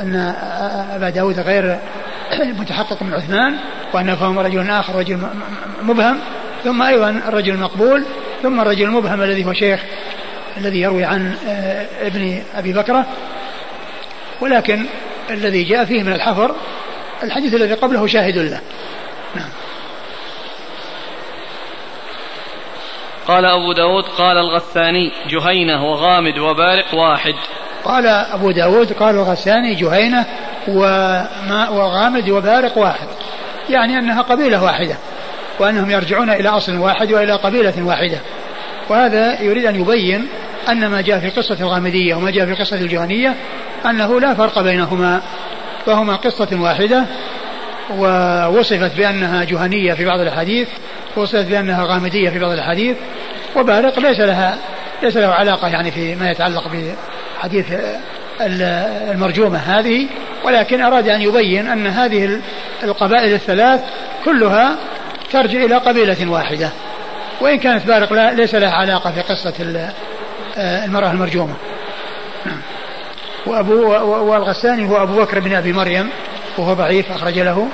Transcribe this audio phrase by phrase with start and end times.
[0.00, 0.34] أن
[0.94, 1.78] أبا داود غير
[2.38, 3.56] متحقق من عثمان
[3.92, 5.18] وأنه فهم رجل آخر رجل
[5.82, 6.20] مبهم
[6.64, 8.04] ثم أيضا الرجل المقبول
[8.42, 9.80] ثم الرجل المبهم الذي هو شيخ
[10.56, 13.06] الذي يروي عن آه، ابن أبي بكرة.
[14.40, 14.86] ولكن
[15.30, 16.54] الذي جاء فيه من الحفر
[17.22, 18.60] الحديث الذي قبله شاهد له.
[19.34, 19.48] نعم.
[23.26, 27.34] قال أبو داود قال الغثاني جهينة وغامد وبارق واحد.
[27.84, 30.24] قال أبو داود قال الغساني جهينة
[30.68, 33.06] وما وغامد وبارق واحد.
[33.70, 34.94] يعني أنها قبيلة واحدة
[35.58, 38.18] وأنهم يرجعون إلى أصل واحد وإلى قبيلة واحدة.
[38.88, 40.28] وهذا يريد أن يبين
[40.68, 43.34] أن ما جاء في قصة الغامدية وما جاء في قصة الجهنية
[43.86, 45.20] أنه لا فرق بينهما
[45.86, 47.04] فهما قصة واحدة
[47.98, 50.68] ووصفت بأنها جهنية في بعض الأحاديث
[51.16, 52.96] ووصفت بأنها غامدية في بعض الأحاديث
[53.56, 54.58] وبارق ليس لها
[55.02, 56.68] ليس له علاقة يعني في ما يتعلق
[57.40, 57.66] بحديث
[59.10, 60.06] المرجومة هذه
[60.44, 62.40] ولكن أراد أن يبين أن هذه
[62.82, 63.80] القبائل الثلاث
[64.24, 64.76] كلها
[65.32, 66.68] ترجع إلى قبيلة واحدة
[67.40, 69.54] وإن كانت بارق ليس لها علاقة في قصة
[70.56, 71.54] المرأة المرجومة.
[73.46, 73.74] وأبو
[74.30, 76.10] والغساني هو أبو بكر بن أبي مريم
[76.58, 77.68] وهو ضعيف أخرج له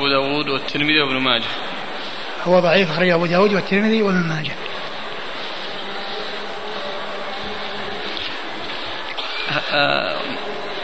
[0.00, 1.44] أبو داود والترمذي وابن ماجه
[2.44, 4.52] هو ضعيف أخرجه أبو داود والترمذي وابن ماجه
[9.72, 10.16] آه،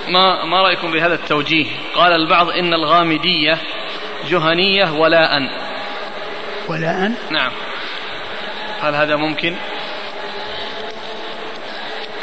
[0.09, 3.59] ما ما رأيكم بهذا التوجيه؟ قال البعض إن الغامدية
[4.29, 5.43] جهنية ولاء.
[6.69, 7.53] ولاء؟ نعم.
[8.83, 9.55] هل هذا ممكن؟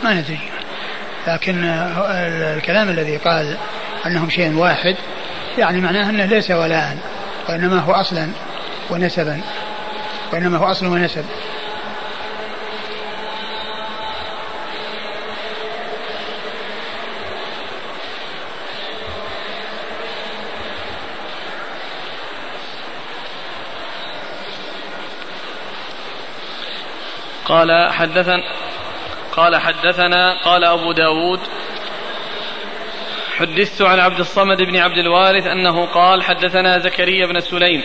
[0.04, 0.40] ما ندري
[1.28, 1.64] لكن
[2.58, 3.58] الكلام الذي قال
[4.06, 4.96] أنهم شيء واحد
[5.58, 6.98] يعني معناه أنه ليس ولاء
[7.50, 8.28] وإنما هو أصلا
[8.90, 9.42] ونسبا.
[10.34, 11.26] وإنما هو أصل ونسب.
[27.46, 28.44] قال حدثنا
[29.32, 31.40] قال حدثنا قال أبو داود
[33.44, 37.84] حدثت عن عبد الصمد بن عبد الوارث أنه قال حدثنا زكريا بن سليم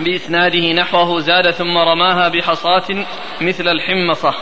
[0.00, 3.06] بإسناده نحوه زاد ثم رماها بحصاة
[3.40, 4.34] مثل الحمصة.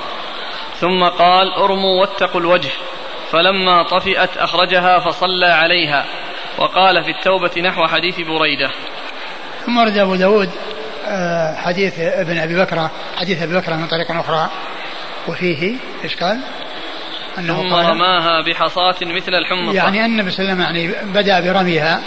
[0.81, 2.71] ثم قال أرموا واتقوا الوجه.
[3.31, 6.05] فلما طفئت أخرجها فصلى عليها.
[6.59, 8.71] وقال في التوبة نحو حديث بريدة.
[9.67, 10.51] ثم ورد أبو داود
[11.07, 14.51] آه، حديث ابن أبي بكر حديث أبي بكر من طريق أخرى.
[15.29, 15.75] وفيه
[16.05, 16.41] إيش قال؟
[17.39, 19.77] أنه ثم رماها بحصاة مثل الحمصة.
[19.77, 22.01] يعني أن النبي صلى الله عليه وسلم يعني بدأ برميها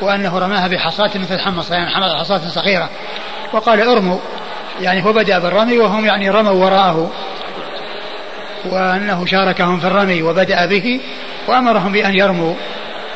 [0.00, 2.90] وأنه رماها بحصاة مثل الحمصة يعني حمل حصاة صغيرة.
[3.52, 4.18] وقال ارموا
[4.80, 7.12] يعني هو بدأ بالرمي وهم يعني رموا وراءه.
[8.64, 11.00] وأنه شاركهم في الرمي وبدأ به
[11.48, 12.54] وأمرهم بأن يرموا.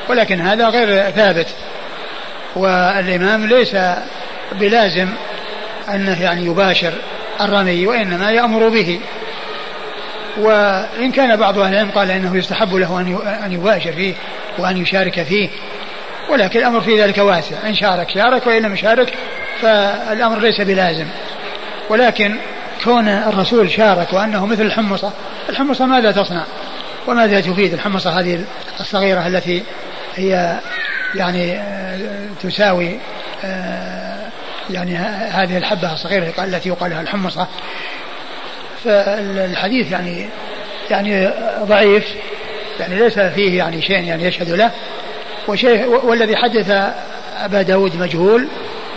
[0.09, 1.55] ولكن هذا غير ثابت.
[2.56, 3.77] والإمام ليس
[4.53, 5.09] بلازم
[5.94, 6.93] أنه يعني يباشر
[7.41, 9.00] الرمي وإنما يأمر به.
[10.38, 13.00] وإن كان بعض أهل العلم قال إنه يستحب له
[13.44, 14.14] أن يباشر فيه
[14.58, 15.48] وأن يشارك فيه
[16.30, 17.56] ولكن الأمر في ذلك واسع.
[17.66, 19.14] إن شارك شارك وإن لم يشارك
[19.62, 21.06] فالأمر ليس بلازم.
[21.91, 22.36] ولكن
[22.84, 25.12] كون الرسول شارك وأنه مثل الحمصة
[25.48, 26.44] الحمصة ماذا تصنع؟
[27.06, 28.44] وماذا تفيد الحمصة هذه
[28.80, 29.62] الصغيرة التي
[30.16, 30.60] هي
[31.14, 31.60] يعني
[32.42, 32.98] تساوي
[34.70, 34.96] يعني
[35.30, 37.46] هذه الحبة الصغيرة التي يقال لها الحمصة؟
[38.86, 40.26] فالحديث يعني
[40.91, 41.30] يعني
[41.62, 42.14] ضعيف
[42.80, 44.70] يعني ليس فيه يعني شيء يعني يشهد له.
[45.49, 46.70] وشيء والذي حدث
[47.37, 48.49] أبا داود مجهول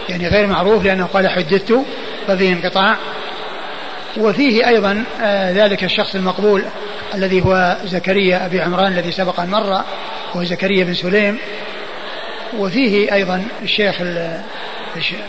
[0.09, 1.75] يعني غير معروف لأنه قال حدثت
[2.27, 2.95] ففيه انقطاع.
[4.17, 6.63] وفيه أيضا آه ذلك الشخص المقبول
[7.13, 9.83] الذي هو زكريا أبي عمران الذي سبق أن مر
[10.33, 11.37] وهو زكريا بن سليم.
[12.57, 13.95] وفيه أيضا الشيخ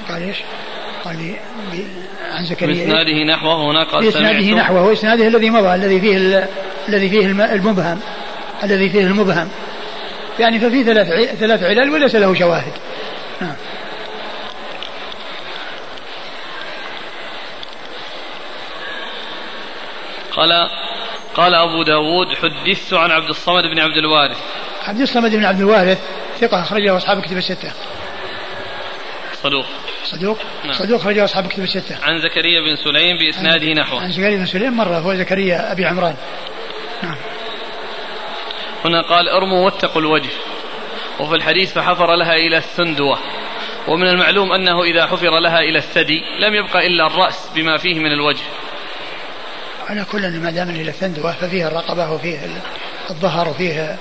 [0.09, 0.37] قال إيش؟
[1.05, 1.35] قال لي
[2.41, 2.75] عن زكريا.
[2.75, 6.49] بإسناده نحوه هنا قال بإسناده نحوه وإسناده الذي مضى الذي فيه
[6.89, 8.01] الذي فيه المبهم
[8.65, 9.49] الذي فيه المبهم.
[10.39, 12.73] يعني ففي ثلاث ثلاث علل وليس له شواهد.
[13.41, 13.55] نعم
[20.33, 20.51] قال
[21.35, 24.39] قال أبو داود حدثت عن عبد الصمد بن عبد الوارث.
[24.83, 25.99] عبد الصمد بن عبد الوارث
[26.41, 27.73] ثقة أخرجه أصحاب كتب الستة.
[29.43, 29.67] صدوق.
[30.11, 30.73] صدوق نعم.
[30.73, 31.97] صدوق أخرجه أصحاب كتب الستة.
[32.03, 34.03] عن زكريا بن سليم بإسناده نحوه.
[34.03, 36.17] عن زكريا بن سليم مرة هو زكريا أبي عمران.
[37.03, 37.17] نعم.
[38.85, 40.31] هنا قال ارموا واتقوا الوجه.
[41.21, 43.19] وفي الحديث فحفر لها إلى السندوة
[43.89, 48.13] ومن المعلوم أنه إذا حفر لها إلى الثدي لم يبقى إلا الرأس بما فيه من
[48.13, 48.45] الوجه.
[49.89, 52.39] على كل ما دام إلى الثندوة ففيه الرقبة وفيه
[53.11, 53.99] الظهر وفيه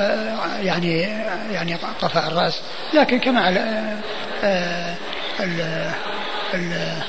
[0.00, 1.00] آه، يعني
[1.52, 2.62] يعني قفاء الرأس.
[2.94, 3.60] لكن كما على
[4.44, 4.94] آه،
[5.42, 5.90] ال
[6.54, 7.02] ال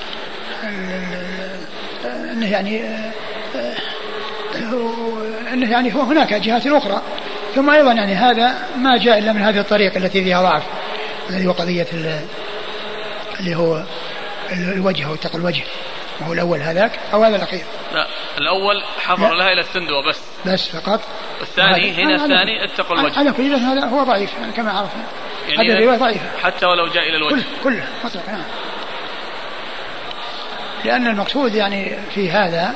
[2.06, 2.82] أنه يعني
[5.54, 7.02] أنه يعني هو هناك جهات أخرى.
[7.56, 10.64] ثم أيضا يعني هذا ما جاء إلا من هذه الطريق التي فيها ضعف
[11.30, 11.88] الذي هو قضية
[13.40, 13.84] اللي هو
[14.52, 15.64] الوجه أو اتقى الوجه.
[16.22, 17.64] وهو الأول هذاك أو هذا الأخير؟
[17.94, 18.08] لا
[18.38, 20.20] الأول حفر لها إلى السندوه بس.
[20.46, 21.02] بس فقط.
[21.40, 23.20] والثاني هنا الثاني اتقوا الوجه.
[23.20, 25.04] على كل هذا هو ضعيف كما عرفنا.
[25.50, 26.26] يعني هذه الرواية ضعيفة.
[26.44, 27.34] حتى ولو جاء إلى الوجه.
[27.34, 28.44] كله كله مطلق نعم
[30.86, 32.74] لأن المقصود يعني في هذا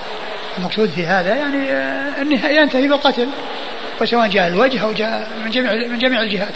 [0.57, 3.29] المقصود في هذا يعني آه، أنه ينتهي بالقتل
[4.01, 6.53] وسواء جاء الوجه أو جاء من جميع من جميع الجهات.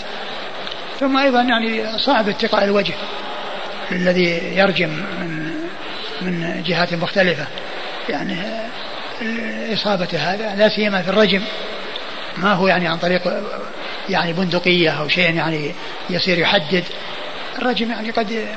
[1.00, 2.94] ثم أيضا يعني صعب اتقاء الوجه
[3.92, 5.54] الذي يرجم من
[6.22, 7.48] من جهات مختلفة.
[8.10, 11.42] يعني آه، إصابة هذا لا سيما في الرجم.
[12.38, 13.22] ما هو يعني عن طريق
[14.10, 15.72] يعني بندقية أو شيء يعني
[16.10, 16.84] يصير يحدد.
[17.58, 18.48] الرجم يعني قد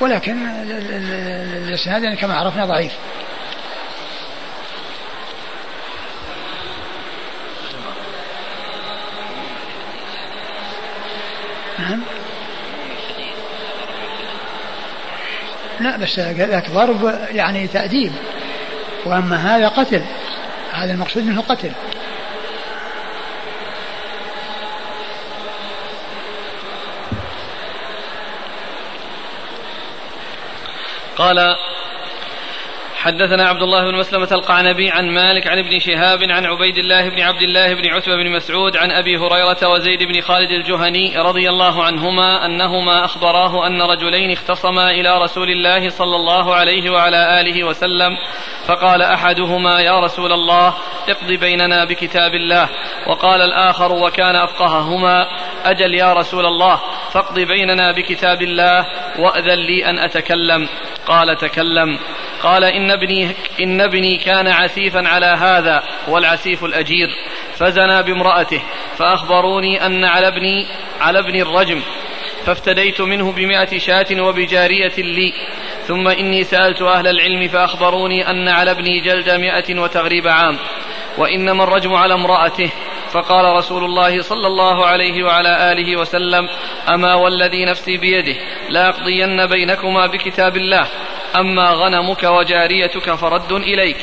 [0.00, 0.46] ولكن
[1.68, 2.92] الإسناد يعني كما عرفنا ضعيف.
[11.78, 12.00] نعم.
[15.80, 18.12] لا بس ذاك ضرب يعني تأديب.
[19.04, 20.02] وأما هذا قتل.
[20.72, 21.72] هذا المقصود منه قتل.
[31.16, 31.56] قال
[33.06, 37.20] حدثنا عبد الله بن مسلمة القعنبي عن مالك عن ابن شهاب عن عبيد الله بن
[37.20, 41.84] عبد الله بن عتبة بن مسعود عن أبي هريرة وزيد بن خالد الجهني رضي الله
[41.84, 48.16] عنهما أنهما أخبراه أن رجلين اختصما إلى رسول الله صلى الله عليه وعلى آله وسلم
[48.66, 50.74] فقال أحدهما يا رسول الله
[51.08, 52.68] اقض بيننا بكتاب الله
[53.06, 55.26] وقال الآخر وكان أفقههما
[55.64, 56.80] أجل يا رسول الله
[57.12, 58.86] فاقض بيننا بكتاب الله
[59.18, 60.68] وأذن لي أن أتكلم
[61.06, 61.98] قال تكلم
[62.46, 67.08] قال إن ابني, إن ابني كان عسيفا على هذا والعسيف الأجير
[67.54, 68.62] فزنى بامرأته
[68.96, 70.66] فأخبروني أن على ابني
[71.00, 71.82] على ابني الرجم
[72.44, 75.32] فافتديت منه بمائة شاة وبجارية لي
[75.86, 80.56] ثم إني سألت أهل العلم فأخبروني أن على ابني جلد مائة وتغريب عام
[81.18, 82.70] وإنما الرجم على امرأته
[83.12, 86.48] فقال رسول الله صلى الله عليه وعلى آله وسلم
[86.88, 88.36] أما والذي نفسي بيده
[88.70, 90.86] لأقضين بينكما بكتاب الله
[91.36, 93.96] أما غنمك وجاريتك فرد إليك.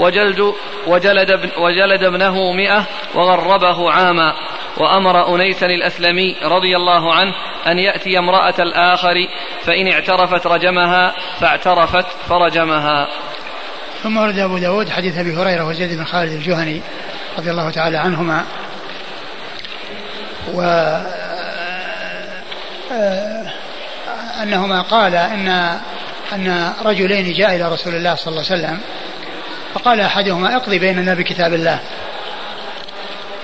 [0.00, 0.54] وجلد
[0.86, 4.34] وجلد, ابن وجلد ابنه مئة وغربه عاما.
[4.76, 7.34] وأمر أنيسا الأسلمي رضي الله عنه
[7.66, 9.28] أن يأتي امرأة الآخر
[9.64, 13.08] فإن اعترفت رجمها فاعترفت فرجمها.
[14.02, 16.82] ثم ورد أبو داود حديث أبي هريرة وزيد بن خالد الجهني
[17.38, 18.44] رضي الله تعالى عنهما.
[20.54, 20.62] و
[22.92, 23.52] آه،
[24.42, 25.80] أنهما قال إن
[26.32, 28.80] أن رجلين جاء إلى رسول الله صلى الله عليه وسلم
[29.74, 31.80] فقال أحدهما اقضي بيننا بكتاب الله.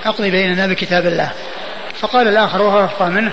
[0.05, 1.33] اقضي بيننا بكتاب الله.
[1.95, 3.33] فقال الآخر وهو أفقى منه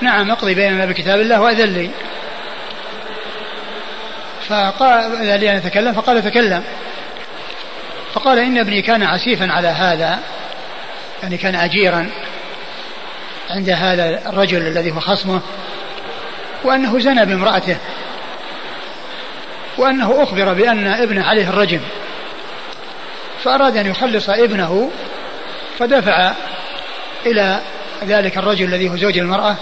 [0.00, 1.90] نعم اقضي بيننا بكتاب الله وأذن لي.
[4.48, 6.64] فقال لي أن أتكلم فقال تكلم.
[8.14, 10.18] فقال إن ابني كان عسيفا على هذا
[11.22, 12.10] يعني كان أجيرا
[13.50, 15.40] عند هذا الرجل الذي هو خصمه
[16.64, 17.76] وأنه زنى بامرأته.
[19.78, 21.80] وأنه أخبر بأن ابنه عليه الرجم.
[23.44, 24.90] فأراد أن يخلص ابنه
[25.78, 26.32] فدفع
[27.26, 27.60] إلى
[28.04, 29.56] ذلك الرجل الذي هو زوج المرأة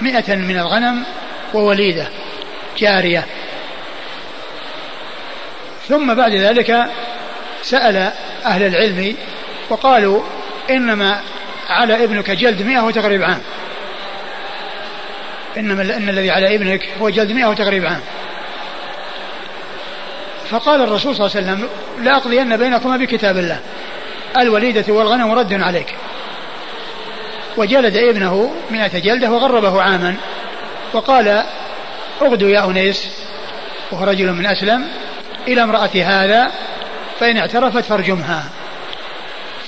[0.00, 1.04] مئة من الغنم
[1.54, 2.08] ووليدة
[2.78, 3.26] جارية.
[5.88, 6.86] ثم بعد ذلك
[7.62, 8.12] سأل
[8.44, 9.16] أهل العلم
[9.70, 10.22] وقالوا
[10.70, 11.20] إنما
[11.68, 13.40] على ابنك جلد مئة وتقريب عام.
[15.56, 18.00] إنما إن الذي على ابنك هو جلد مئة وتقريب عام.
[20.50, 21.68] فقال الرسول صلى الله عليه وسلم
[22.04, 23.60] لأقضين بينكما بكتاب الله.
[24.36, 25.94] الوليدة والغنم رد عليك.
[27.56, 30.16] وجلد ابنه مئة جلدة وغربه عاما.
[30.92, 31.44] وقال
[32.22, 33.08] اغدوا يا أنيس
[33.92, 34.88] وهو رجل من أسلم
[35.48, 36.50] إلى امرأة هذا
[37.20, 38.44] فإن اعترفت فارجمها.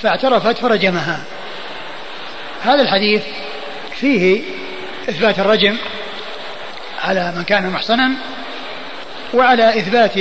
[0.01, 1.19] فاعترفت فرجمها.
[2.63, 3.23] هذا الحديث
[3.95, 4.41] فيه
[5.09, 5.77] إثبات الرجم
[7.03, 8.11] على من كان محصنا
[9.33, 10.15] وعلى إثبات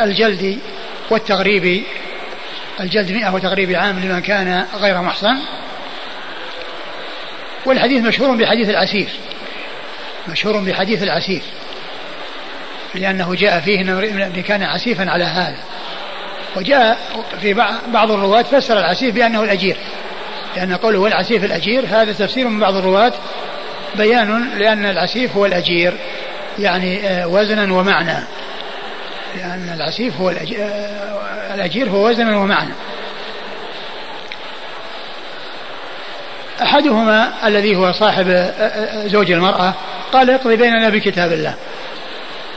[0.00, 0.58] الجلد
[1.10, 1.82] والتغريب
[2.80, 5.36] الجلد مئة وتغريب عام لمن كان غير محصن.
[7.66, 9.08] والحديث مشهور بحديث العسير
[10.28, 11.42] مشهور بحديث العسير
[12.94, 15.58] لأنه جاء فيه أنه كان عسيفا على هذا.
[16.56, 16.98] وجاء
[17.40, 17.54] في
[17.86, 19.76] بعض الرواة فسر العسيف بأنه الأجير
[20.56, 23.12] لأن قوله العسيف الأجير هذا تفسير من بعض الرواة
[23.94, 25.92] بيان لأن العسيف هو الأجير
[26.58, 28.24] يعني آه، وزنا ومعنى.
[29.34, 30.30] لأن العسيف هو
[31.54, 32.72] الأجير هو وزنا ومعنى.
[36.62, 38.52] أحدهما الذي هو صاحب
[39.06, 39.74] زوج المرأة
[40.12, 41.54] قال اقضي بيننا بكتاب الله.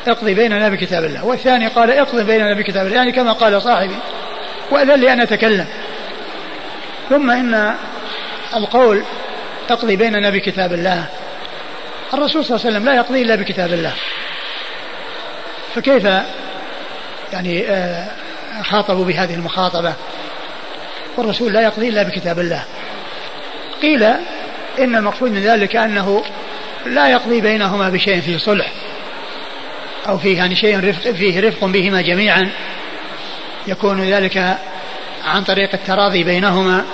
[0.07, 1.25] اقضي بيننا بكتاب الله.
[1.25, 2.97] والثاني قال اقضي بيننا بكتاب الله.
[2.97, 3.95] يعني كما قال صاحبي
[4.71, 5.65] وأذن لي أن أتكلم.
[7.09, 7.75] ثم إن
[8.55, 9.03] القول
[9.69, 11.05] اقضي بيننا بكتاب الله.
[12.13, 13.93] الرسول صلى الله عليه وسلم لا يقضي إلا بكتاب الله.
[15.75, 16.07] فكيف
[17.33, 18.07] يعني آه،
[18.63, 19.93] خاطبوا بهذه المخاطبة.
[21.17, 22.63] والرسول لا يقضي إلا بكتاب الله.
[23.81, 24.03] قيل
[24.79, 26.24] إن المقصود من ذلك أنه
[26.86, 28.71] لا يقضي بينهما بشيء فيه صلح
[30.07, 32.50] أو فيه يعني شيء رفق فيه رفق بهما جميعا.
[33.67, 34.57] يكون ذلك
[35.25, 36.86] عن طريق التراضي بينهما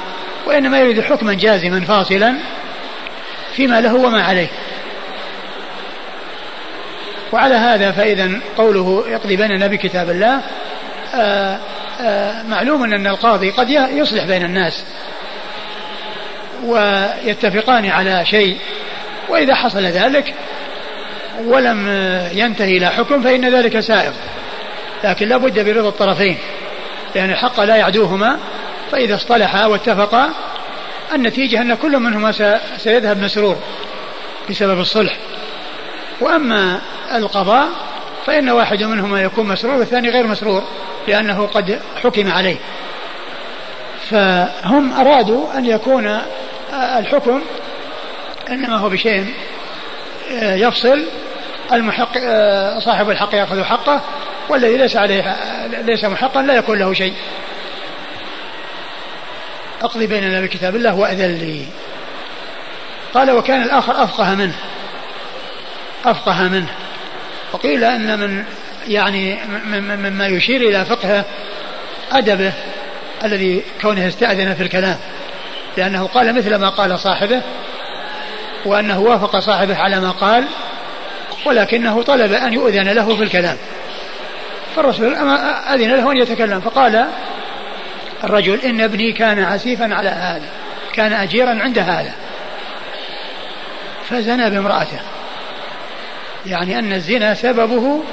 [0.47, 2.35] وإنما يريد حكما جازما فاصلا
[3.55, 4.47] فيما له وما عليه.
[7.31, 10.41] وعلى هذا فإذا قوله يقضي بيننا بكتاب الله آآ
[11.15, 11.59] آه،
[11.99, 14.83] آآ آه، معلوم أن القاضي قد يصلح بين الناس
[16.65, 18.57] ويتفقان على شيء
[19.29, 20.33] وإذا حصل ذلك
[21.43, 21.87] ولم
[22.33, 24.11] ينتهي إلى حكم فإن ذلك سائغ.
[25.03, 26.37] لكن لا بد برضا الطرفين
[27.15, 28.37] لأن الحق لا يعدوهما
[28.91, 30.29] فإذا اصطلحا واتفقا
[31.13, 32.31] النتيجة أن كل منهما
[32.77, 33.57] سيذهب مسرور
[34.49, 35.17] بسبب الصلح.
[36.21, 36.81] وأما
[37.13, 37.67] القضاء
[38.25, 40.63] فإن واحد منهما يكون مسرور والثاني غير مسرور
[41.07, 42.57] لأنه قد حكم عليه.
[44.09, 46.21] فهم أرادوا أن يكون
[46.73, 47.41] الحكم
[48.49, 49.33] إنما هو بشيء
[50.31, 51.05] يفصل
[51.73, 52.17] المحق
[52.79, 54.01] صاحب الحق يأخذ حقه
[54.49, 55.35] والذي ليس عليه
[55.67, 57.13] ليس محقا لا يكون له شيء.
[59.81, 61.65] أقضي بيننا بكتاب الله وأذن لي.
[63.13, 64.55] قال وكان الآخر أفقه منه
[66.05, 66.67] أفقه منه.
[67.55, 68.43] وقيل أن من
[68.87, 69.37] يعني
[69.79, 71.25] مما يشير إلى فقهه
[72.11, 72.53] أدبه
[73.23, 74.97] الذي كونه استأذن في الكلام
[75.77, 77.41] لأنه قال مثل ما قال صاحبه
[78.65, 80.45] وأنه وافق صاحبه على ما قال
[81.45, 83.57] ولكنه طلب أن يؤذن له في الكلام.
[84.75, 85.15] فالرسول
[85.73, 87.05] أذن له أن يتكلم فقال
[88.23, 90.49] الرجل إن ابني كان عسيفا على هذا
[90.93, 92.13] كان أجيرا عند هذا.
[94.09, 95.14] فزنى بامرأته.
[96.45, 98.03] يعني أن الزنا سببه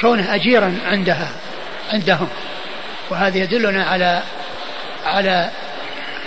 [0.00, 1.28] كونه أجيرا عندها
[1.92, 2.28] عندهم.
[3.10, 4.22] وهذا يدلنا على
[5.06, 5.50] على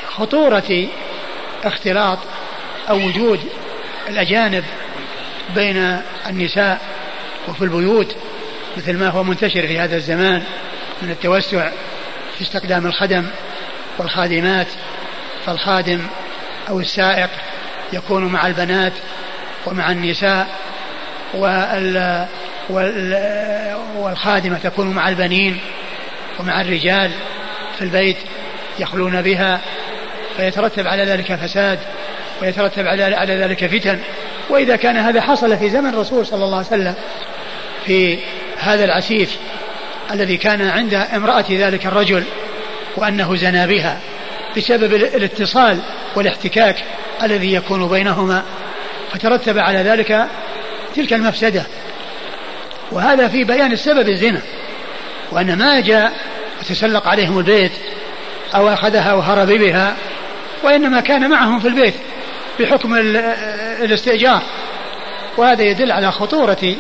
[0.08, 0.88] خطورة
[1.64, 2.18] اختلاط
[2.90, 3.40] أو وجود
[4.10, 4.64] الأجانب
[5.56, 6.82] بين النساء
[7.48, 8.16] وفي البيوت
[8.78, 10.44] مثل ما هو منتشر في هذا الزمان
[11.02, 11.70] من التوسع
[12.36, 13.26] في استخدام الخدم
[13.98, 14.68] والخادمات
[15.46, 16.08] فالخادم
[16.70, 17.30] أو السائق
[17.94, 18.94] يكون مع البنات
[19.66, 20.48] ومع النساء
[23.96, 25.60] والخادمة تكون مع البنين
[26.40, 27.12] ومع الرجال
[27.78, 28.18] في البيت
[28.80, 29.62] يخلون بها
[30.38, 31.80] فيترتب على ذلك فساد
[32.42, 34.00] ويترتب على على ذلك فتن.
[34.50, 36.96] وإذا كان هذا حصل في زمن الرسول صلى الله عليه وسلم
[37.86, 38.20] في
[38.58, 39.38] هذا العسيف
[40.12, 42.24] الذي كان عند امرأة ذلك الرجل
[42.98, 44.00] وأنه زنى بها
[44.58, 45.80] بسبب الاتصال
[46.16, 46.76] والاحتكاك
[47.24, 48.44] الذي يكون بينهما
[49.12, 50.28] فترتب على ذلك
[50.98, 51.64] تلك المفسدة.
[52.92, 54.42] وهذا في بيان السبب الزنا.
[55.32, 56.14] وأن ما جاء
[56.60, 57.72] وتسلق عليهم البيت
[58.56, 59.96] أو أخذها وهرب بها
[60.64, 61.94] وإنما كان معهم في البيت
[62.60, 62.96] بحكم
[63.82, 64.42] الاستئجار.
[65.38, 66.76] وهذا يدل على خطورة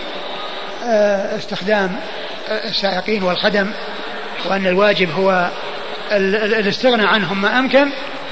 [0.86, 2.00] آه، استخدام
[2.50, 3.72] السائقين والخدم
[4.46, 5.50] وأن الواجب هو
[6.12, 7.90] الاستغناء عنهم ما أمكن.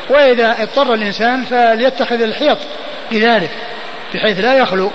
[0.09, 2.57] وإذا اضطر الإنسان فليتخذ الحيط
[3.11, 3.49] لذلك
[4.13, 4.91] بحيث لا يخلو.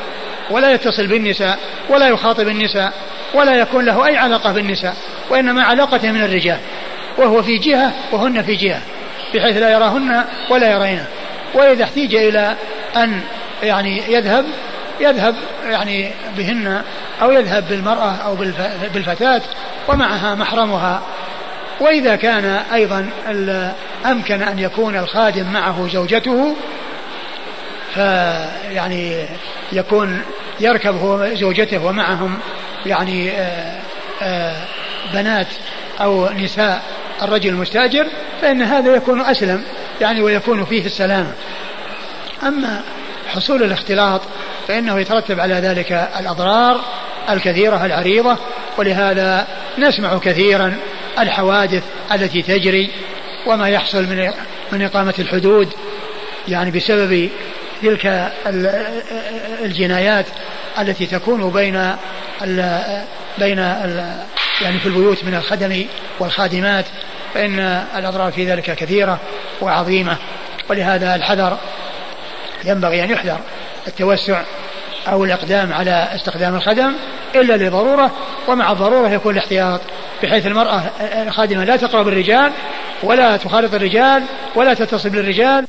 [0.51, 2.93] ولا يتصل بالنساء ولا يخاطب النساء
[3.35, 4.97] ولا يكون له أي علاقة بالنساء
[5.31, 6.59] وإنما علاقته من الرجال
[7.19, 8.83] وهو في جهة وهن في جهة
[9.35, 11.07] بحيث لا يراهن ولا يرينه
[11.55, 12.57] وإذا احتيج إلى
[12.97, 13.21] أن
[13.63, 14.45] يعني يذهب
[15.01, 16.83] يذهب يعني بهن
[17.23, 18.35] أو يذهب بالمرأة أو
[18.95, 19.43] بالفتاة
[19.89, 21.03] ومعها محرمها.
[21.81, 23.11] وإذا كان أيضا
[24.07, 26.57] أمكن أن يكون الخادم معه زوجته
[27.95, 29.27] فيعني
[29.73, 30.23] يكون
[30.61, 32.39] يركب هو زوجته ومعهم
[32.87, 33.81] يعني آآ
[34.23, 34.57] آآ
[35.15, 35.47] بنات
[36.01, 36.83] أو نساء
[37.23, 38.07] الرجل المستأجر
[38.43, 39.63] فإن هذا يكون أسلم
[40.01, 41.33] يعني ويكون فيه السلامة
[42.43, 42.83] أما
[43.29, 44.21] حصول الاختلاط
[44.69, 46.81] فإنه يترتب على ذلك الأضرار
[47.31, 48.37] الكثيرة العريضة
[48.79, 49.47] ولهذا
[49.79, 50.77] نسمع كثيرا
[51.19, 52.91] الحوادث التي تجري
[53.47, 54.31] وما يحصل من
[54.73, 55.69] من إقامة الحدود
[56.49, 57.31] يعني بسبب
[57.83, 58.33] تلك
[59.65, 60.27] الجنايات
[60.79, 61.77] التي تكون بين
[62.43, 62.81] ال
[63.39, 64.17] بين ال
[64.63, 65.85] يعني في البيوت من الخدم
[66.19, 66.85] والخادمات
[67.35, 67.59] فإن
[67.97, 69.19] الأضرار في ذلك كثيرة
[69.61, 70.17] وعظيمة.
[70.71, 71.59] ولهذا الحذر
[72.65, 73.39] ينبغي أن يحذر
[73.89, 74.43] التوسع
[75.09, 76.93] أو الإقدام على استخدام الخدم
[77.35, 78.11] إلا لضرورة
[78.49, 79.81] ومع الضرورة يكون الاحتياط
[80.23, 82.53] بحيث المرأة الخادمة لا تقرب الرجال
[83.03, 84.23] ولا تخالط الرجال
[84.55, 85.67] ولا تتصل بالرجال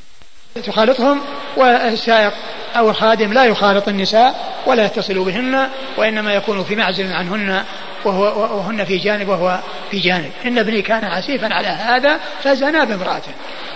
[0.60, 1.20] تخالطهم
[1.56, 2.32] والسائق
[2.76, 7.64] أو الخادم لا يخالط النساء ولا يتصل بهن وإنما يكون في معزل عنهن
[8.04, 8.22] وهو
[8.56, 9.58] وهن في جانب وهو
[9.90, 10.30] في جانب.
[10.44, 13.32] إن ابني كان عسيفا على هذا فزنا بامرأته.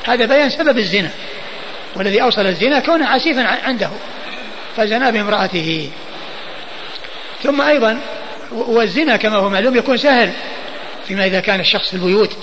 [0.06, 1.10] هذا بيان سبب الزنا.
[1.96, 3.90] والذي أوصل الزنا كونه عسيفا عنده.
[4.76, 5.90] فزنا بامرأته.
[7.42, 8.00] ثم أيضا
[8.52, 10.32] والزنا كما هو معلوم يكون سهل.
[11.08, 12.36] فيما إذا كان الشخص في البيوت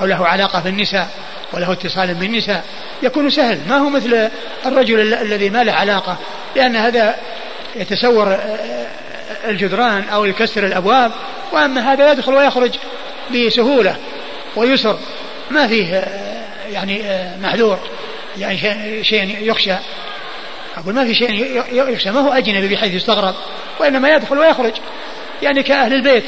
[0.00, 1.08] أو له علاقة بالنساء.
[1.52, 2.64] وله اتصال بالنساء
[3.02, 3.60] يكون سهل.
[3.68, 4.28] ما هو مثل
[4.66, 6.16] الرجل الذي ما له علاقة
[6.56, 7.16] لأن هذا
[7.76, 8.38] يتسور
[9.44, 11.12] الجدران أو يكسر الأبواب
[11.52, 12.70] وأما هذا يدخل ويخرج
[13.34, 13.96] بسهولة
[14.56, 14.98] ويسر.
[15.50, 16.04] ما فيه
[16.70, 17.02] يعني
[17.42, 17.78] محذور
[18.38, 18.58] يعني
[19.04, 19.74] شيء يخشى.
[20.76, 23.34] أقول ما في شيء يخشى ما هو أجنبي بحيث يستغرب
[23.80, 24.72] وإنما يدخل ويخرج
[25.42, 26.24] يعني كأهل البيت.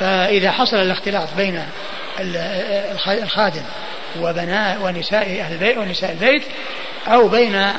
[0.00, 1.62] فإذا حصل الاختلاط بين
[3.06, 3.62] الخادم
[4.20, 6.42] وبناء ونساء أهل البيت ونساء البيت
[7.06, 7.72] أو بين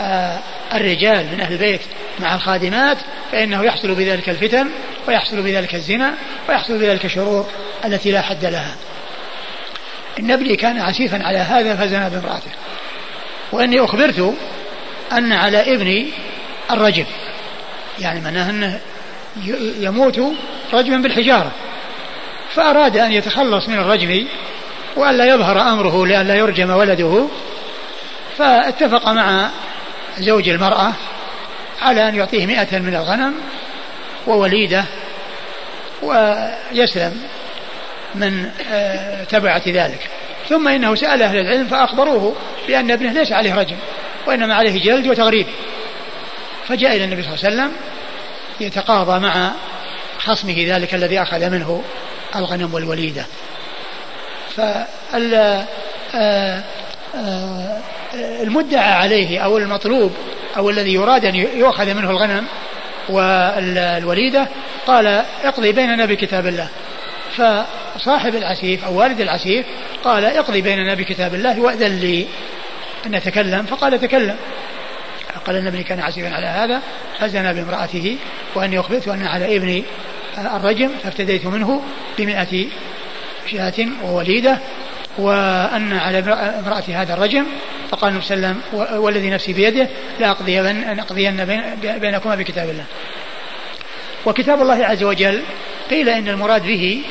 [0.00, 0.38] آه،
[0.74, 1.80] الرجال من أهل البيت
[2.18, 2.98] مع الخادمات
[3.32, 4.68] فإنه يحصل بذلك الفتن
[5.08, 6.14] ويحصل بذلك الزنا
[6.48, 7.46] ويحصل بذلك الشرور
[7.84, 8.76] التي لا حد لها.
[10.18, 12.50] إن ابني كان عسيفا على هذا فزنا بامرأته.
[13.52, 14.34] وإني أخبرت
[15.12, 16.08] أن على ابني
[16.70, 17.04] الرجم
[17.98, 18.80] يعني معناه أنه
[19.80, 20.20] يموت
[20.72, 21.52] رجما بالحجارة.
[22.54, 24.26] فأراد أن يتخلص من الرجم
[24.96, 27.26] وألا يظهر أمره لأن لا يرجم ولده.
[28.38, 29.50] فاتفق مع
[30.18, 30.92] زوج المرأة
[31.82, 33.34] على أن يعطيه مئة من الغنم
[34.26, 34.84] ووليدة
[36.02, 37.20] ويسلم
[38.14, 40.08] من آه، تبعة ذلك.
[40.48, 42.36] ثم إنه سأل أهل العلم فأخبروه
[42.68, 43.76] بأن ابنه ليس عليه رجم
[44.26, 45.46] وإنما عليه جلد وتغريب.
[46.68, 47.72] فجاء إلى النبي صلى الله عليه وسلم
[48.60, 49.52] يتقاضى مع
[50.18, 51.82] خصمه ذلك الذي أخذ منه
[52.36, 53.26] الغنم والوليدة.
[54.56, 55.34] فال
[56.14, 56.62] آه،
[57.14, 57.80] آه،
[58.42, 60.12] المدعى عليه أو المطلوب
[60.56, 62.46] أو الذي يراد أن يؤخذ منه الغنم
[63.08, 64.48] والوليدة
[64.86, 66.68] قال اقضي بيننا بكتاب الله.
[67.36, 69.66] فصاحب العسيف أو والد العسيف
[70.04, 72.26] قال اقضي بيننا بكتاب الله وأذن لي
[73.06, 73.66] أن أتكلم.
[73.66, 74.36] فقال تكلم.
[75.46, 76.82] قال النبي كان عسيفا على هذا
[77.18, 78.16] فزنا بامرأته
[78.54, 79.84] وأني أخبرت أن على ابني
[80.38, 81.82] الرجم فافتديت منه
[82.18, 82.66] بمئة
[83.46, 84.58] شاة ووليدة
[85.18, 86.18] وأن على
[86.58, 87.44] امرأة هذا الرجم
[87.90, 89.88] فقال النبي صلى الله عليه وسلم والذي نفسي بيده
[90.20, 91.44] لا أقضين أقضين
[92.00, 92.84] بينكما بكتاب الله.
[94.26, 95.42] وكتاب الله عز وجل
[95.90, 97.02] قيل إن المراد به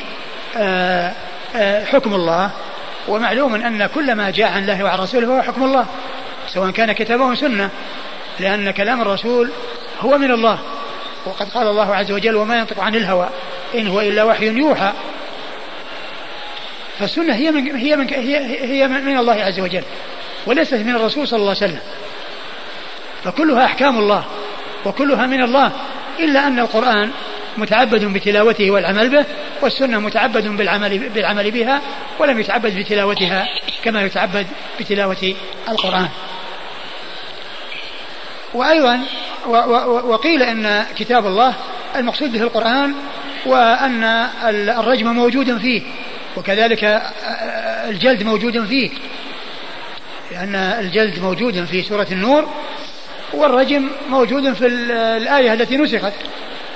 [0.56, 1.12] آه،
[1.56, 2.50] آه، حكم الله
[3.08, 5.86] ومعلوم أن كل ما جاء عن الله وعن رسوله هو حكم الله
[6.48, 7.70] سواء كان كتابه سنة
[8.40, 9.50] لأن كلام الرسول
[10.00, 10.58] هو من الله.
[11.26, 13.28] وقد قال الله عز وجل وما ينطق عن الهوى
[13.74, 14.92] إن هو إلا وحي يوحى.
[16.98, 19.82] فالسنة هي من هي من هي هي من الله عز وجل
[20.46, 21.80] وليست من الرسول صلى الله عليه وسلم.
[23.24, 24.24] فكلها أحكام الله
[24.84, 25.72] وكلها من الله
[26.20, 27.10] إلا أن القرآن
[27.56, 29.24] متعبد بتلاوته والعمل به
[29.62, 31.80] والسنة متعبد بالعمل بالعمل بها
[32.18, 33.48] ولم يتعبد بتلاوتها
[33.84, 34.46] كما يتعبد
[34.80, 35.34] بتلاوة
[35.68, 36.08] القرآن.
[38.54, 39.00] وأيضا
[40.04, 41.54] وقيل أن كتاب الله
[41.96, 42.94] المقصود به القرآن
[43.46, 44.04] وأن
[44.68, 45.82] الرجم موجود فيه.
[46.36, 47.02] وكذلك
[47.88, 48.90] الجلد موجود فيه.
[50.30, 52.48] لأن الجلد موجود في سورة النور
[53.32, 54.66] والرجم موجود في
[55.16, 56.12] الآية التي نسخت.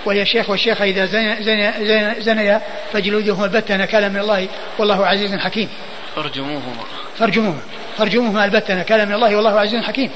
[0.04, 1.06] وهي الشيخ والشيخة إذا
[1.40, 2.60] زنيا زني
[2.92, 5.68] فجلودهما البتة نكالا من الله والله عزيز حكيم.
[6.16, 6.84] فارجموهما.
[7.18, 7.60] فارجموهما.
[7.98, 10.10] فارجموهما البتة نكالا من الله والله عزيز حكيم.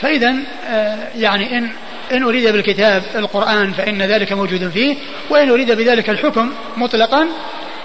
[0.00, 0.34] فإذا
[0.68, 1.70] آه، يعني إن
[2.12, 4.96] إن أريد بالكتاب القرآن فإن ذلك موجود فيه
[5.30, 7.26] وإن أريد بذلك الحكم مطلقا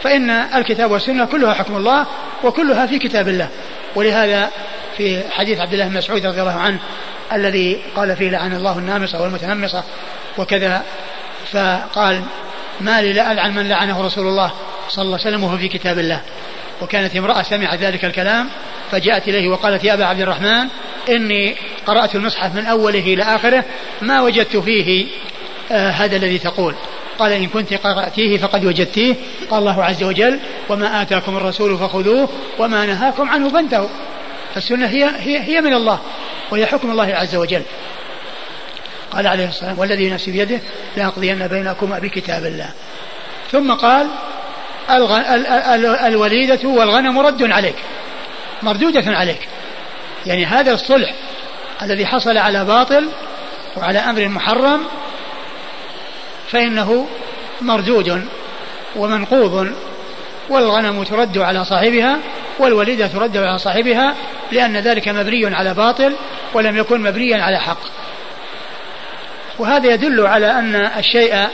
[0.04, 2.06] فإن الكتاب والسنة كلها حكم الله
[2.44, 3.50] وكلها في كتاب الله.
[3.96, 4.50] ولهذا
[4.98, 6.80] في حديث عبد الله بن مسعود رضي الله عنه
[7.34, 9.84] الذي قال فيه لعن الله النامصة والمتنمصة
[10.38, 10.84] وكذا
[11.52, 12.22] فقال
[12.82, 14.52] ما لي لا ألعن من لعنه رسول الله
[14.90, 16.22] صلى الله عليه وسلم وهو في كتاب الله.
[16.82, 18.50] وكانت امرأة سمعت ذلك الكلام
[18.92, 20.68] فجاءت إليه وقالت يا أبا عبد الرحمن
[21.10, 23.64] إني قرأت المصحف من أوله إلى آخره
[24.02, 25.06] ما وجدت فيه
[25.72, 26.76] آه هذا الذي تقول.
[27.20, 29.16] قال إن كنت قرأتيه فقد وجدتيه.
[29.50, 33.90] قال الله عز وجل وما آتاكم الرسول فخذوه وما نهاكم عنه فانتهوا.
[34.54, 36.00] فالسنة هي, هي, هي من الله
[36.52, 37.62] وهي حكم الله عز وجل.
[39.12, 40.60] قال عليه الصلاة والذي نفسي بيده
[40.98, 42.70] لأقضين بينكما بكتاب الله.
[43.52, 44.08] ثم قال
[46.08, 47.76] الوليدة والغنم رد عليك.
[48.64, 49.48] مردودة عليك.
[50.26, 51.14] يعني هذا الصلح
[51.82, 53.10] الذي حصل على باطل
[53.78, 54.84] وعلى أمر محرم
[56.52, 57.08] فإنه
[57.62, 58.28] مردود
[58.96, 59.74] ومنقوض
[60.50, 62.18] والغنم ترد على صاحبها
[62.60, 64.16] والوليدة ترد على صاحبها
[64.52, 66.16] لأن ذلك مبني على باطل
[66.54, 67.80] ولم يكن مبنيا على حق.
[69.60, 71.48] وهذا يدل على أن الشيء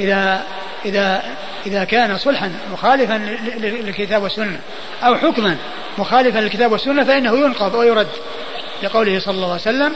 [0.00, 0.42] إذا
[0.84, 1.22] إذا
[1.66, 4.60] إذا كان صلحا مخالفا للكتاب والسنة
[5.02, 5.56] أو حكما
[5.98, 8.08] مخالفا للكتاب والسنة فإنه ينقض ويرد.
[8.82, 9.92] لقوله صلى الله عليه وسلم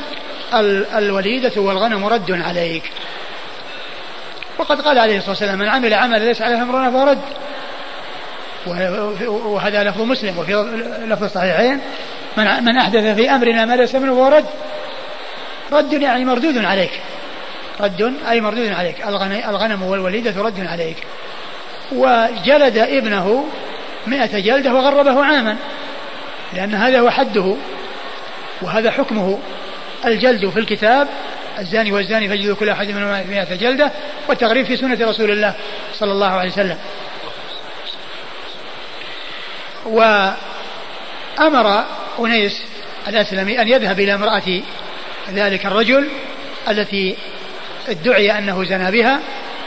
[0.99, 2.83] الوليدة والغنم رد عليك.
[4.59, 7.23] وقد قال عليه الصلاة والسلام من عمل عملا ليس عليه أمرنا فهو رد.
[9.27, 10.53] وهذا لفظ مسلم وفي
[11.07, 11.81] لفظ الصحيحين
[12.37, 14.47] من من أحدث في أمرنا ما ليس منه فهو رد.
[15.73, 17.01] رد يعني مردود عليك.
[17.81, 19.03] رد أي مردود عليك.
[19.49, 20.97] الغنم والوليدة رد عليك.
[21.93, 23.45] وجلد ابنه
[24.07, 25.57] مئة جلدة وغربه عاما
[26.53, 27.55] لأن هذا هو حده
[28.63, 29.39] وهذا حكمه.
[30.07, 31.09] الجلد في الكتاب
[31.59, 33.93] الزاني والزاني فجدوا كل أحد منهما مئة جلدة
[34.29, 35.55] والتغريب في سنة رسول الله
[35.95, 36.79] صلى الله عليه وسلم.
[39.87, 41.85] وأمر
[42.19, 42.63] أنيس
[43.09, 44.61] الأسلمي أن يذهب إلى امرأة
[45.33, 46.09] ذلك الرجل
[46.69, 47.17] التي
[47.89, 49.21] ادعي أنه زنى بها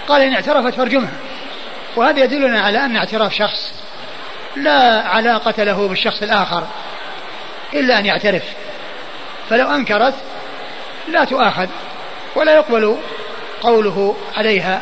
[0.08, 1.12] قال إن اعترفت فارجمها.
[2.00, 3.74] وهذا يدلنا على أن اعتراف شخص
[4.56, 6.68] لا علاقة له بالشخص الآخر
[7.74, 8.44] إلا أن يعترف.
[9.50, 10.14] فلو أنكرت
[11.08, 11.68] لا تؤاخذ
[12.36, 12.98] ولا يقبل
[13.62, 14.82] قوله عليها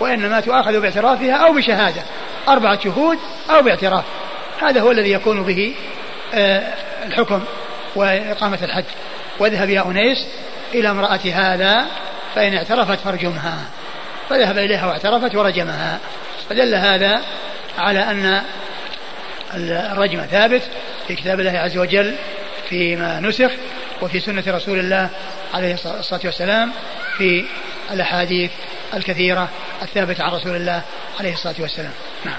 [0.00, 2.02] وإنما تؤاخذ باعترافها أو بشهادة
[2.48, 3.18] أربعة شهود
[3.50, 4.04] أو باعتراف.
[4.62, 5.74] هذا هو الذي يكون به
[6.34, 6.74] آه،
[7.06, 7.40] الحكم
[7.94, 8.84] وإقامة الحد
[9.38, 10.26] واذهب يا أنيس
[10.74, 11.86] إلى امرأة هذا
[12.34, 13.58] فإن اعترفت فارجمها.
[14.30, 15.98] فذهب إليها واعترفت ورجمها.
[16.50, 17.22] فدل هذا
[17.78, 18.42] على أن
[19.54, 20.62] الرجم ثابت
[21.08, 22.14] في كتاب الله عز وجل
[22.68, 23.50] فيما نسخ
[24.02, 25.10] وفي سنة رسول الله
[25.54, 26.72] عليه الصلاة والسلام
[27.18, 27.44] في
[27.90, 28.50] الأحاديث
[28.94, 29.48] الكثيرة
[29.82, 30.82] الثابتة عن رسول الله
[31.20, 31.92] عليه الصلاة والسلام.
[32.24, 32.38] نعم.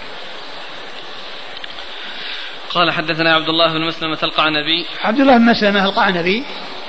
[2.69, 6.43] قال حدثنا عبد الله بن مسلمة القعنبي عبد الله بن مسلمة القعنبي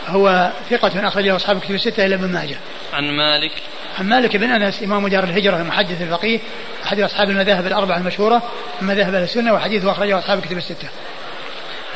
[0.06, 2.56] هو ثقة أخرجه أصحاب كتب الستة إلى ابن ماجه.
[2.92, 3.52] عن مالك.
[3.98, 6.40] عن مالك بن أنس إمام دار الهجرة المحدث الفقيه
[6.84, 8.42] أحد أصحاب المذاهب الأربعة المشهورة
[8.80, 10.88] من مذاهب أهل السنة وحديثه أخرجه أصحاب كتب الستة.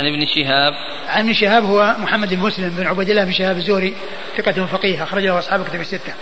[0.00, 0.72] عن ابن شهاب
[1.08, 3.94] عن ابن شهاب هو محمد بن مسلم بن عبد الله بن شهاب الزهري
[4.36, 6.12] ثقة فقيه أخرجه أصحاب كتب الستة.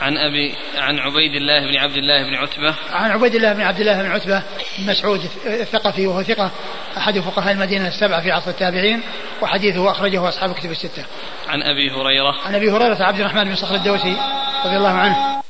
[0.00, 3.80] عن أبي عن عبيد الله بن عبد الله بن عتبة عن عبيد الله بن عبد
[3.80, 4.42] الله بن عتبة
[4.78, 6.50] بن مسعود الثقفي وهو ثقه
[6.96, 9.02] أحد فقهاء المدينة السبعة في عصر التابعين
[9.42, 11.04] وحديثه أخرجه أصحاب كتب الستة.
[11.48, 14.16] عن أبي هريرة عن أبي هريرة عبد الرحمن بن صخر الدوسي
[14.64, 15.42] رضي الله عنه.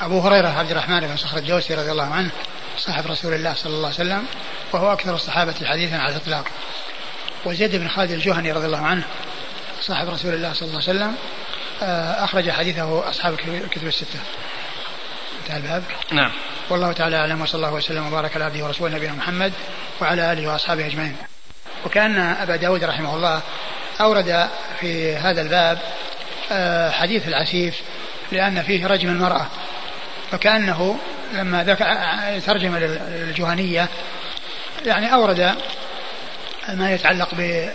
[0.00, 2.30] أبو هريرة عبد الرحمن بن صخر الدوسي رضي الله عنه
[2.78, 4.26] صاحب رسول الله صلى الله عليه وسلم
[4.72, 6.44] وهو أكثر الصحابة حديثا على الإطلاق.
[7.44, 9.02] وزيد بن خالد الجهني رضي الله عنه
[9.80, 11.16] صاحب رسول الله صلى الله عليه وسلم
[11.82, 14.18] أخرج حديثه أصحاب الكتب الستة.
[15.42, 15.82] انتهى الباب.
[16.12, 16.32] نعم.
[16.70, 19.52] والله تعالى أعلم وصلى الله وسلم وبارك على عبده ورسوله نبينا محمد
[20.00, 21.16] وعلى آله وأصحابه أجمعين.
[21.84, 23.40] وكأن أبا داود رحمه الله
[24.00, 24.48] أورد
[24.80, 25.78] في هذا الباب
[26.52, 27.80] آه، حديث العسيف
[28.32, 29.46] لأن فيه رجم المرأة.
[30.30, 30.98] فكأنه
[31.32, 31.86] لما ذكر
[32.46, 33.88] ترجم للجهنية
[34.86, 35.54] يعني أورد
[36.68, 37.70] ما يتعلق ب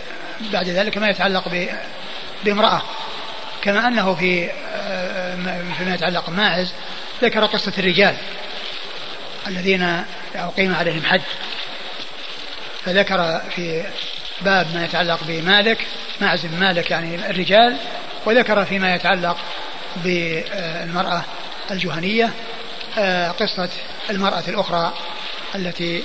[0.52, 1.68] بعد ذلك ما يتعلق
[2.44, 2.82] بامرأة.
[3.62, 4.50] كما أنه في
[5.78, 6.72] فيما يتعلق ماعز
[7.22, 8.14] ذكر قصة الرجال
[9.46, 11.22] الذين أقيم عليهم حد
[12.84, 13.84] فذكر في
[14.42, 15.86] باب ما يتعلق بمالك
[16.20, 17.76] معز بن مالك يعني الرجال
[18.26, 19.36] وذكر فيما يتعلق
[19.96, 21.24] بالمرأة
[21.70, 22.30] الجهنية
[22.98, 23.68] آه، قصة
[24.10, 24.92] المرأة الأخرى
[25.54, 26.02] التي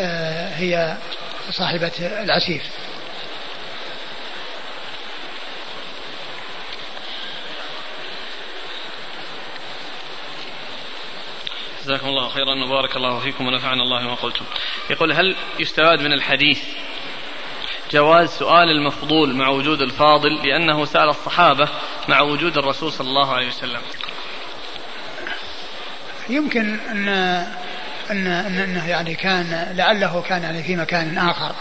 [0.00, 0.96] آه، هي
[1.50, 2.62] صاحبة العسيف
[11.90, 14.44] جزاكم الله خيرا وبارك الله فيكم ونفعنا الله ما قلتم.
[14.90, 16.62] يقول هل يستفاد من الحديث
[17.92, 21.68] جواز سؤال المفضول مع وجود الفاضل لأنه سأل الصحابة
[22.08, 23.80] مع وجود الرسول صلى الله عليه وسلم؟
[26.28, 27.08] يمكن أن
[28.10, 31.54] أن أنه يعني كان لعله كان يعني في مكان آخر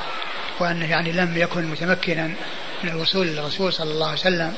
[0.59, 2.27] وأنه يعني لم يكن متمكنا
[2.83, 4.55] من الوصول للرسول صلى الله عليه وسلم.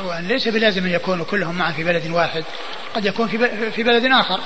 [0.00, 2.44] وأن ليس بلازم أن يكونوا كلهم معا في بلد واحد
[2.94, 4.40] قد يكون في في بلد آخر.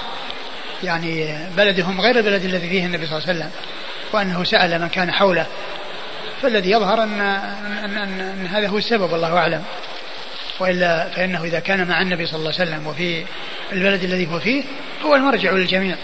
[0.82, 3.50] يعني بلدهم غير البلد الذي فيه النبي صلى الله عليه وسلم
[4.12, 5.46] وأنه سأل من كان حوله.
[6.42, 9.62] فالذي يظهر أن, أن, أن, أن هذا هو السبب والله أعلم.
[10.60, 13.24] وإلا فإنه إذا كان مع النبي صلى الله عليه وسلم وفي
[13.72, 14.62] البلد الذي هو فيه
[15.04, 15.96] هو المرجع للجميع.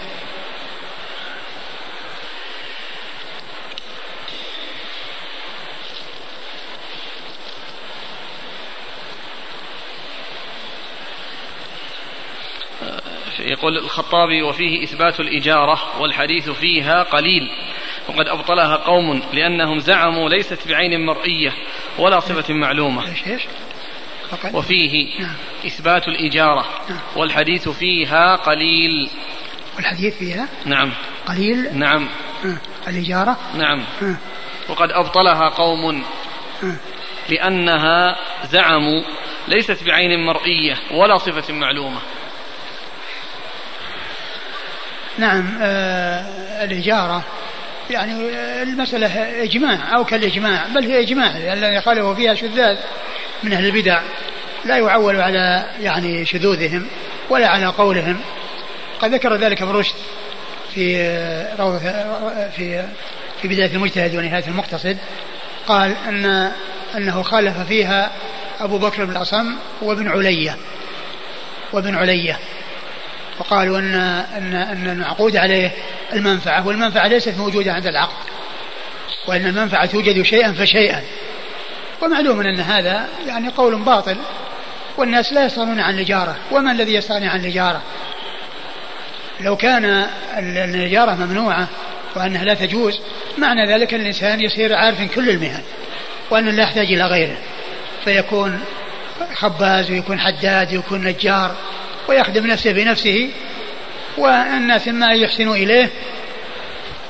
[13.63, 17.49] يقول الخطابي وفيه إثبات الإجارة والحديث فيها قليل
[18.07, 21.53] وقد أبطلها قوم لأنهم زعموا ليست بعين مرئية
[21.99, 23.03] ولا صفة معلومة؟
[24.53, 25.35] وفيه نعم.
[25.65, 26.99] إثبات الإجارة نعم.
[27.15, 29.09] والحديث فيها قليل
[29.75, 30.91] والحديث فيها نعم
[31.27, 32.09] قليل نعم.
[32.87, 33.83] الإجارة نعم.
[34.69, 36.03] وقد أبطلها قوم.
[37.29, 39.01] لأنها زعموا
[39.47, 41.99] ليست بعين مرئية ولا صفة معلومة
[45.17, 47.23] نعم آه الإجارة.
[47.89, 48.13] يعني
[48.63, 52.77] المسألة إجماع أو كالإجماع بل هي إجماع لأن قاله فيها شذاذ
[53.43, 54.01] من أهل البدع.
[54.65, 56.87] لا يعول على يعني شذوذهم
[57.29, 58.19] ولا على قولهم.
[59.01, 59.95] قد ذكر ذلك ابن رشد
[60.75, 60.97] في
[61.59, 61.79] روضة
[62.49, 62.85] في
[63.41, 64.97] في بداية المجتهد ونهاية المقتصد.
[65.67, 66.51] قال أن
[66.97, 68.11] أنه خالف فيها
[68.59, 70.57] أبو بكر بن الأصم وابن علية
[71.73, 72.39] وابن علية.
[73.39, 73.95] وقالوا أن
[74.37, 75.71] أن أن المعقود عليه
[76.13, 78.23] المنفعة والمنفعة ليست موجودة عند العقد
[79.27, 81.01] وأن المنفعة توجد شيئا فشيئا.
[82.01, 84.17] ومعلوم أن هذا يعني قول باطل
[84.97, 86.35] والناس لا يستغنون عن الإجارة.
[86.51, 87.81] وما الذي يستغني عن الإجارة؟
[89.41, 91.67] لو كان الإجارة ممنوعة
[92.15, 92.99] وأنها لا تجوز
[93.37, 95.63] معنى ذلك أن الإنسان يصير عارف كل المهن
[96.29, 97.37] وأنه لا يحتاج إلى غيره.
[98.05, 98.59] فيكون
[99.33, 101.55] خباز ويكون حداد ويكون نجار
[102.07, 103.29] ويخدم نفسه بنفسه
[104.17, 105.89] والناس إما يحسنوا إليه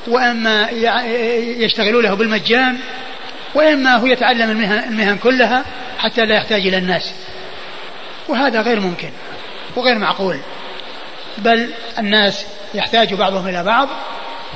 [0.08, 0.70] وإما
[1.58, 2.78] يشتغلوا له بالمجان
[3.56, 5.66] وإما هو يتعلم المهن, المهن كلها
[6.00, 7.14] حتى لا يحتاج إلى الناس.
[8.28, 9.10] وهذا غير ممكن
[9.76, 10.40] وغير معقول.
[11.38, 13.90] بل الناس يحتاج بعضهم إلى بعض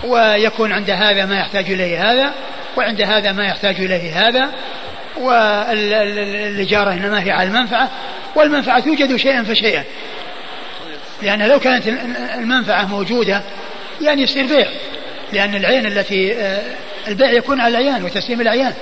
[0.04, 2.34] ويكون عند هذا ما يحتاج إليه هذا
[2.78, 4.52] وعند هذا ما يحتاج إليه هذا
[5.22, 7.90] والإجارة إنما هي على المنفعة
[8.36, 9.84] والمنفعة توجد شيئا فشيئا.
[11.22, 11.88] لأن لو كانت
[12.36, 13.42] المنفعة موجودة
[14.02, 14.68] يعني يصير بيع.
[15.34, 16.62] لأن العين التي آه،
[17.08, 18.74] البيع يكون على العيان وتسليم العيان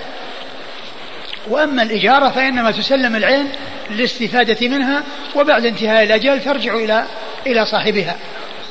[1.47, 3.49] وأما الإجارة فإنما تسلم العين
[3.89, 5.03] للاستفادة منها
[5.35, 7.05] وبعد انتهاء الأجل ترجع إلى
[7.47, 8.15] إلى صاحبها.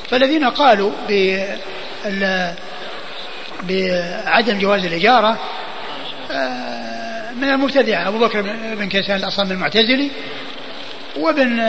[0.09, 0.91] فالذين قالوا
[3.63, 5.37] بعدم جواز الإجارة
[6.31, 6.74] آه،
[7.35, 8.41] من المبتدعة أبو بكر
[8.75, 10.11] بن كيسان الأصم المعتزلي
[11.17, 11.59] وابن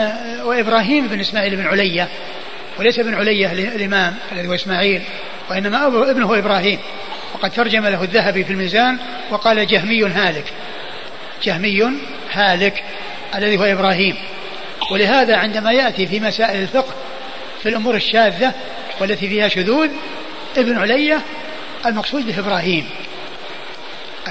[0.43, 2.07] وإبراهيم بن إسماعيل بن علية
[2.79, 5.01] وليس ابن علية الإمام الذي هو إسماعيل
[5.49, 6.79] وإنما ابنه إبراهيم.
[7.33, 8.97] وقد ترجم له الذهبي في الميزان
[9.29, 10.53] وقال جهمي هالك.
[11.43, 11.91] جهمي
[12.31, 12.83] هالك
[13.35, 14.15] الذي هو إبراهيم.
[14.91, 16.93] ولهذا عندما يأتي في مسائل الفقه
[17.63, 18.53] في الأمور الشاذة
[18.99, 19.89] والتي فيها شذوذ
[20.57, 21.21] ابن علية
[21.85, 22.85] المقصود به إبراهيم.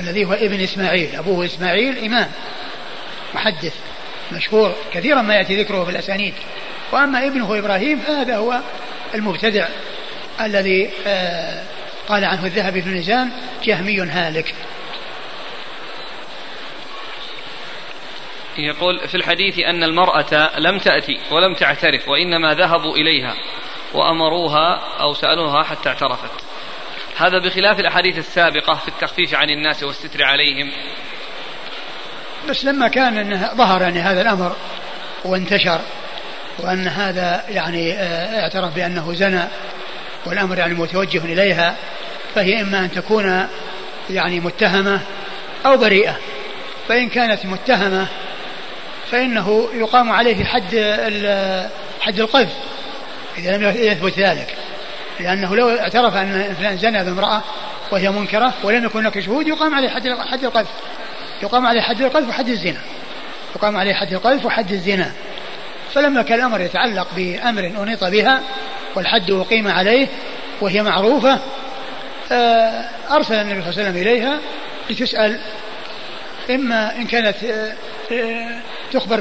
[0.00, 1.16] الذي هو ابن إسماعيل.
[1.16, 2.30] أبوه إسماعيل إمام.
[3.34, 3.74] محدث.
[4.32, 4.74] مشهور.
[4.92, 6.34] كثيرا ما يأتي ذكره في الأسانيد.
[6.92, 8.60] وأما ابنه إبراهيم فهذا هو
[9.14, 9.68] المبتدع
[10.40, 11.62] الذي آه،
[12.08, 13.30] قال عنه الذهبي في الميزان
[13.64, 14.54] جهمي هالك.
[18.58, 23.34] يقول في الحديث أن المرأة لم تأتي ولم تعترف وإنما ذهبوا إليها
[23.94, 26.45] وأمروها أو سألوها حتى اعترفت.
[27.16, 30.72] هذا بخلاف الأحاديث السابقة في التخفيف عن الناس والستر عليهم.
[32.48, 34.56] بس لما كان انه ظهر يعني هذا الأمر
[35.24, 35.80] وانتشر
[36.58, 39.42] وأن هذا يعني آه، اعترف بأنه زنى
[40.26, 41.76] والأمر يعني متوجه إليها
[42.34, 43.48] فهي إما أن تكون
[44.10, 45.00] يعني متهمة
[45.66, 46.16] أو بريئة.
[46.88, 48.06] فإن كانت متهمة
[49.10, 50.76] فإنه يقام عليه حد
[52.00, 52.52] حد القذف
[53.38, 54.65] إذا لم يثبت ذلك.
[55.20, 57.42] لأنه لو اعترف أن فلان زنى بامراه
[57.90, 60.70] وهي منكرة ولم يكن هناك شهود يقام عليه حد حد القذف.
[61.42, 62.80] يقام عليه حد القذف وحد الزنا.
[63.56, 65.12] يقام عليه حد القذف وحد الزنا.
[65.94, 68.40] فلما كان الأمر يتعلق بأمر أنيط بها
[68.94, 70.08] والحد أقيم عليه
[70.60, 71.38] وهي معروفة
[72.32, 74.38] آه، أرسل النبي صلى الله عليه وسلم إليها
[74.90, 75.38] لتسأل
[76.50, 77.72] إما إن كانت آه،
[78.12, 78.60] آه،
[78.92, 79.20] تخبر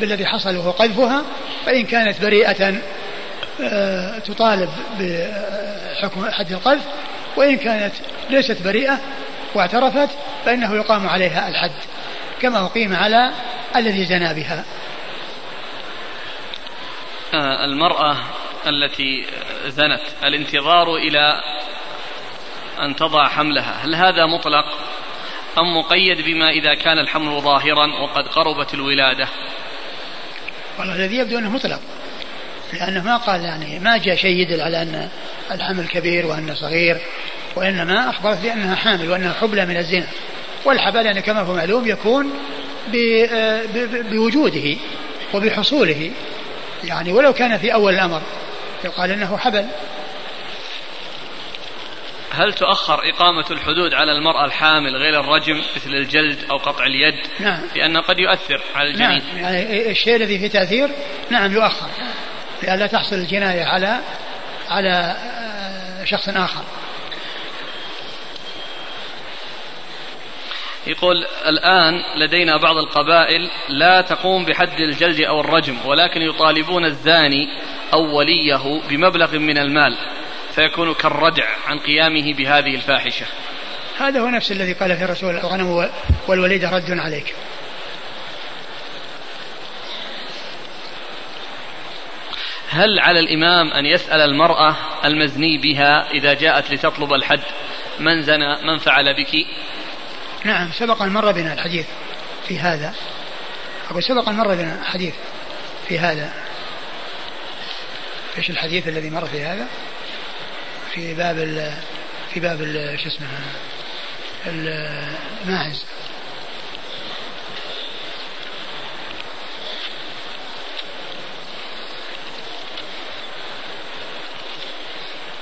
[0.00, 1.22] بالذي حصل وهو قذفها
[1.66, 2.74] فإن كانت بريئة
[4.26, 6.84] تطالب بحكم حد القذف
[7.36, 7.92] وإن كانت
[8.30, 8.98] ليست بريئة
[9.54, 10.08] واعترفت
[10.44, 11.72] فإنه يقام عليها الحد
[12.40, 13.30] كما أقيم على
[13.76, 14.64] الذي زنى بها.
[17.64, 18.16] المرأة
[18.66, 19.26] التي
[19.66, 21.42] زنت الانتظار إلى
[22.80, 24.64] أن تضع حملها هل هذا مطلق؟
[25.58, 29.28] أم مقيد بما إذا كان الحمل ظاهرا وقد قربت الولادة؟
[30.78, 31.80] والله الذي يبدو أنه مطلق.
[32.72, 35.08] لأنه ما قال يعني ما جاء شيء يدل على أن
[35.50, 36.98] الحمل كبير وأنه صغير
[37.56, 40.06] وإنما أخبرت بأنها حامل وأنها حبلى من الزنا.
[40.64, 42.30] والحبل يعني كما هو معلوم يكون
[44.10, 44.76] بوجوده
[45.34, 46.10] وبحصوله.
[46.84, 48.22] يعني ولو كان في أول الأمر
[48.84, 49.66] يقال إنه حبل.
[52.30, 57.60] هل تؤخر إقامة الحدود على المرأة الحامل غير الرجم مثل الجلد أو قطع اليد؟ نعم.
[57.76, 59.22] لأنه قد يؤثر على الجنين.
[59.34, 59.38] نعم.
[59.38, 60.88] يعني الشيء الذي فيه تأثير
[61.30, 61.88] نعم يؤخر.
[62.62, 64.00] لئلا تحصل الجناية على
[64.68, 65.16] على
[66.04, 66.62] شخص آخر.
[70.86, 77.48] يقول الآن لدينا بعض القبائل لا تقوم بحد الجلد أو الرجم ولكن يطالبون الزاني
[77.92, 79.96] أو وليه بمبلغ من المال
[80.54, 83.26] فيكون كالردع عن قيامه بهذه الفاحشة.
[83.98, 85.90] هذا هو نفس الذي قال في الرسول الغنم
[86.28, 87.34] والوليدة رد عليك.
[92.68, 97.40] هل على الإمام أن يسأل المرأة المزني بها إذا جاءت لتطلب الحد
[97.98, 99.46] من زنى من فعل بك؟
[100.44, 101.86] نعم سبق أن مر بنا الحديث
[102.48, 102.94] في هذا.
[103.90, 105.14] أقول سبق أن مر بنا الحديث
[105.88, 106.32] في هذا.
[108.38, 109.66] إيش الحديث الذي مر في هذا؟
[110.94, 111.36] في باب
[112.34, 112.58] في باب
[113.02, 113.26] شو اسمه؟
[114.46, 115.84] الماعز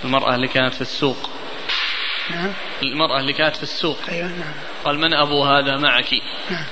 [0.05, 1.31] المرأة اللي كانت في السوق.
[2.31, 2.53] نعم.
[2.83, 3.99] المرأة اللي كانت في السوق.
[4.09, 4.55] أيوة نعم.
[4.85, 6.11] قال من أبو هذا معك؟
[6.51, 6.65] نعم.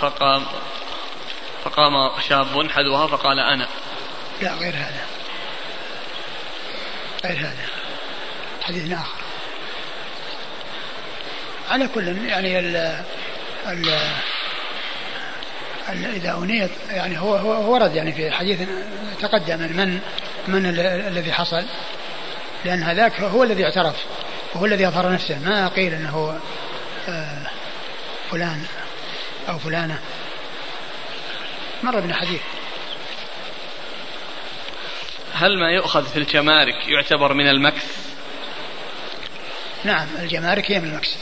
[0.00, 0.46] فقام
[1.64, 3.68] فقام شاب حذوها فقال أنا.
[4.42, 5.06] لا غير هذا.
[7.24, 7.66] غير هذا.
[8.62, 9.20] حديث آخر.
[11.70, 12.76] على كل يعني ال
[13.66, 13.98] ال
[15.88, 18.68] إذا أنيت يعني هو هو ورد يعني في حديث
[19.20, 20.00] تقدم من
[20.48, 21.64] من الذي حصل.
[22.66, 24.04] لأن هذاك هو الذي اعترف
[24.54, 25.38] وهو الذي أظهر نفسه.
[25.38, 26.40] ما قيل أنه
[27.08, 27.46] آه،
[28.30, 28.64] فلان
[29.48, 29.98] أو فلانة.
[31.82, 32.40] مر بنا حديث.
[35.34, 37.84] هل ما يؤخذ في الجمارك يعتبر من المكس؟
[39.84, 41.16] نعم الجمارك هي من المكس.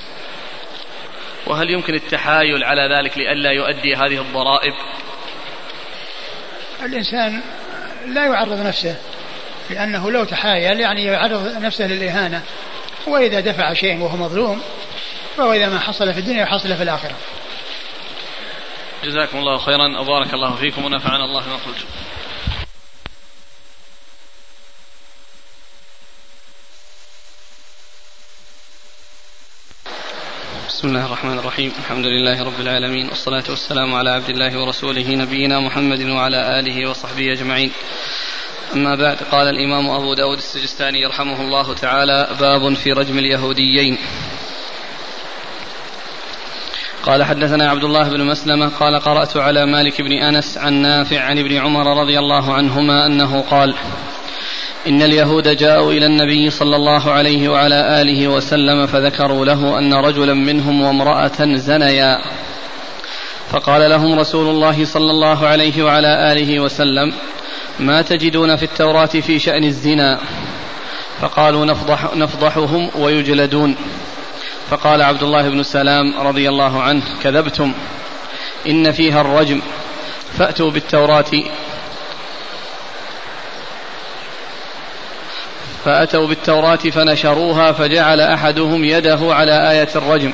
[1.46, 4.74] وهل يمكن التحايل على ذلك لئلا يؤدي هذه الضرائب؟
[6.82, 7.42] الإنسان
[8.06, 8.96] لا يعرض نفسه
[9.70, 12.42] لأنه لو تحايل يعني يعرض نفسه للإهانة
[13.06, 14.62] وإذا دفع شيء وهو مظلوم
[15.36, 17.14] فهو إذا ما حصل في الدنيا يحصل في الآخرة.
[19.04, 20.00] جزاكم الله خيرا.
[20.00, 21.86] وبارك الله فيكم ونفعنا الله ما قلتم
[30.68, 31.72] بسم الله الرحمن الرحيم.
[31.78, 33.08] الحمد لله رب العالمين.
[33.08, 37.72] والصلاة والسلام على عبد الله ورسوله نبينا محمد وعلى آله وصحبه أجمعين.
[38.72, 43.98] أما بعد قال الإمام أبو داود السجستاني يرحمه الله تعالى باب في رجم اليهوديين.
[47.02, 51.38] قال حدثنا عبد الله بن مسلمة قال قرأت على مالك بن أنس عن نافع عن
[51.38, 53.74] ابن عمر رضي الله عنهما أنه قال
[54.86, 60.34] إن اليهود جاءوا إلى النبي صلى الله عليه وعلى آله وسلم فذكروا له أن رجلا
[60.34, 62.18] منهم وامرأة زنيا.
[63.50, 67.12] فقال لهم رسول الله صلى الله عليه وعلى آله وسلم
[67.80, 70.20] ما تجدون في التوراة في شأن الزنا؟
[71.20, 73.76] فقالوا نفضح نفضحهم ويجلدون.
[74.70, 77.72] فقال عبد الله بن سلام رضي الله عنه كذبتم.
[78.66, 79.60] إن فيها الرجم.
[80.38, 81.44] فأتوا بالتوراة.
[85.84, 90.32] فأتوا بالتوراة فنشروها فجعل أحدهم يده على آية الرجم.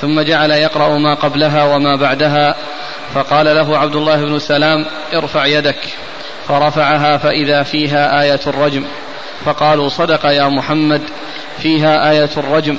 [0.00, 2.56] ثم جعل يقرأ ما قبلها وما بعدها.
[3.14, 5.78] فقال له عبد الله بن سلام ارفع يدك.
[6.52, 8.84] فرفعها فإذا فيها آية الرجم.
[9.44, 11.02] فقالوا صدق يا محمد
[11.62, 12.78] فيها آية الرجم.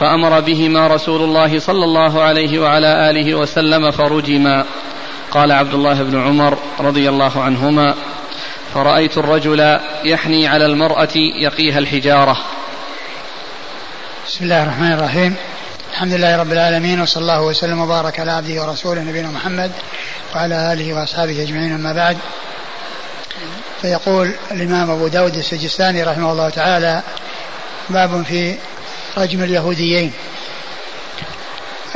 [0.00, 4.64] فأمر بهما رسول الله صلى الله عليه وعلى آله وسلم فرجما.
[5.30, 7.94] قال عبد الله بن عمر رضي الله عنهما
[8.74, 12.36] فرأيت الرجل يحني على المرأة يقيها الحجارة.
[14.26, 15.34] بسم الله الرحمن الرحيم.
[15.92, 19.72] الحمد لله رب العالمين وصلى الله وسلم وبارك على عبده ورسوله نبينا محمد
[20.34, 22.18] وعلى آله وأصحابه أجمعين أما بعد.
[23.82, 27.02] فيقول الإمام أبو داود السجستاني رحمه الله تعالى
[27.90, 28.54] باب في
[29.18, 30.12] رجم اليهوديين.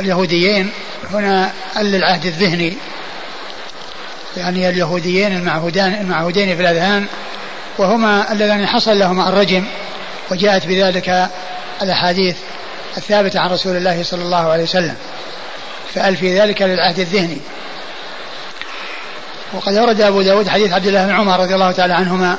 [0.01, 0.71] اليهوديين
[1.11, 2.77] هنا للعهد الذهني.
[4.37, 7.07] يعني اليهوديين المعهودان المعهودين في الأذهان
[7.79, 9.65] وهما اللذان حصل لهما الرجم
[10.31, 11.29] وجاءت بذلك
[11.83, 12.37] الأحاديث
[12.97, 14.97] الثابتة عن رسول الله صلى الله عليه وسلم.
[15.95, 17.39] فأل في ذلك للعهد الذهني.
[19.55, 22.39] وقد ورد أبو داود حديث عبد الله بن عمر رضي الله تعالى عنهما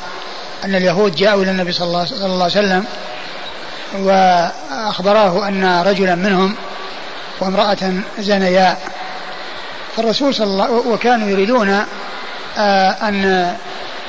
[0.63, 2.85] أن اليهود جاءوا إلى النبي صلى الله, صلى الله عليه وسلم
[3.93, 6.55] وأخبراه أن رجلا منهم
[7.39, 8.77] وامرأة زنيا
[9.97, 11.85] فالرسول صلى الله وكانوا يريدون
[12.57, 13.55] آه أن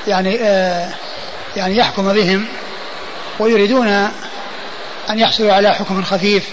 [0.06, 0.88] يعني آه
[1.56, 2.46] يعني يحكم بهم
[3.38, 3.88] ويريدون
[5.10, 6.44] أن يحصلوا على حكم خفيف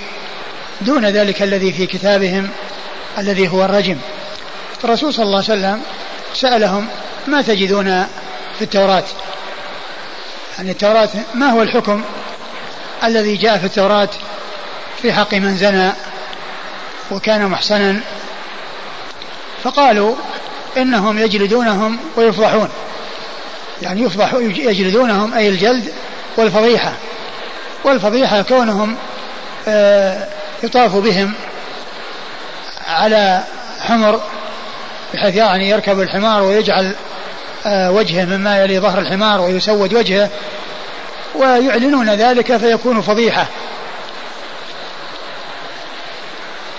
[0.81, 2.49] دون ذلك الذي في كتابهم
[3.17, 3.97] الذي هو الرجم.
[4.83, 5.81] الرسول صلى الله عليه وسلم
[6.33, 6.87] سألهم
[7.27, 8.05] ما تجدون
[8.57, 9.03] في التوراة؟
[10.57, 12.03] يعني التوراة ما هو الحكم
[13.03, 14.09] الذي جاء في التوراة
[15.01, 15.91] في حق من زنى
[17.11, 17.99] وكان محصنا؟
[19.63, 20.15] فقالوا
[20.77, 22.69] إنهم يجلدونهم ويفضحون.
[23.81, 25.93] يعني يفضح يجلدونهم أي الجلد
[26.37, 26.93] والفضيحة.
[27.83, 28.95] والفضيحة كونهم
[29.67, 30.27] آه،
[30.63, 31.33] يطاف بهم
[32.87, 33.43] على
[33.79, 34.21] حمر
[35.13, 36.95] بحيث يعني يركب الحمار ويجعل
[37.65, 40.29] آه، وجهه مما يلي ظهر الحمار ويسود وجهه
[41.35, 43.45] ويعلنون ذلك فيكون فضيحة.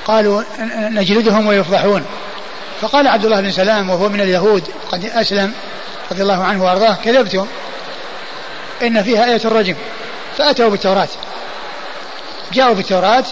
[0.04, 0.42] قالوا
[0.90, 2.04] نجلدهم ويفضحون.
[2.80, 5.52] فقال عبد الله بن سلام وهو من اليهود قد أسلم
[6.10, 7.46] رضي الله عنه وأرضاه كذبتم
[8.82, 9.74] إن فيها آية الرجم.
[10.38, 11.08] فأتوا بالتوراة.
[12.52, 13.24] جاءوا بالتوراة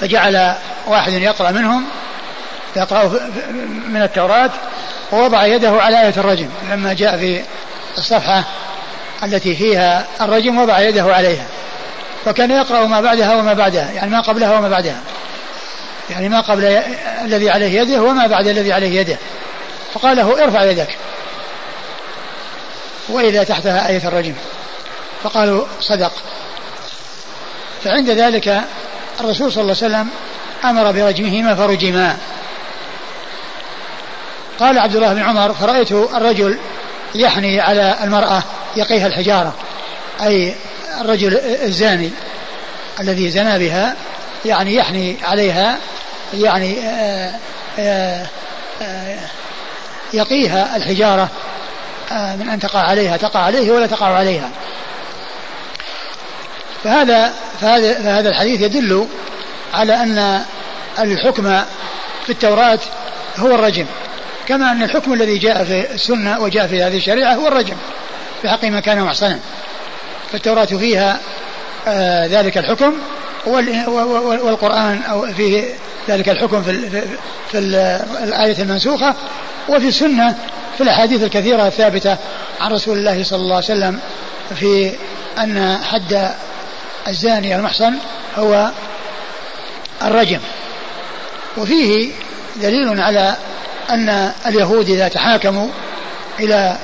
[0.00, 0.54] فجعل
[0.86, 1.84] واحد يقرأ منهم
[2.76, 3.30] يقرأ
[3.88, 4.50] من التوراة
[5.12, 7.42] ووضع يده على آية الرجم لما جاء في
[7.98, 8.44] الصفحة
[9.22, 11.46] التي فيها الرجم وضع يده عليها.
[12.24, 15.00] فكان يقرأ ما بعدها وما بعدها يعني ما قبلها وما بعدها.
[16.10, 16.64] يعني ما قبل
[17.24, 19.18] الذي عليه يده وما بعد الذي عليه يده.
[19.94, 20.96] فقال له ارفع يدك.
[23.08, 24.34] وإذا تحتها آية الرجم.
[25.22, 26.12] فقالوا صدق.
[27.84, 28.60] فعند ذلك
[29.20, 30.08] الرسول صلى الله عليه وسلم
[30.64, 32.16] أمر برجمهما فرجما.
[34.60, 36.58] قال عبد الله بن عمر فرأيت الرجل
[37.14, 38.42] يحني على المرأة
[38.76, 39.54] يقيها الحجارة.
[40.22, 40.54] أي
[41.00, 42.10] الرجل الزاني
[43.00, 43.96] الذي زنى بها
[44.44, 45.78] يعني يحني عليها
[46.34, 47.34] يعني آه،
[47.78, 48.26] آه،
[48.82, 49.18] آآ
[50.12, 51.28] يقيها الحجارة
[52.12, 53.16] آه، من أن تقع عليها.
[53.16, 54.50] تقع عليه ولا تقع عليها.
[56.84, 59.08] فهذا فهذا, فهذا الحديث يدل
[59.74, 60.44] على أن
[60.98, 61.62] الحكم
[62.26, 62.78] في التوراة
[63.38, 63.86] هو الرجم.
[64.48, 67.76] كما أن الحكم الذي جاء في السنة وجاء في هذه الشريعة هو الرجم
[68.42, 69.38] في حق من كان محصنا.
[70.32, 71.20] فالتوراة فيها
[71.88, 72.94] آه ذلك الحكم
[73.46, 75.64] والقرآن أو فيه
[76.08, 77.02] ذلك الحكم في, في,
[77.50, 77.58] في
[78.24, 79.14] الآية المنسوخة
[79.68, 80.34] وفي السنة
[80.76, 82.16] في الأحاديث الكثيرة الثابتة
[82.60, 84.00] عن رسول الله صلى الله عليه وسلم
[84.54, 84.92] في
[85.38, 86.30] أن حد
[87.08, 87.94] الزاني المحصن
[88.36, 88.70] هو
[90.02, 90.40] الرجم.
[91.56, 92.10] وفيه
[92.56, 93.36] دليل على
[93.90, 95.68] أن اليهود إذا تحاكموا
[96.40, 96.76] إلى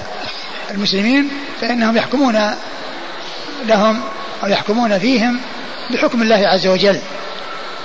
[0.71, 1.31] المسلمين
[1.61, 2.51] فإنهم يحكمون
[3.67, 4.01] لهم
[4.43, 5.41] أو يحكمون فيهم
[5.91, 7.01] بحكم الله عز وجل.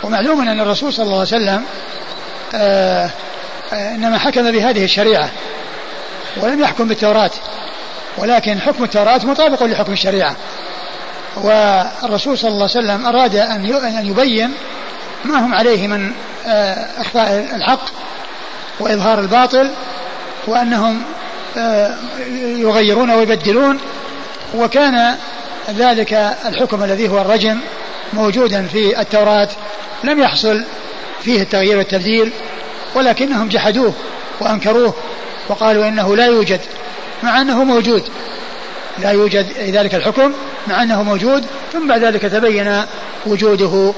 [0.03, 1.63] ومعلوم أن الرسول صلى الله عليه وسلم
[2.55, 3.09] آه
[3.73, 5.29] آه إنما حكم بهذه الشريعة
[6.37, 7.31] ولم يحكم بالتوراة
[8.17, 10.35] ولكن حكم التوراة مطابق لحكم الشريعة.
[11.37, 14.53] والرسول صلى الله عليه وسلم أراد أن يبين
[15.25, 16.11] ما هم عليه من
[16.47, 17.81] آه، إخفاء الحق
[18.79, 19.71] وإظهار الباطل
[20.47, 21.01] وأنهم
[21.57, 21.95] آه،
[22.57, 23.79] يغيرون ويبدلون.
[24.55, 25.15] وكان
[25.69, 26.13] ذلك
[26.45, 27.59] الحكم الذي هو الرجم
[28.13, 29.49] موجودا في التوراة
[30.03, 30.63] لم يحصل
[31.21, 32.31] فيه التغيير والتبديل
[32.95, 33.93] ولكنهم جحدوه
[34.41, 34.93] وأنكروه
[35.49, 36.59] وقالوا إنه لا يوجد
[37.23, 38.09] مع أنه موجود.
[38.99, 40.33] لا يوجد ذلك الحكم
[40.67, 42.81] مع أنه موجود ثم بعد ذلك تبين
[43.25, 43.93] وجوده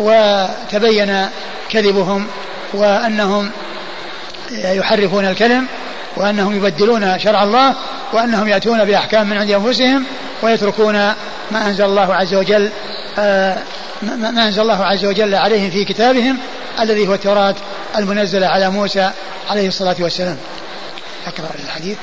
[0.00, 1.28] وتبين
[1.70, 2.26] كذبهم
[2.74, 3.50] وأنهم
[4.52, 5.66] يحرفون الكلم
[6.16, 7.74] وأنهم يبدلون شرع الله
[8.12, 10.04] وأنهم يأتون بأحكام من عند أنفسهم
[10.42, 10.94] ويتركون
[11.50, 12.70] ما أنزل الله عز وجل
[13.18, 13.58] آه،
[14.02, 16.38] ما أنزل الله عز وجل عليهم في كتابهم
[16.80, 17.54] الذي هو التوراة
[17.96, 19.10] المنزلة على موسى
[19.50, 20.38] عليه الصلاة والسلام.
[21.26, 21.98] أقرأ الحديث.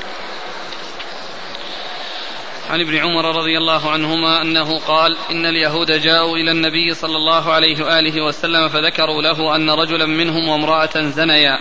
[2.69, 7.51] عن ابن عمر رضي الله عنهما أنه قال إن اليهود جاءوا إلى النبي صلى الله
[7.51, 11.59] عليه وآله وسلم فذكروا له أن رجلا منهم وامرأة زنيا.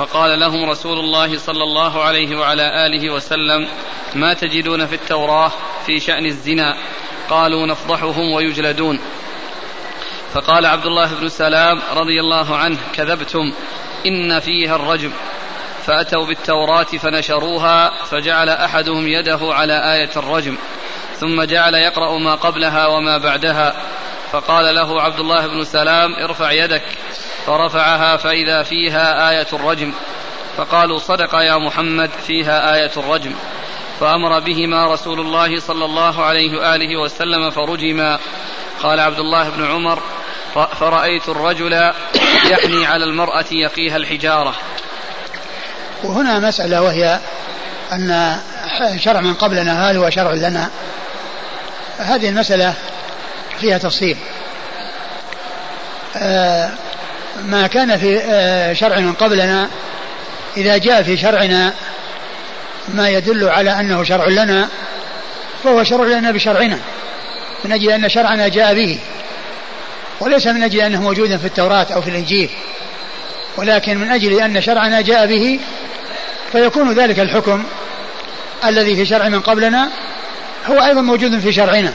[0.00, 3.68] فقال لهم رسول الله صلى الله عليه وعلى آله وسلم
[4.14, 5.52] ما تجدون في التوراة
[5.86, 6.76] في شأن الزنا؟
[7.30, 9.00] قالوا نفضحهم ويجلدون.
[10.32, 13.52] فقال عبد الله بن سلام رضي الله عنه كذبتم
[14.06, 15.12] إن فيها الرجم.
[15.86, 20.56] فأتوا بالتوراة فنشروها فجعل أحدهم يده على آية الرجم
[21.16, 23.76] ثم جعل يقرأ ما قبلها وما بعدها.
[24.32, 26.82] فقال له عبد الله بن سلام ارفع يدك.
[27.46, 29.92] فرفعها فإذا فيها آية الرجم
[30.56, 33.34] فقالوا صدق يا محمد فيها آية الرجم.
[34.00, 38.18] فأمر بهما رسول الله صلى الله عليه وآله وسلم فرجما.
[38.82, 40.02] قال عبد الله بن عمر
[40.80, 41.92] فرأيت الرجل
[42.50, 44.54] يحني على المرأة يقيها الحجارة.
[46.04, 47.18] وهنا مسألة وهي
[47.92, 48.36] أن
[48.96, 50.70] شرع من قبلنا هل هو شرع لنا.
[51.98, 52.74] هذه المسألة
[53.60, 54.16] فيها تفصيل.
[56.16, 56.70] آه،
[57.44, 59.68] ما كان في آه، شرع من قبلنا.
[60.56, 61.74] إذا جاء في شرعنا
[62.94, 64.68] ما يدل على أنه شرع لنا
[65.64, 66.78] فهو شرع لنا بشرعنا
[67.64, 68.98] من أجل أن شرعنا جاء به.
[70.20, 72.50] وليس من أجل أنه موجود في التوراة أو في الإنجيل
[73.56, 75.60] ولكن من أجل أن شرعنا جاء به
[76.52, 77.64] فيكون ذلك الحكم
[78.64, 79.90] الذي في شرع من قبلنا
[80.66, 81.92] هو أيضا موجود في شرعنا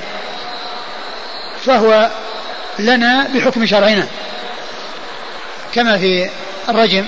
[1.66, 2.10] فهو
[2.80, 4.08] لنا بحكم شرعنا.
[5.76, 6.30] كما في
[6.70, 7.06] الرجم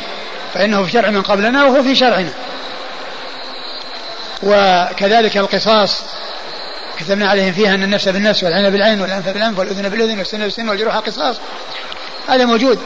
[0.53, 2.34] فإنه في شرع من قبلنا وهو في شرعنا.
[4.43, 6.03] وكذلك القصاص
[6.99, 10.95] كتبنا عليهم فيها أن النفس بالنفس والعين بالعين والأنف بالأنف والأذن بالأذن والسن بالسن والجروح
[10.95, 11.36] قصاص.
[12.28, 12.80] هذا موجود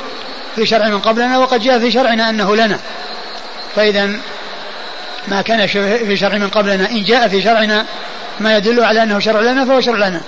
[0.55, 2.79] في شرع من قبلنا وقد جاء في شرعنا أنه لنا.
[3.75, 4.09] فإذا
[5.27, 5.67] ما كان
[6.07, 7.85] في شرع من قبلنا إن جاء في شرعنا
[8.39, 10.21] ما يدل على أنه شرع لنا فهو شرع لنا.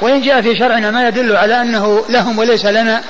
[0.00, 3.04] وإن جاء في شرعنا ما يدل على أنه لهم وليس لنا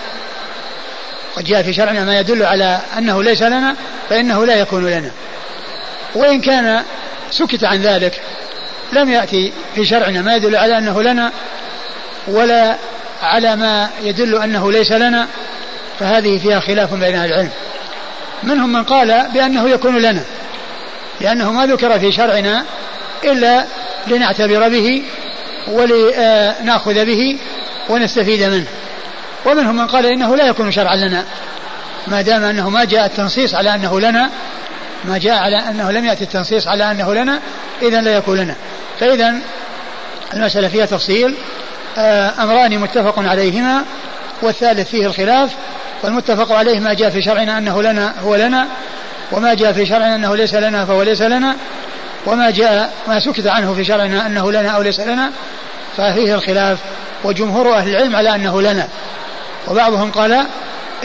[1.37, 3.77] قد جاء في شرعنا ما يدل على أنه ليس لنا
[4.11, 5.11] فإنه لا يكون لنا.
[6.15, 6.83] وإن كان
[7.31, 8.21] سكت عن ذلك
[8.93, 11.33] لم يأتي في شرعنا ما يدل على أنه لنا
[12.29, 12.77] ولا
[13.23, 15.29] على ما يدل أنه ليس لنا
[16.01, 17.51] فهذه فيها خلاف بين أهل العلم.
[18.43, 20.25] منهم من قال بأنه يكون لنا
[21.21, 22.65] لأنه ما ذكر في شرعنا
[23.25, 23.65] إلا
[24.07, 25.03] لنعتبر به
[25.69, 27.39] ولنأخذ به
[27.89, 28.67] ونستفيد منه.
[29.47, 31.25] ومنهم من قال إنه لا يكون شرعا لنا.
[32.07, 34.31] ما دام أنه ما جاء التنصيص على أنه لنا
[35.05, 37.41] ما جاء على أنه لم يأتي التنصيص على أنه لنا
[37.83, 38.55] إذا لا يكون لنا.
[39.01, 39.35] فإذا
[40.35, 41.35] المسألة فيها تفصيل.
[41.99, 43.85] آه، أمران متفق عليهما
[44.43, 45.51] والثالث فيه الخلاف
[46.03, 48.67] والمتفق عليه ما جاء في شرعنا أنه لنا هو لنا
[49.33, 51.57] وما جاء في شرعنا أنه ليس لنا فهو ليس لنا
[52.27, 55.31] وما جاء ما سكت عنه في شرعنا أنه لنا أو ليس لنا
[55.97, 56.79] ففيه الخلاف.
[57.25, 58.89] وجمهور أهل العلم على أنه لنا.
[59.69, 60.47] وبعضهم قال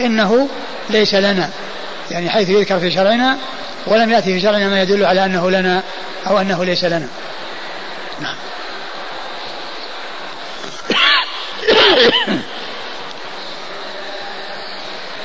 [0.00, 0.48] إنه
[0.90, 1.50] ليس لنا
[2.10, 3.36] يعني حيث يذكر في شرعنا
[3.86, 5.82] ولم يأتي في شرعنا ما يدل على أنه لنا
[6.26, 7.08] أو أنه ليس لنا.
[8.20, 8.36] نعم.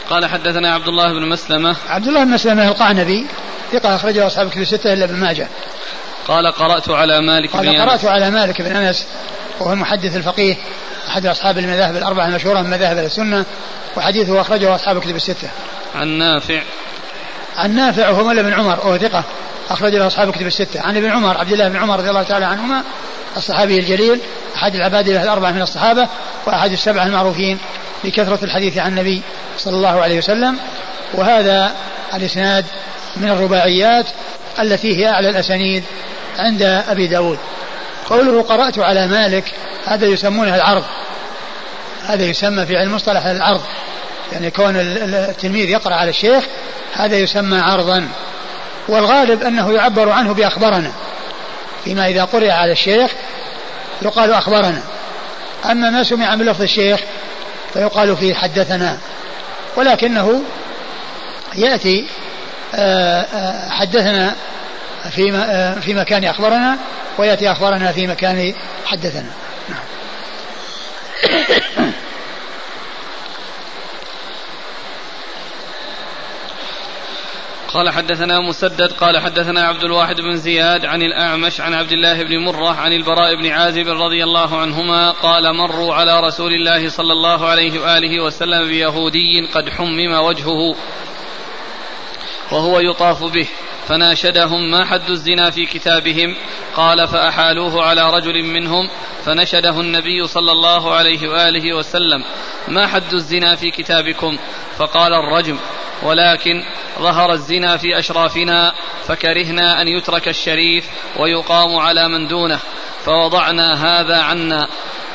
[0.09, 1.75] قال حدثنا عبد الله بن مسلمة.
[1.87, 3.27] عبد الله بن مسلمة القعنبي
[3.71, 5.47] ثقة أخرجه أصحاب كتب الستة إلا ابن ماجه.
[6.27, 9.05] قال قرأت على مالك قال بن قرأت على مالك بن أنس
[9.59, 10.55] وهو المحدث الفقيه
[11.07, 13.45] أحد أصحاب المذاهب الأربعة المشهورة من مذاهب السنة
[13.97, 15.49] وحديثه أخرجه أصحاب كتب الستة.
[15.95, 16.61] عن نافع.
[17.57, 19.23] عن نافع وهو مولى بن عمر وهو ثقة
[19.69, 20.81] أخرج له أصحاب كتب الستة.
[20.81, 22.83] عن ابن عمر عبد الله بن عمر رضي الله تعالى عنهما
[23.37, 24.19] الصحابي الجليل
[24.55, 26.07] أحد العباد الأربعة من الصحابة
[26.45, 27.57] وأحد السبعة المعروفين
[28.03, 29.21] بكثرة الحديث عن النبي
[29.57, 30.57] صلى الله عليه وسلم.
[31.13, 31.75] وهذا
[32.13, 32.65] الإسناد
[33.15, 34.05] من الرباعيات
[34.59, 35.83] التي هي أعلى الأسانيد
[36.39, 37.37] عند أبي داود.
[38.09, 39.43] قوله قرأت على مالك
[39.85, 40.83] هذا يسمونه العرض.
[42.05, 43.61] هذا يسمى في علم مصطلح العرض.
[44.31, 46.43] يعني كون التلميذ يقرأ على الشيخ
[46.93, 48.07] هذا يسمى عرضا.
[48.87, 50.91] والغالب أنه يعبر عنه بأخبرنا.
[51.83, 53.11] فيما إذا قرئ على الشيخ
[54.01, 54.81] يقال أخبرنا.
[55.65, 56.99] أما ما سمع من لفظ الشيخ
[57.73, 58.97] فيقال فيه حدثنا.
[59.75, 60.41] ولكنه
[61.55, 62.07] يأتي
[62.75, 64.35] آه، آه، حدثنا
[65.05, 66.77] آه، في مكان أخبرنا
[67.17, 68.53] ويأتي أخبرنا في مكان
[68.85, 69.31] حدثنا
[69.69, 69.79] نعم.
[77.75, 82.37] قال حدثنا مسدد قال حدثنا عبد الواحد بن زياد عن الأعمش عن عبد الله بن
[82.37, 87.47] مرة عن البراء بن عازب رضي الله عنهما قال مروا على رسول الله صلى الله
[87.47, 90.75] عليه وآله وسلم بيهودي قد حمم وجهه
[92.51, 93.47] وهو يطاف به
[93.87, 96.35] فناشدهم ما حد الزنا في كتابهم.
[96.75, 98.89] قال فأحالوه على رجل منهم
[99.25, 102.23] فنشده النبي صلى الله عليه وآله وسلم.
[102.67, 104.37] ما حد الزنا في كتابكم؟
[104.77, 105.57] فقال الرجم.
[106.03, 106.63] ولكن
[106.99, 108.73] ظهر الزنا في أشرافنا
[109.07, 110.85] فكرهنا أن يترك الشريف
[111.19, 112.59] ويقام على من دونه.
[113.05, 114.67] فوضعنا هذا عنا.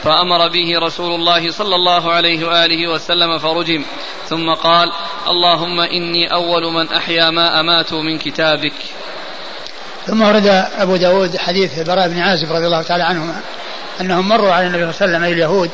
[0.05, 3.84] فأمر به رسول الله صلى الله عليه وآله وسلم فرجم
[4.28, 4.92] ثم قال
[5.28, 8.72] اللهم إني أول من أحيا ما أماتوا من كتابك.
[10.07, 10.46] ثم ورد
[10.78, 13.40] أبو داود حديث براء بن عازب رضي الله تعالى عنهما
[14.01, 15.70] أنهم مروا على النبي صلى الله عليه وسلم اليهود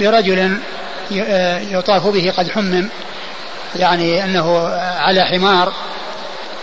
[0.00, 0.58] برجل
[1.70, 2.88] يطاف به قد حمم
[3.76, 4.68] يعني أنه
[4.98, 5.72] على حمار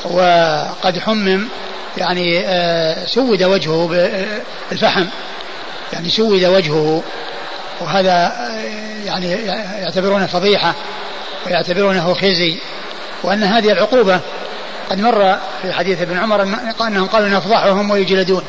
[0.06, 1.48] وقد حمم
[1.98, 5.06] يعني آه، سود وجهه بالفحم
[5.94, 7.04] يعني سود وجهه
[7.82, 9.32] وهذا آه، يعني
[9.82, 10.74] يعتبرونه فضيحة
[11.46, 12.58] ويعتبرونه خزي
[13.24, 14.20] وأن هذه العقوبة
[14.90, 16.44] قد مر في حديث ابن عمر
[16.88, 18.44] أنهم قالوا نفضحهم ويجلدون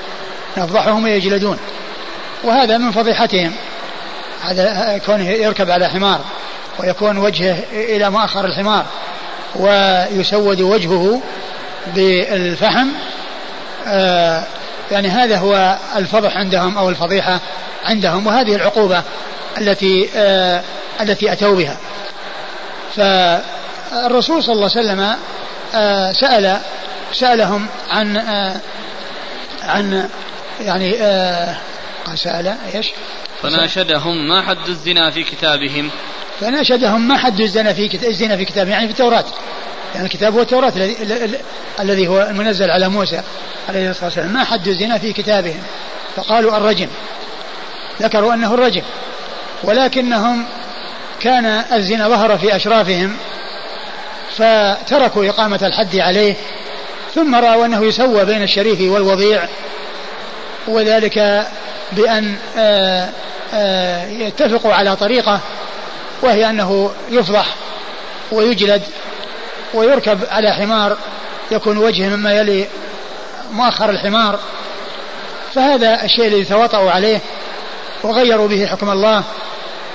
[0.56, 1.58] نفضحهم ويجلدون.
[2.44, 3.52] وهذا من فضيحتهم.
[4.42, 6.20] هذا كونه يركب على حمار
[6.78, 8.84] ويكون وجهه إلى مؤخر الحمار
[9.56, 11.20] ويسود وجهه
[11.94, 12.88] بالفحم
[13.86, 14.44] آه
[14.90, 17.40] يعني هذا هو الفضح عندهم أو الفضيحة
[17.84, 19.02] عندهم وهذه العقوبة
[19.58, 20.62] التي آه
[21.00, 21.76] التي أتوا بها.
[22.96, 25.16] فالرسول صلى الله عليه وسلم
[25.74, 26.60] آه سأل
[27.12, 28.60] سألهم عن آه
[29.62, 30.08] عن
[30.60, 31.56] يعني آه
[32.14, 32.90] سأل إيش؟
[33.42, 35.90] فناشدهم ما حد الزنا في كتابهم.
[36.40, 39.24] فناشدهم ما حد الزنا في الزنا في كتابهم يعني في التوراة.
[39.94, 40.72] يعني الكتاب هو التوراة
[41.80, 43.20] الذي هو المنزل على موسى
[43.68, 44.32] عليه الصلاة والسلام.
[44.32, 45.62] ما حد الزنا في كتابهم.
[46.16, 46.88] فقالوا الرجم.
[48.02, 48.82] ذكروا أنه الرجم.
[49.64, 50.46] ولكنهم
[51.20, 53.16] كان الزنا ظهر في أشرافهم
[54.36, 56.34] فتركوا إقامة الحد عليه
[57.14, 59.48] ثم رأوا أنه يسوى بين الشريف والوضيع
[60.68, 61.46] وذلك
[61.92, 63.08] بأن آه،
[63.54, 65.40] آه، يتفقوا على طريقة
[66.22, 67.46] وهي أنه يفضح
[68.32, 68.82] ويجلد
[69.74, 70.96] ويركب على حمار
[71.50, 72.66] يكون وجهه مما يلي
[73.52, 74.38] مؤخر الحمار.
[75.54, 77.20] فهذا الشيء الذي تواطؤوا عليه
[78.02, 79.22] وغيروا به حكم الله.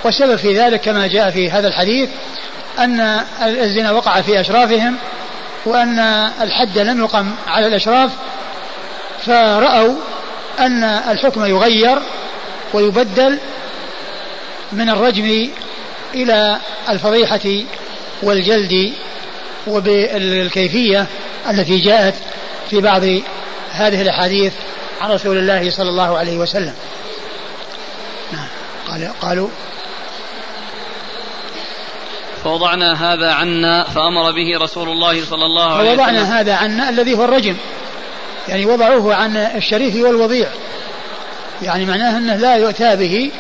[0.04, 2.10] والسبب في ذلك كما جاء في هذا الحديث
[2.80, 3.00] أن
[3.42, 4.96] الزنا وقع في أشرافهم
[5.66, 6.00] وأن
[6.42, 8.12] الحد لم يقم على الأشراف.
[9.26, 9.96] فرأوا
[10.60, 11.98] أن الحكم يغير
[12.74, 13.40] ويبدل
[14.72, 15.50] من الرجم
[16.16, 16.58] إلى
[16.90, 17.40] الفضيحة
[18.24, 18.94] والجلد
[19.70, 21.08] وبالكيفية
[21.50, 22.16] التي جاءت
[22.70, 23.04] في بعض
[23.72, 24.54] هذه الأحاديث
[25.02, 26.74] عن رسول الله صلى الله عليه وسلم.
[28.34, 28.48] نعم.
[28.88, 29.50] قال قالوا
[32.44, 35.98] فوضعنا هذا عنا فأمر به رسول الله صلى الله عليه وسلم.
[35.98, 37.56] فوضعنا هذا عنا الذي هو الرجم.
[38.48, 40.48] يعني وضعوه عن الشريف والوضيع.
[41.62, 43.32] يعني معناه أنه لا يؤتى به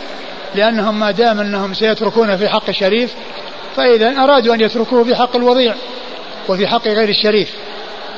[0.55, 3.13] لأنهم ما دام أنهم سيتركون في حق الشريف
[3.75, 5.75] فإذا أرادوا أن يتركوه في حق الوضيع.
[6.49, 7.55] وفي حق غير الشريف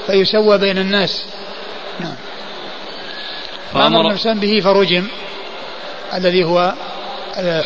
[0.07, 1.25] فيسوى بين الناس.
[1.99, 2.15] نعم.
[3.73, 5.07] فأمر الإنسان به فرجم
[6.13, 6.73] الذي هو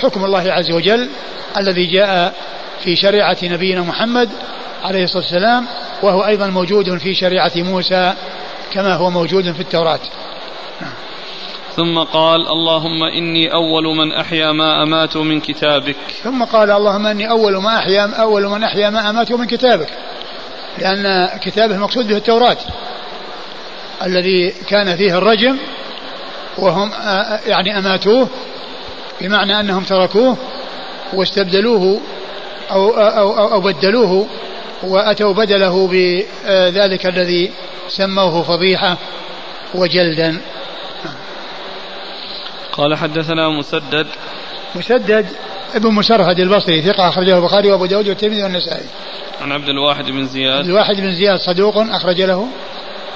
[0.02, 1.10] حكم الله عز وجل
[1.58, 2.34] الذي جاء
[2.84, 4.30] في شريعة نبينا محمد
[4.84, 5.66] عليه الصلاة والسلام
[6.02, 8.14] وهو أيضا موجود في شريعة موسى
[8.74, 10.00] كما هو موجود في التوراة.
[11.76, 15.96] ثم قال اللهم إني أول من أحيا ما أمات من كتابك.
[16.24, 19.90] ثم قال اللهم إني أول ما أحيا أول من أحيا ما أمات من كتابك.
[20.78, 22.58] لأن كتابه مقصود به التوراة
[24.04, 25.58] الذي كان فيه الرجم
[26.58, 26.92] وهم
[27.48, 28.28] يعني أماتوه
[29.22, 30.38] بمعنى أنهم تركوه
[31.14, 32.02] واستبدلوه
[32.72, 34.28] أو, أو, أو, أو بدلوه
[34.84, 37.52] وأتوا بدله بذلك الذي
[37.88, 38.98] سموه فضيحة
[39.76, 40.42] وجلدا.
[42.72, 44.08] قال حدثنا مسدد.
[44.76, 45.28] مسدد
[45.76, 48.86] ابن مسرهد البصري ثقة أخرجه البخاري وأبو داود والترمذي والنسائي.
[49.42, 50.58] عن عبد الواحد بن زياد.
[50.58, 52.48] عبد الواحد بن زياد صدوق أخرج له.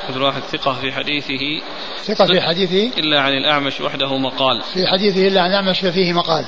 [0.08, 1.62] عبد الواحد ثقة في حديثه.
[2.04, 3.00] ثقة في حديثه.
[3.00, 4.62] إلا عن الأعمش وحده مقال.
[4.74, 6.46] في حديثه إلا عن الأعمش ففيه مقال.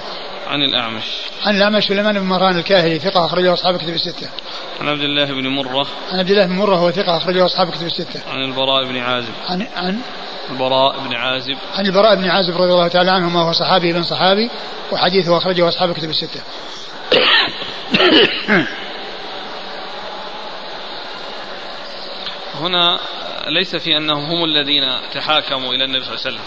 [0.47, 1.03] عن الأعمش.
[1.43, 4.29] عن الأعمش سليمان بن مهران الكاهلي ثقة أخرجه أصحاب كتب الستة.
[4.81, 5.87] عن عبد الله بن مرة.
[6.11, 8.19] عن عبد الله بن مرة هو ثقة أخرجه أصحاب كتب الستة.
[8.31, 9.33] عن البراء بن عازب.
[9.49, 9.99] عن عن
[10.51, 11.57] البراء بن عازب.
[11.73, 14.49] عن البراء بن عازب رضي الله تعالى عنهما وهو صحابي بن صحابي
[14.91, 16.41] وحديثه أخرجه أصحاب كتب الستة.
[22.61, 22.99] هنا
[23.47, 24.83] ليس في أنهم هم الذين
[25.13, 26.45] تحاكموا إلى النبي صلى الله عليه وسلم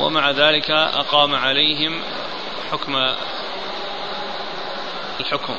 [0.00, 2.00] ومع ذلك أقام عليهم
[2.72, 2.96] حكم
[5.20, 5.54] الحكم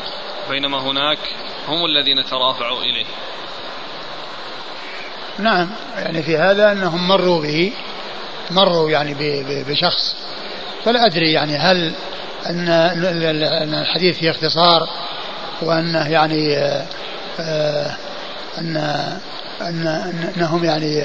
[0.49, 1.19] بينما هناك
[1.67, 3.05] هم الذين ترافعوا إليه.
[5.39, 5.69] نعم.
[5.97, 7.71] يعني في هذا أنهم مروا به
[8.51, 9.15] مروا يعني
[9.67, 10.15] بشخص.
[10.85, 11.91] فلا أدري يعني هل
[12.45, 12.69] أن
[13.73, 14.89] الحديث فيه اختصار
[15.61, 16.57] وأنه يعني
[17.39, 17.95] آه،
[18.57, 18.77] أن
[19.61, 19.87] أن
[20.35, 21.01] أنهم يعني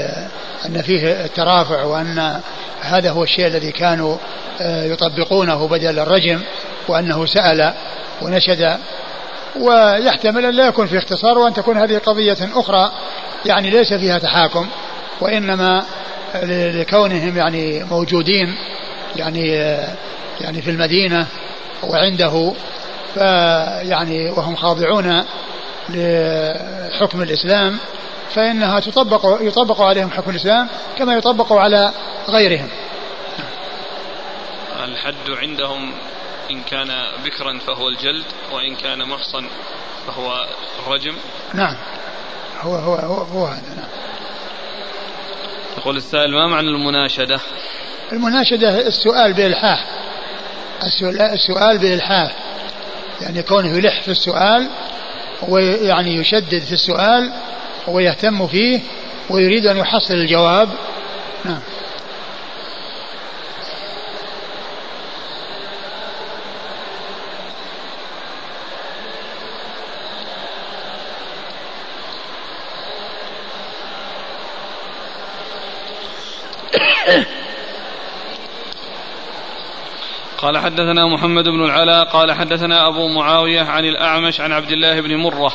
[0.66, 2.40] أن فيه الترافع وأن
[2.80, 4.16] هذا هو الشيء الذي كانوا
[4.60, 6.40] آه، يطبقونه بدل الرجم
[6.88, 7.74] وأنه سأل
[8.22, 8.78] ونشد.
[9.60, 12.92] ويحتمل أن لا يكون في اختصار وأن تكون هذه قضية أخرى.
[13.46, 14.68] يعني ليس فيها تحاكم
[15.20, 15.84] وإنما
[16.52, 18.54] لكونهم يعني موجودين
[19.16, 19.48] يعني
[20.40, 21.26] يعني في المدينة
[21.82, 22.52] وعنده
[23.14, 25.24] فيعني وهم خاضعون
[25.88, 27.78] لحكم الإسلام
[28.34, 30.68] فإنها تطبق يطبق عليهم حكم الإسلام
[30.98, 31.90] كما يطبق على
[32.28, 32.68] غيرهم.
[34.84, 35.94] الحد عندهم
[36.50, 36.88] إن كان
[37.24, 39.46] بكرا فهو الجلد وإن كان محصن
[40.06, 40.46] فهو
[40.78, 41.14] الرجم
[41.54, 41.76] نعم.
[42.64, 43.74] هو هو هو, هو هذا.
[43.76, 43.88] نعم
[45.78, 47.40] يقول السائل ما معنى المناشدة؟
[48.12, 49.84] المناشدة السؤال بإلحاح.
[51.32, 52.34] السؤال بإلحاح.
[53.20, 54.68] يعني كونه يلح في السؤال
[55.48, 57.32] ويعني يشدد في السؤال
[57.88, 58.80] ويهتم فيه
[59.30, 60.68] ويريد أن يحصل الجواب.
[61.44, 61.60] نعم.
[80.44, 85.16] قال حدثنا محمد بن العلاء قال حدثنا أبو معاوية عن الأعمش عن عبد الله بن
[85.16, 85.52] مرة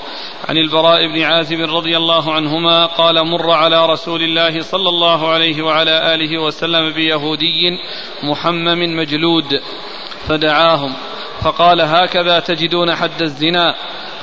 [0.50, 5.62] عن البراء بن عازب رضي الله عنهما قال مر على رسول الله صلى الله عليه
[5.62, 7.78] وعلى آله وسلم بيهودي
[8.24, 9.62] محمم مجلود
[10.28, 10.94] فدعاهم
[11.42, 13.76] فقال هكذا تجدون حد الزنا؟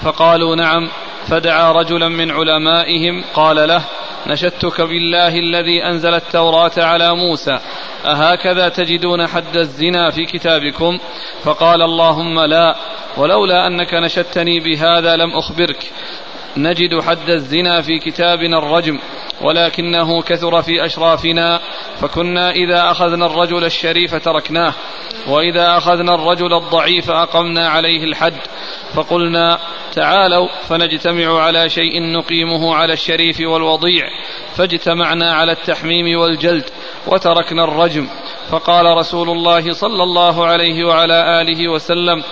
[0.02, 0.88] فقالوا نعم.
[1.26, 3.84] فدعا رجلا من علمائهم قال له
[4.26, 7.58] نشدتك بالله الذي أنزل التوراة على موسى.
[8.04, 10.98] أهكذا تجدون حد الزنا في كتابكم.
[11.44, 12.76] فقال اللهم لا
[13.16, 15.90] ولولا أنك نشدتني بهذا لم أخبرك.
[16.56, 18.98] نجد حد الزنا في كتابنا الرجم
[19.40, 21.60] ولكنه كثر في أشرافنا.
[22.00, 24.74] فكنا إذا أخذنا الرجل الشريف تركناه
[25.28, 28.36] وإذا أخذنا الرجل الضعيف أقمنا عليه الحد.
[28.94, 29.58] فقلنا
[29.92, 34.08] تعالوا فنجتمع على شيء نقيمه على الشريف والوضيع
[34.56, 36.64] فاجتمعنا على التحميم والجلد
[37.06, 38.08] وتركنا الرجم.
[38.50, 42.22] فقال رسول الله صلى الله عليه وعلى آله وسلم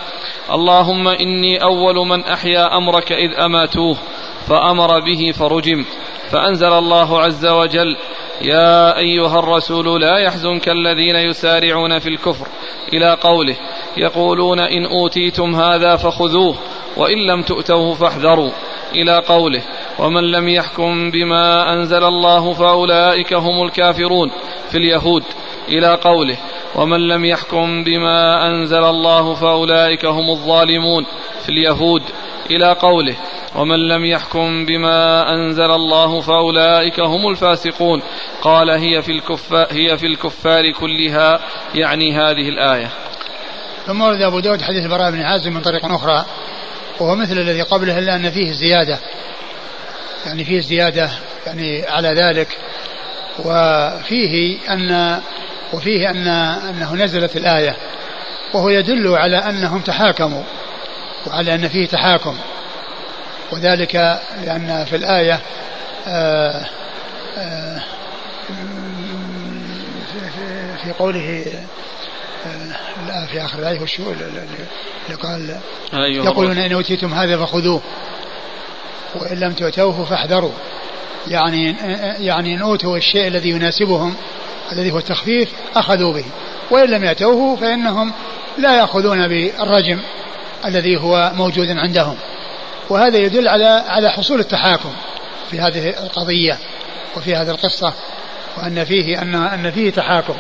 [0.51, 3.97] اللهم إني أول من أحيا أمرك إذ أماتوه.
[4.49, 5.85] فأمر به فرجم.
[6.31, 7.97] فأنزل الله عز وجل
[8.43, 12.47] يا أيها الرسول لا يحزنك الذين يسارعون في الكفر
[12.93, 13.57] إلى قوله
[13.97, 16.57] يقولون إن أوتيتم هذا فخذوه
[16.97, 18.51] وإن لم تؤتوه فاحذروا.
[18.95, 19.63] إلى قوله
[19.99, 24.31] ومن لم يحكم بما أنزل الله فأولئك هم الكافرون.
[24.71, 25.23] في اليهود
[25.69, 26.39] إلى قوله
[26.75, 31.07] ومن لم يحكم بما أنزل الله فأولئك هم الظالمون
[31.43, 32.03] في اليهود.
[32.51, 33.17] إلى قوله
[33.55, 38.03] ومن لم يحكم بما أنزل الله فأولئك هم الفاسقون
[38.43, 41.41] قال هي في الكفار هي في الكفار كلها.
[41.75, 42.91] يعني هذه الآية.
[43.87, 46.25] ثم ورد أبو داود حديث البراء بن عازم من طريق أخرى
[47.01, 48.99] وهو مثل الذي قبله إلا أن فيه زياده
[50.27, 51.11] يعني فيه زياده
[51.47, 52.49] يعني على ذلك.
[53.39, 55.21] وفيه أن
[55.75, 56.29] وفيه ان
[56.69, 57.77] أنه نزلت الآية
[58.55, 60.43] وهو يدل على أنهم تحاكموا
[61.27, 62.37] وعلى أن فيه تحاكم.
[63.53, 63.95] وذلك
[64.45, 65.41] لأن في الآية
[66.07, 66.65] آآ
[67.39, 67.81] آآ
[70.85, 71.45] في قوله
[73.31, 75.57] في آخر الآية وشو اللي قال
[75.95, 77.81] أيوه يقولون إن أوتيتم هذا فخذوه
[79.15, 80.53] وإن لم تؤتوه فاحذروا.
[81.29, 81.77] يعني
[82.19, 84.17] يعني إن أوتوا الشيء الذي يناسبهم
[84.73, 86.25] الذي هو التخفيف أخذوا به.
[86.71, 88.13] وإن لم يأتوه فإنهم
[88.59, 90.01] لا يأخذون بالرجم
[90.65, 92.17] الذي هو موجود عندهم.
[92.91, 94.93] وهذا يدل على على حصول التحاكم
[95.51, 96.59] في هذه القضية
[97.17, 97.93] وفي هذه القصة
[98.57, 100.35] وأن فيه أن أن فيه تحاكم.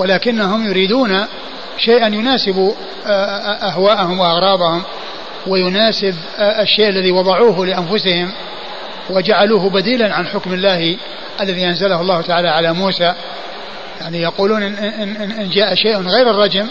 [0.00, 1.26] ولكنهم يريدون
[1.78, 2.74] شيئا يناسب
[3.62, 4.82] أهواءهم وأغراضهم
[5.46, 8.32] ويناسب الشيء الذي وضعوه لأنفسهم
[9.10, 10.96] وجعلوه بديلا عن حكم الله
[11.40, 13.14] الذي أنزله الله تعالى على موسى
[14.00, 16.66] يعني يقولون إن, إن, إن جاء شيء غير الرجم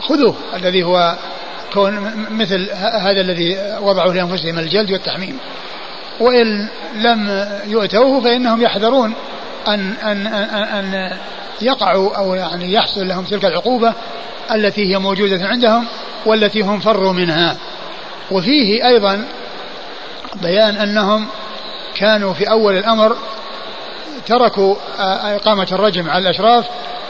[0.00, 1.16] خذوه الذي هو
[1.72, 5.38] كون مثل هذا الذي وضعوه لأنفسهم الجلد والتحميم.
[6.20, 9.14] وإن لم يؤتوه فإنهم يحذرون
[9.68, 11.16] ان ان ان, أن
[11.62, 13.92] يقعوا أو يعني يحصل لهم تلك العقوبة
[14.54, 15.86] التي هي موجودة عندهم
[16.26, 17.56] والتي هم فروا منها.
[18.30, 19.24] وفيه أيضا
[20.42, 21.26] بيان أنهم
[21.94, 23.16] كانوا في أول الأمر
[24.26, 24.74] تركوا
[25.36, 26.64] إقامة الرجم على الأشراف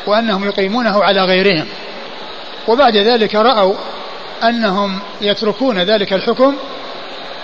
[0.06, 1.66] وأنهم يقيمونه على غيرهم.
[2.68, 3.74] وبعد ذلك رأوا
[4.44, 6.54] أنهم يتركون ذلك الحكم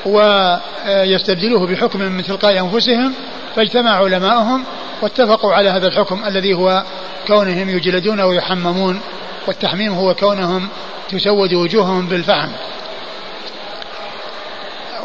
[0.06, 3.14] ويستبدلوه بحكم من تلقاء أنفسهم
[3.56, 4.64] فاجتمع علماؤهم
[5.02, 6.82] واتفقوا على هذا الحكم الذي هو
[7.26, 9.00] كونهم يجلدون ويحممون
[9.46, 10.68] والتحميم هو كونهم
[11.08, 12.48] تسود وجوههم بالفحم.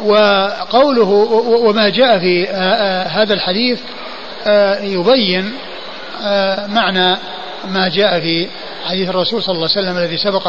[0.04, 1.08] وقوله
[1.46, 2.46] وما جاء في
[3.10, 3.80] هذا الحديث
[4.82, 5.52] يبين
[6.68, 7.16] معنى
[7.68, 8.48] ما جاء في
[8.84, 10.46] حديث الرسول صلى الله عليه وسلم الذي سبق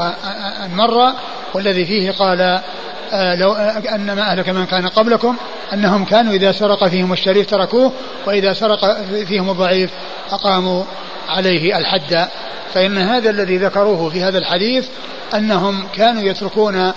[0.66, 1.14] أن مر
[1.54, 2.62] والذي فيه قال
[3.14, 3.54] لو
[3.96, 5.36] أن ما أهلك من كان قبلكم
[5.74, 7.92] أنهم كانوا إذا سرق فيهم الشريف تركوه
[8.26, 9.90] وإذا سرق فيهم الضعيف
[10.32, 10.84] أقاموا
[11.30, 12.28] عليه الحد.
[12.74, 14.88] فإن هذا الذي ذكروه في هذا الحديث
[15.36, 16.94] أنهم كانوا يتركون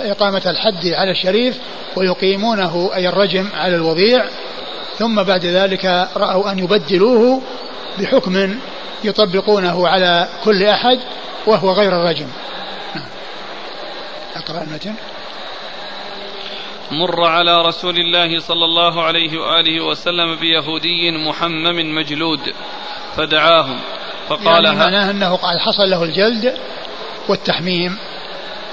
[0.00, 1.58] إقامة الحد على الشريف
[1.96, 4.24] ويقيمونه أي الرجم على الوضيع.
[4.98, 7.42] ثم بعد ذلك رأوا أن يبدلوه
[7.98, 8.58] بحكم
[9.04, 10.98] يطبقونه على كل أحد
[11.46, 12.26] وهو غير الرجم
[12.94, 13.04] نعم.
[14.36, 14.94] أقرأ المتن
[16.90, 22.40] مر على رسول الله صلى الله عليه وآله وسلم بيهودي محمم مجلود
[23.16, 23.80] فدعاهم
[24.28, 26.54] فقال يعني معناه أنه قد حصل له الجلد
[27.28, 27.96] والتحميم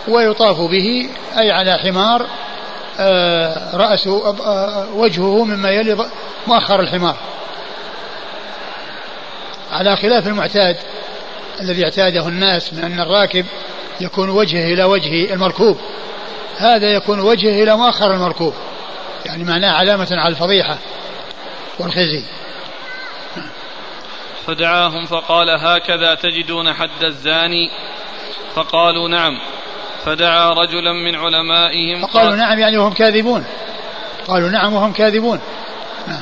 [0.07, 2.25] ويطاف به أي على حمار
[3.73, 6.09] رأسه آه، وجهه مما يلي
[6.47, 7.17] مؤخر الحمار.
[9.71, 10.77] على خلاف المعتاد
[11.61, 13.45] الذي اعتاده الناس من أن الراكب
[14.01, 15.77] يكون وجهه إلى وجه المركوب.
[16.57, 18.53] هذا يكون وجهه إلى مؤخر المركوب.
[19.25, 20.77] يعني معناه علامة على الفضيحة
[21.79, 22.23] والخزي.
[24.47, 27.69] فدعاهم فقال هكذا تجدون حد الزاني؟
[28.55, 29.39] فقالوا نعم.
[30.05, 33.45] فدعا رجلا من علمائهم فقالوا نعم يعني وهم كاذبون.
[34.27, 35.41] قالوا نعم وهم كاذبون.
[36.07, 36.21] نعم.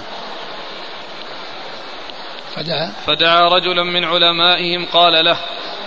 [2.55, 2.93] فدعا.
[3.07, 5.37] فدعا رجلا من علمائهم قال له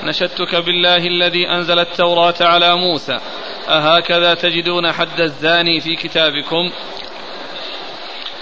[0.04, 3.20] نشدتك بالله الذي أنزل التوراة على موسى.
[3.68, 6.70] أهكذا تجدون حد الزاني في كتابكم؟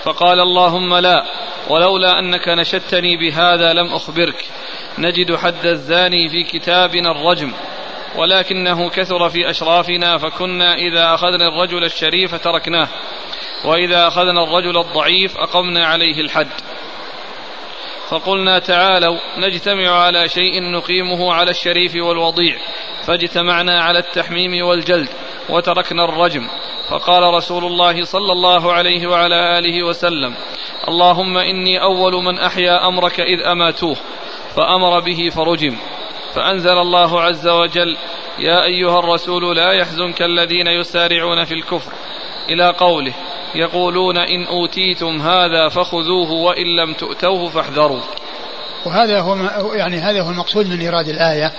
[0.03, 1.25] فقال اللهم لا
[1.69, 4.45] ولولا أنك نشدتني بهذا لم أخبرك.
[4.99, 7.53] نجد حد الزاني في كتابنا الرجم.
[8.17, 12.89] ولكنه كثر في أشرافنا فكنا إذا أخذنا الرجل الشريف تركناه
[13.65, 16.49] وإذا أخذنا الرجل الضعيف أقمنا عليه الحد.
[18.09, 22.57] فقلنا تعالوا نجتمع على شيء نقيمه على الشريف والوضيع
[23.07, 25.09] فاجتمعنا على التحميم والجلد
[25.51, 26.49] وتركنا الرجم.
[26.91, 30.35] فقال رسول الله صلى الله عليه وعلى آله وسلم
[30.89, 33.97] اللهم إني أول من أحيا أمرك إذ أماتوه
[34.57, 35.77] فأمر به فرجم.
[36.35, 37.97] فأنزل الله عز وجل
[38.39, 41.93] يا أيها الرسول لا يحزنك الذين يسارعون في الكفر
[42.49, 43.13] إلى قوله
[43.55, 48.01] يقولون إن أوتيتم هذا فخذوه وإن لم تؤتوه فاحذروا.
[48.87, 49.37] وهذا هو
[49.75, 51.53] يعني هذا هو المقصود من إيراد الآية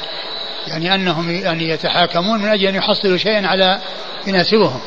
[0.67, 3.79] يعني أنهم يعني يتحاكمون من أجل أن يحصلوا شيئا على
[4.27, 4.81] يناسبهم.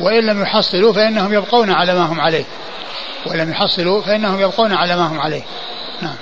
[0.00, 2.44] وإن لم يحصلوا فإنهم يبقون على ما هم عليه.
[3.26, 5.42] وإن لم يحصلوا فإنهم يبقون على ما هم عليه.
[6.02, 6.16] نعم.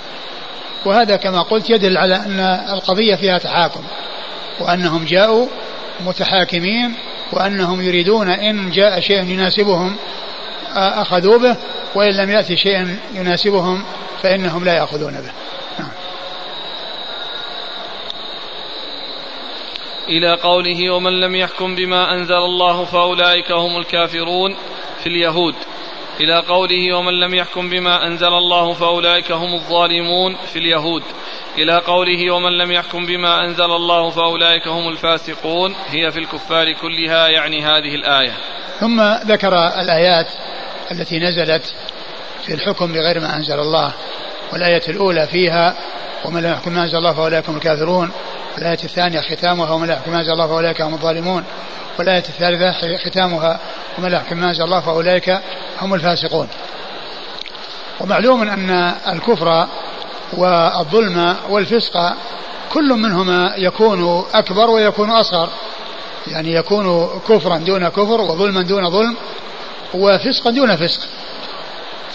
[0.85, 2.39] وهذا كما قلت يدل على أن
[2.73, 3.83] القضية فيها تحاكم
[4.59, 5.47] وأنهم جاءوا
[6.05, 6.93] متحاكمين
[7.31, 9.95] وأنهم يريدون إن جاء شيء يناسبهم
[10.75, 11.55] أخذوا به
[11.95, 13.83] وإن لم يأتي شيء يناسبهم
[14.23, 15.31] فإنهم لا يأخذون به
[15.79, 15.91] نعم.
[20.09, 24.55] إلى قوله ومن لم يحكم بما أنزل الله فأولئك هم الكافرون
[25.03, 25.55] في اليهود
[26.19, 31.03] إلى قوله ومن لم يحكم بما أنزل الله فأولئك هم الظالمون في اليهود.
[31.57, 35.75] إلى قوله ومن لم يحكم بما أنزل الله فأولئك هم الفاسقون.
[35.89, 38.31] هي في الكفار كلها يعني هذه الآية.
[38.79, 40.27] ثم ذكر الآيات
[40.91, 41.73] التي نزلت
[42.45, 43.93] في الحكم بغير ما أنزل الله.
[44.53, 45.75] والآية الأولى فيها
[46.25, 48.11] ومن لم يحكم ما أنزل الله فأولئك هم الكافرون.
[48.55, 51.43] والآية الثانية ختامها ومن لم يحكم ما أنزل الله فأولئك هم الظالمون.
[51.99, 53.59] والآية الثالثة ختامها
[53.97, 55.39] ومن لم يحكم ما أنزل الله فأولئك
[55.81, 56.47] هم الفاسقون.
[58.01, 58.69] ومعلوم أن
[59.07, 59.67] الكفر
[60.33, 62.13] والظلم والفسق
[62.73, 65.49] كل منهما يكون أكبر ويكون أصغر.
[66.27, 69.15] يعني يكون كفرا دون كفر وظلما دون ظلم
[69.93, 71.01] وفسقا دون فسق.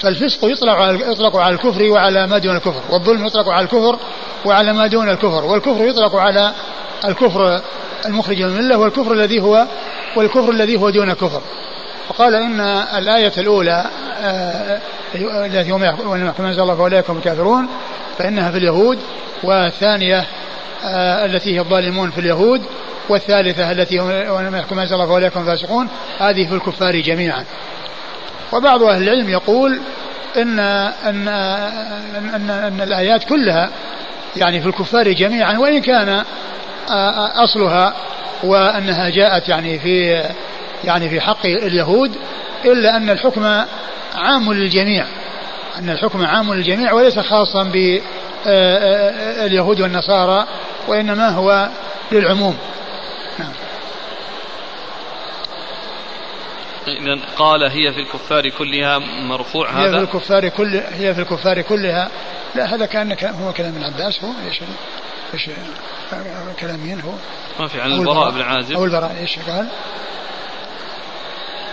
[0.00, 3.98] فالفسق يطلق على يطلق على الكفر وعلى ما دون الكفر والظلم يطلق على الكفر
[4.44, 6.52] وعلى ما دون الكفر والكفر يطلق على
[7.04, 7.60] الكفر
[8.06, 9.66] المخرج من الملة والكفر الذي هو
[10.16, 11.42] والكفر الذي هو دون كفر.
[12.10, 12.60] وقال إن
[12.98, 13.84] الآية الأولى
[14.22, 14.80] آه،
[15.46, 17.68] التي هم يحكم أنزل الله فاولئك هم الكافرون
[18.18, 18.98] فإنها في اليهود
[19.42, 20.24] والثانية
[20.84, 22.62] آه، التي هي الظالمون في اليهود
[23.08, 25.88] والثالثة التي هم يحكم أنزل الله فاولئك هم الفاسقون
[26.18, 27.44] هذه في الكفار جميعا.
[28.52, 29.80] وبعض أهل العلم يقول
[30.36, 33.70] ان ان ان, أن, أن الآيات كلها
[34.36, 36.24] يعني في الكفار جميعا وإن كان
[37.34, 37.94] أصلها
[38.42, 40.22] وأنها جاءت يعني في
[40.84, 42.16] يعني في حق اليهود
[42.64, 43.44] إلا أن الحكم
[44.14, 45.06] عام للجميع
[45.78, 47.64] أن الحكم عام للجميع وليس خاصا
[48.44, 50.46] باليهود والنصارى
[50.88, 51.68] وإنما هو
[52.12, 52.58] للعموم.
[53.38, 53.52] نعم.
[56.88, 61.60] إذا قال هي في الكفار كلها مرفوع هذا هي في الكفار كل هي في الكفار
[61.62, 62.10] كلها.
[62.54, 64.60] لا هذا كأن هو كلام ابن عباس هو إيش؟
[65.34, 65.50] إيش؟
[66.60, 67.12] كلام مين هو؟
[67.60, 68.30] ما في عن البراء.
[68.30, 68.74] بن عازب.
[68.74, 69.68] أو البراء إيش قال؟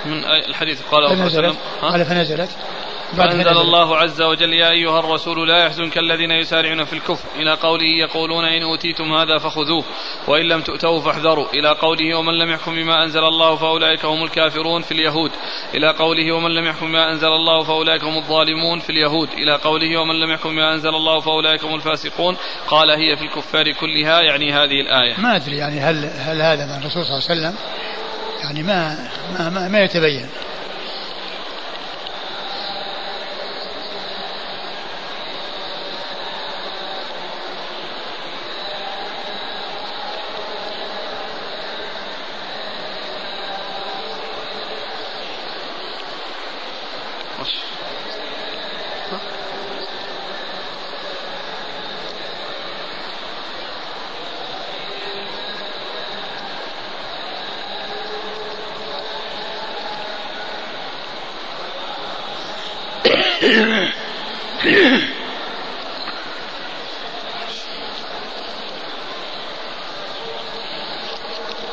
[0.07, 1.57] من الحديث قال فنزلت.
[1.81, 2.49] قال فنزلت.
[3.17, 7.29] فأنزل الله عز وجل يا أيها الرسول لا يحزنك الذين يسارعون في الكفر.
[7.35, 9.83] إلى قوله يقولون إن أوتيتم هذا فخذوه
[10.27, 11.47] وإن لم تؤتوه فاحذروا.
[11.53, 15.31] إلى قوله ومن لم يحكم بما أنزل الله فأولئك هم الكافرون في اليهود.
[15.73, 19.29] إلى قوله ومن لم يحكم بما أنزل الله فأولئك هم الظالمون في اليهود.
[19.37, 22.37] إلى قوله ومن لم يحكم بما أنزل الله فأولئك هم الفاسقون.
[22.67, 25.19] قال هي في الكفار كلها يعني هذه الآية.
[25.19, 27.55] ما أدري يعني هل هل هذا من الرسول صلى الله عليه وسلم؟
[28.47, 28.97] يعني ما
[29.39, 30.25] ما, ما, يتبين.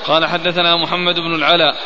[0.05, 1.76] قال حدثنا محمد بن العلاء.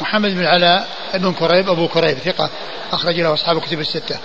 [0.00, 2.50] محمد بن العلاء بن كريب أبو كريب ثقة
[2.92, 4.18] أخرج له أصحاب الكتب الستة.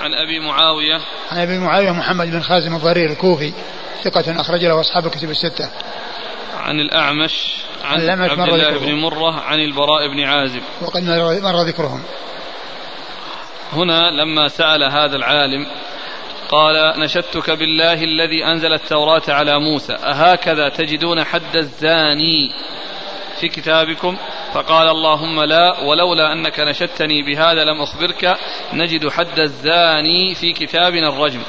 [0.00, 1.00] عن أبي معاوية.
[1.32, 3.52] عن أبي معاوية محمد بن خازم الضرير الكوفي
[4.02, 5.70] ثقة أخرج له أصحاب الكتب الستة.
[6.56, 7.54] عن الأعمش
[7.84, 10.62] عن الأعمش عبد الله بن مرة عن البراء بن عازب.
[10.82, 11.02] وقد
[11.42, 12.02] مر ذكرهم.
[13.72, 15.66] هنا لما سأل هذا العالم
[16.52, 19.92] قال نشدتك بالله الذي أنزل التوراة على موسى.
[19.92, 22.50] أهكذا تجدون حد الزاني
[23.40, 24.16] في كتابكم؟
[24.54, 28.38] فقال اللهم لا ولولا أنك نشدتني بهذا لم أخبرك.
[28.72, 31.42] نجد حد الزاني في كتابنا الرجم.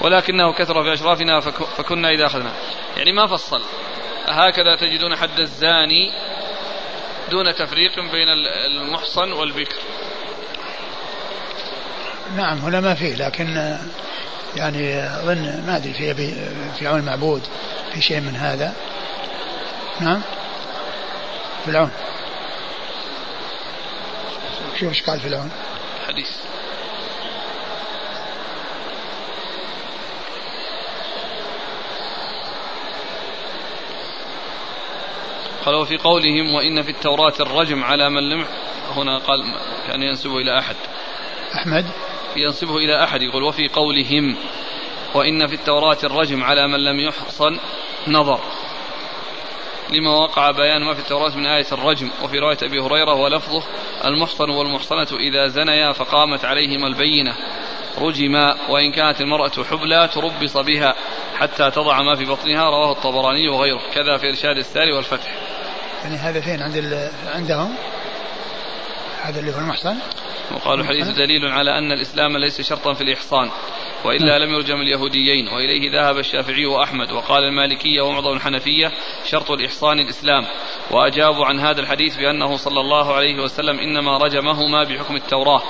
[0.00, 1.40] ولكنه كثر في أشرافنا
[1.76, 2.52] فكنا إذا أخذنا.
[2.96, 3.62] يعني ما فصل.
[4.26, 6.12] هكذا تجدون حد الزاني
[7.30, 8.28] دون تفريق بين
[8.66, 9.76] المحصن والبكر.
[12.36, 13.76] نعم هنا ما فيه لكن
[14.56, 16.14] يعني اظن ما أدري في
[16.78, 17.42] في عون المعبود
[17.92, 18.74] في شيء من هذا.
[20.00, 20.22] نعم؟
[21.64, 21.90] في العون.
[24.80, 25.50] شوف إيش قال في العون.
[26.08, 26.30] حديث.
[35.64, 38.46] قال وفي قولهم وإن في التوراة الرجم على من لم
[38.96, 39.54] هنا قال
[39.86, 40.76] كان ينسبه إلى أحد.
[41.54, 41.86] أحمد؟
[42.36, 44.36] ينسبه إلى أحد يقول وفي قولهم
[45.14, 47.58] وإن في التوراة الرجم على من لم يحصن
[48.08, 48.40] نظر.
[49.90, 53.62] لما وقع بيان ما في التوراة من آية الرجم وفي رواية أبي هريرة ولفظه
[54.04, 57.36] المحصن والمحصنة إذا زنيا فقامت عليهما البينة
[57.98, 60.94] رجما وإن كانت المرأة حبلى تربص بها
[61.36, 62.70] حتى تضع ما في بطنها.
[62.70, 63.80] رواه الطبراني وغيره.
[63.94, 65.34] كذا في إرشاد الساري والفتح.
[66.04, 67.74] يعني هذا فين؟ عند عندهم؟
[69.24, 69.96] هذا اللي هو المحصن
[70.52, 73.50] وقالوا الحديث دليل على أن الإسلام ليس شرطا في الإحصان
[74.04, 78.92] وإلا لم يرجم اليهوديين وإليه ذهب الشافعي وأحمد وقال المالكية ومعظم الحنفية
[79.24, 80.44] شرط الإحصان الإسلام
[80.90, 85.62] وأجابوا عن هذا الحديث بأنه صلى الله عليه وسلم إنما رجمهما بحكم التوراة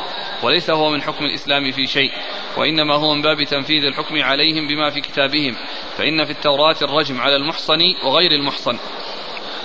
[0.43, 2.13] وليس هو من حكم الإسلام في شيء
[2.57, 5.57] وإنما هو من باب تنفيذ الحكم عليهم بما في كتابهم
[5.97, 8.79] فإن في التوراة الرجم على المحصن وغير المحصن.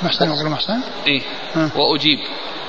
[0.03, 1.21] محصن وغير محصن؟ إيه.
[1.75, 2.19] وأجيب.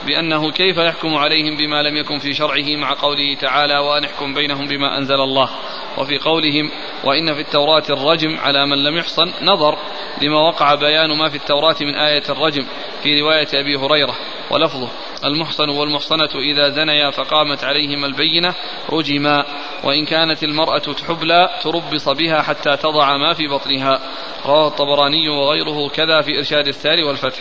[0.07, 4.69] بأنه كيف يحكم عليهم بما لم يكن في شرعه مع قوله تعالى وأن احكم بينهم
[4.69, 5.51] بما أنزل الله.
[5.99, 6.71] وفي قولهم
[7.05, 9.79] وإن في التوراة الرجم على من لم يحصن نظر
[10.23, 12.67] لما وقع بيان ما في التوراة من آية الرجم
[13.03, 14.17] في رواية أبي هريرة
[14.51, 14.89] ولفظه.
[15.25, 18.55] المحصن والمحصنة إذا زنيا فقامت عليهما البينة
[18.91, 19.45] رجما
[19.85, 24.01] وإن كانت المرأة حبلى تربص بها حتى تضع ما في بطنها.
[24.47, 27.41] رواه الطبراني وغيره كذا في إرشاد السار والفتح.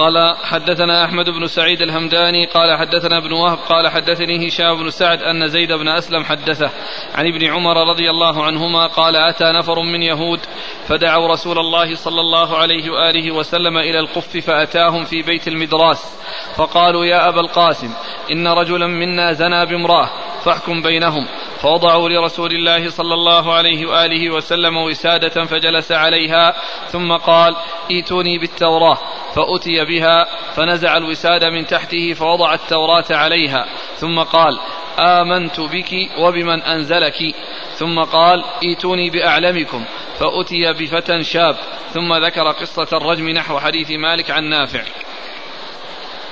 [0.00, 5.22] قال حدثنا أحمد بن سعيد الهمداني قال حدثنا ابن وهب قال حدثني هشام بن سعد
[5.22, 6.70] أن زيد بن أسلم حدثه.
[7.14, 10.40] عن ابن عمر رضي الله عنهما قال أتى نفر من يهود
[10.86, 16.20] فدعوا رسول الله صلى الله عليه وآله وسلم إلى القف فأتاهم في بيت المدراس
[16.56, 17.90] فقالوا يا أبا القاسم
[18.30, 20.08] إن رجلا منا زنى بامرأة
[20.44, 21.26] فاحكم بينهم.
[21.60, 26.54] فوضعوا لرسول الله صلى الله عليه وآله وسلم وسادة فجلس عليها
[26.88, 27.56] ثم قال
[27.90, 28.98] ائتوني بالتوراة.
[29.34, 34.58] فأتي بها فنزع الوساد من تحته فوضع التوراة عليها ثم قال
[34.98, 37.34] آمنت بك وبمن أنزلك.
[37.74, 39.84] ثم قال ائتوني بأعلمكم.
[40.18, 41.56] فأتي بفتى شاب
[41.94, 44.82] ثم ذكر قصة الرجم نحو حديث مالك عن نافع.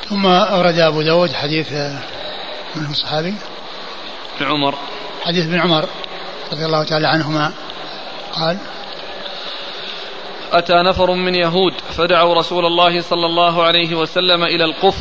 [0.09, 1.73] ثم أورد أبو داود حديث
[2.77, 3.35] من الصحابي
[4.41, 4.75] عمر.
[5.29, 5.89] حديث ابن عمر
[6.53, 7.53] رضي الله تعالى عنهما
[8.33, 8.59] قال
[10.53, 14.97] أتى نفر من يهود فدعوا رسول الله صلى الله عليه وسلم إلى القف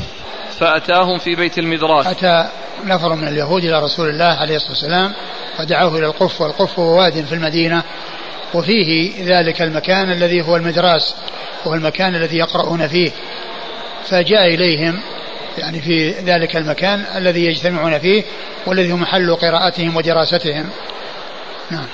[0.59, 2.49] فأتاهم في بيت المدراس أتى
[2.85, 5.13] نفر من اليهود إلى رسول الله عليه الصلاة والسلام
[5.57, 7.83] فدعوه إلى القف والقف هو واد في المدينة
[8.53, 11.15] وفيه ذلك المكان الذي هو المدراس
[11.65, 13.11] وهو المكان الذي يقرؤون فيه.
[14.05, 14.99] فجاء إليهم
[15.57, 18.23] يعني في ذلك المكان الذي يجتمعون فيه
[18.65, 20.69] والذي هو محل قراءتهم ودراستهم.
[21.71, 21.87] نعم.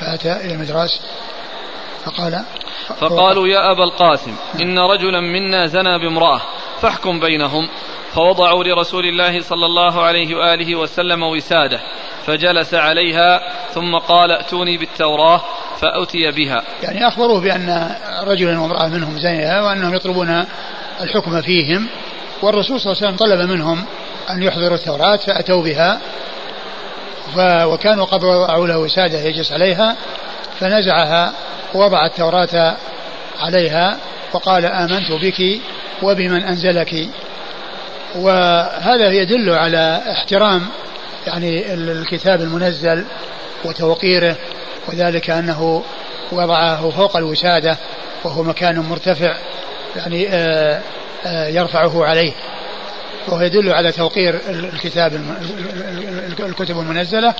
[0.00, 1.00] فأتى إلى المدراس
[2.04, 2.44] فقال
[2.98, 6.40] فقالوا يا أبا القاسم إن رجلا منا زنى بامرأة
[6.80, 7.68] فاحكم بينهم.
[8.12, 11.80] فوضعوا لرسول الله صلى الله عليه وآله وسلم وسادة
[12.26, 13.40] فجلس عليها
[13.74, 15.40] ثم قال ائتوني بالتوراة.
[15.80, 16.62] فأتي بها.
[16.82, 17.96] يعني أخبروه بأن
[18.26, 20.44] رجلا وامرأة منهم زنيها وأنهم يطلبون
[21.00, 21.88] الحكم فيهم.
[22.42, 23.84] والرسول صلى الله عليه وسلم طلب منهم
[24.30, 26.00] أن يحضروا التوراة فأتوا بها
[27.66, 29.96] وكانوا قد وضعوا له وسادة يجلس عليها
[30.60, 31.32] فنزعها
[31.74, 32.76] ووضع التوراة
[33.40, 33.98] عليها
[34.32, 35.60] وقال آمنت بك
[36.02, 37.08] وبمن أنزلك.
[38.14, 40.66] وهذا يدل على احترام
[41.26, 43.04] يعني الكتاب المنزل
[43.64, 44.36] وتوقيره
[44.88, 45.82] وذلك أنه
[46.32, 47.76] وضعه فوق الوسادة
[48.24, 49.36] وهو مكان مرتفع
[49.96, 50.80] يعني آه،
[51.26, 52.32] يرفعه عليه.
[53.28, 55.20] وهو يدل على توقير الكتاب
[56.40, 57.34] الكتب المنزلة.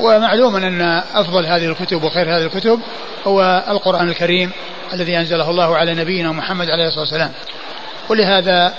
[0.00, 0.82] ومعلوم أن
[1.14, 2.80] أفضل هذه الكتب وخير هذه الكتب
[3.26, 4.50] هو القرآن الكريم
[4.92, 7.32] الذي أنزله الله على نبينا محمد عليه الصلاة والسلام.
[8.08, 8.74] ولهذا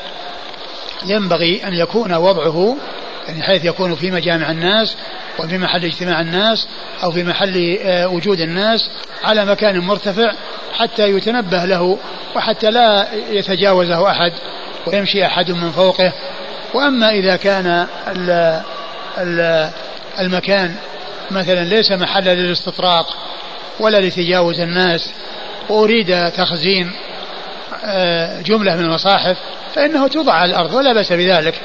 [1.06, 2.78] ينبغي أن يكون وضعه
[3.30, 4.96] يعني حيث يكون في مجامع الناس
[5.40, 6.68] وفي محل اجتماع الناس
[7.04, 8.90] أو في محل آه، وجود الناس
[9.24, 10.32] على مكان مرتفع
[10.74, 11.98] حتى يتنبه له
[12.36, 14.32] وحتى لا يتجاوزه أحد
[14.88, 16.14] ويمشي أحد من فوقه.
[16.74, 17.88] وأما إذا كان
[20.20, 20.76] المكان
[21.32, 23.18] مثلا ليس محلا للاستطراق
[23.80, 25.14] ولا لتجاوز الناس
[25.70, 26.92] وأريد تخزين
[27.84, 29.38] آه، جملة من المصاحف
[29.76, 31.62] فإنه توضع على الأرض ولا بأس بذلك.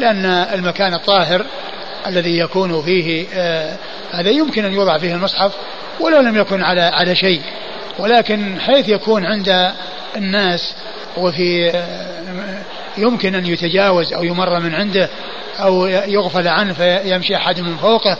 [0.00, 1.46] لأن المكان الطاهر
[2.06, 3.76] الذي يكون فيه آه،
[4.12, 5.52] هذا يمكن أن يوضع فيه المصحف
[6.00, 7.42] ولو لم يكن على على شيء.
[7.98, 9.72] ولكن حيث يكون عند
[10.16, 10.74] الناس
[11.16, 12.62] وفي آه،
[12.98, 15.08] يمكن أن يتجاوز أو يمر من عنده
[15.58, 18.18] أو يغفل عنه فيمشي أحد من فوقه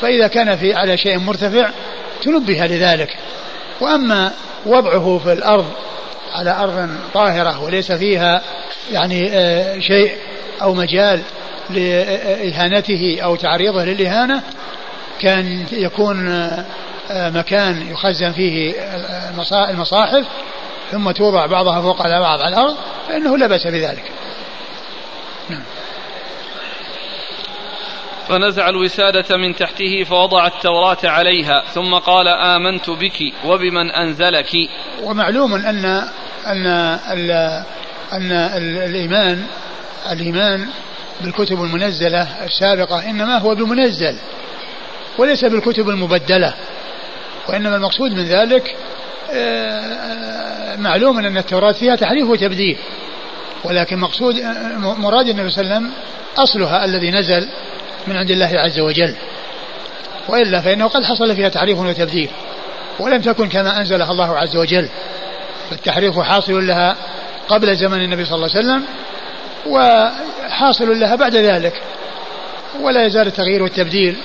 [0.00, 1.70] فإذا كان في على شيء مرتفع
[2.22, 3.16] تنبه لذلك.
[3.80, 4.32] وأما
[4.66, 5.66] وضعه في الأرض
[6.32, 8.42] على أرض طاهرة وليس فيها
[8.92, 10.12] يعني آه، شيء
[10.62, 11.22] أو مجال
[11.70, 14.42] لإهانته أو تعريضه للإهانة
[15.20, 16.28] كان يكون
[17.10, 18.74] آه، مكان يخزن فيه
[19.70, 20.26] المصاحف
[20.90, 22.76] ثم توضع بعضها فوق على بعض على الأرض
[23.08, 24.04] فإنه لا بأس بذلك.
[25.50, 25.62] نعم.
[28.28, 34.50] فنزع الوسادة من تحته فوضع التوراة عليها ثم قال آمنت بك وبمن أنزلك.
[35.02, 36.08] ومعلوم أن
[36.46, 36.66] أن
[38.12, 39.44] أن الإيمان
[40.12, 40.68] الإيمان
[41.20, 44.16] بالكتب المنزلة السابقة إنما هو بمنزل
[45.18, 46.54] وليس بالكتب المبدلة.
[47.48, 48.76] وإنما المقصود من ذلك
[49.32, 52.78] آه، معلوم أن التوراة فيها تحريف وتبديل
[53.64, 54.34] ولكن مقصود
[54.76, 55.90] مراد النبي صلى الله عليه وسلم
[56.38, 57.48] أصلها الذي نزل
[58.06, 59.14] من عند الله عز وجل.
[60.28, 62.30] وإلا فإنه قد حصل فيها تحريف وتبديل
[62.98, 64.88] ولم تكن كما أنزلها الله عز وجل
[65.70, 66.96] فالتحريف حاصل لها
[67.48, 68.84] قبل زمن النبي صلى الله عليه وسلم
[69.66, 71.82] وحاصل لها بعد ذلك.
[72.80, 74.16] ولا يزال التغيير والتبديل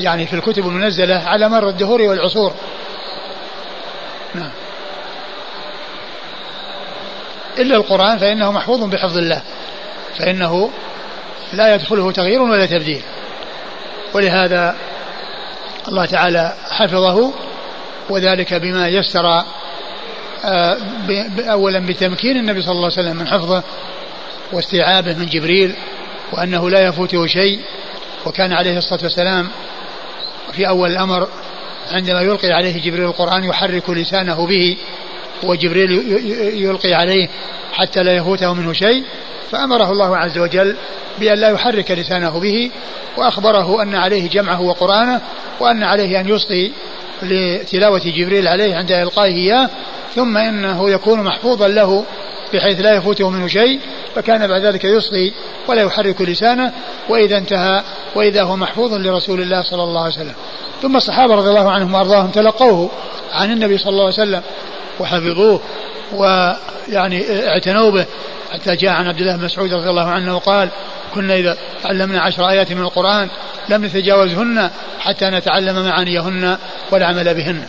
[0.00, 2.54] يعني في الكتب المنزلة على مر الدهور والعصور.
[4.34, 4.50] نعم.
[7.58, 9.42] إلا القرآن فإنه محفوظ بحفظ الله
[10.18, 10.70] فإنه
[11.52, 13.02] لا يدخله تغيير ولا تبديل.
[14.14, 14.76] ولهذا
[15.88, 17.32] الله تعالى حفظه
[18.10, 19.44] وذلك بما يسر
[21.38, 23.62] أولا بتمكين النبي صلى الله عليه وسلم من حفظه
[24.52, 25.74] واستيعابه من جبريل
[26.32, 27.60] وأنه لا يفوته شيء
[28.26, 29.48] وكان عليه الصلاة والسلام
[30.52, 31.28] في أول الأمر
[31.90, 34.76] عندما يلقي عليه جبريل القرآن يحرك لسانه به
[35.42, 35.90] وجبريل
[36.62, 37.28] يلقي عليه
[37.72, 39.04] حتى لا يفوته منه شيء
[39.50, 40.76] فأمره الله عز وجل
[41.18, 42.70] بأن لا يحرك لسانه به
[43.16, 45.20] وأخبره أن عليه جمعه وقرآنه
[45.60, 46.72] وأن عليه أن يصغي
[47.22, 49.70] لتلاوة جبريل عليه عند إلقائه إياه
[50.14, 52.04] ثم إنه يكون محفوظا له
[52.54, 53.80] بحيث لا يفوته منه شيء
[54.14, 55.32] فكان بعد ذلك يصغي
[55.68, 56.72] ولا يحرك لسانه
[57.08, 57.82] وإذا انتهى
[58.14, 60.34] وإذا هو محفوظ لرسول الله صلى الله عليه وسلم.
[60.82, 62.90] ثم الصحابة رضي الله عنهم وأرضاهم تلقوه
[63.32, 64.42] عن النبي صلى الله عليه وسلم
[65.00, 65.60] وحفظوه.
[66.12, 68.06] ويعني اعتنوا به.
[68.52, 70.68] حتى جاء عن عبد الله بن مسعود رضي الله عنه وقال
[71.14, 73.28] كنا إذا تعلمنا عشر آيات من القرآن
[73.68, 74.70] لم نتجاوزهن
[75.00, 76.58] حتى نتعلم معانيهن
[76.90, 77.62] والعمل بهن.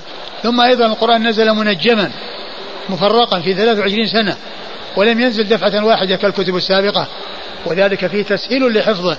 [0.43, 2.11] ثم أيضا القرآن نزل منجما
[2.89, 4.35] مفرقا في 23 سنة
[4.95, 7.07] ولم ينزل دفعة واحدة كالكتب السابقة
[7.65, 9.17] وذلك فيه تسهيل لحفظه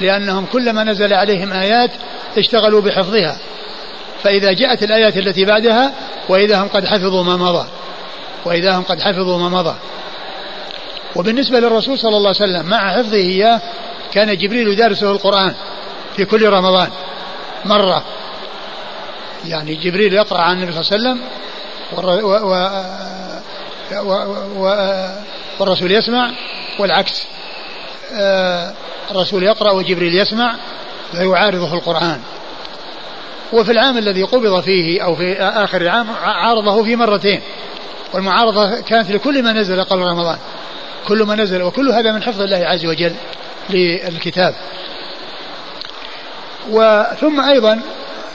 [0.00, 1.90] لأنهم كلما نزل عليهم آيات
[2.38, 3.36] اشتغلوا بحفظها.
[4.22, 5.92] فإذا جاءت الآيات التي بعدها
[6.28, 7.66] وإذا هم قد حفظوا ما مضى.
[8.44, 9.74] وإذا هم قد حفظوا ما مضى.
[11.16, 13.60] وبالنسبة للرسول صلى الله عليه وسلم مع حفظه إياه
[14.12, 15.54] كان جبريل يدارسه القرآن
[16.16, 16.88] في كل رمضان.
[17.64, 18.04] مرة.
[19.44, 21.20] يعني جبريل يقرأ عن النبي صلى الله عليه وسلم
[25.60, 26.30] والرسول يسمع
[26.78, 27.26] والعكس.
[28.14, 28.72] آه،
[29.10, 30.56] الرسول يقرأ وجبريل يسمع
[31.12, 32.20] فيعارضه القرآن.
[33.52, 37.40] وفي العام الذي قبض فيه أو في آخر العام عارضه في مرتين.
[38.14, 40.38] والمعارضة كانت لكل ما نزل قبل رمضان.
[41.08, 43.14] كل ما نزل وكل هذا من حفظ الله عز وجل
[43.70, 44.54] للكتاب.
[46.70, 47.80] وثم أيضا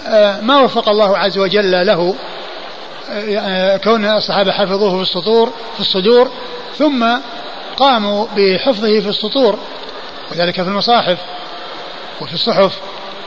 [0.07, 2.15] آه، ما وفق الله عز وجل له
[3.11, 6.31] آه، كون الصحابة حفظوه في السطور في الصدور
[6.77, 7.07] ثم
[7.77, 9.59] قاموا بحفظه في السطور
[10.31, 11.17] وذلك في المصاحف
[12.21, 12.79] وفي الصحف.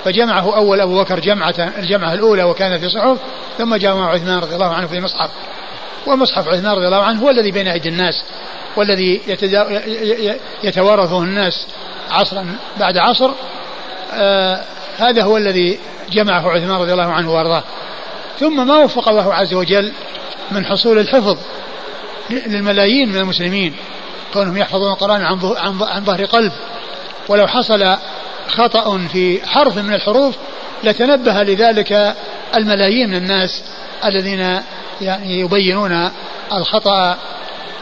[0.05, 3.19] فجمعه أول أبو بكر جمعة الجمعة الأولى وكان في صحف
[3.59, 5.31] ثم جمع عثمان رضي الله عنه في مصحف.
[6.07, 8.24] ومصحف عثمان رضي الله عنه هو الذي بين أيدي الناس
[8.77, 9.20] والذي
[10.62, 11.66] يتوارثه الناس
[12.11, 13.31] عصرا بعد عصر
[14.12, 14.61] آه
[14.99, 15.79] هذا هو الذي
[16.11, 17.62] جمعه عثمان رضي الله عنه وأرضاه.
[18.41, 19.93] ثم ما وفق الله عز وجل
[20.51, 21.39] من حصول الحفظ
[22.31, 23.74] للملايين من المسلمين
[24.33, 25.39] كونهم يحفظون القرآن عن
[25.81, 26.53] عن ظهر قلب.
[27.29, 27.97] ولو حصل
[28.49, 30.35] خطأ في حرف من الحروف
[30.85, 32.15] لتنبه لذلك
[32.57, 33.62] الملايين من الناس
[34.05, 34.61] الذين
[35.03, 36.11] يعني يبينون
[36.53, 37.19] الخطأ.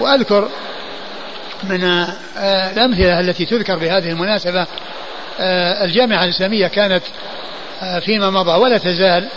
[0.01, 0.49] وأذكر
[1.63, 4.67] من آه، الأمثلة التي تذكر بهذه المناسبة
[5.41, 7.03] آه، الجامعة الإسلامية كانت
[7.83, 9.29] آه، فيما مضى ولا تزال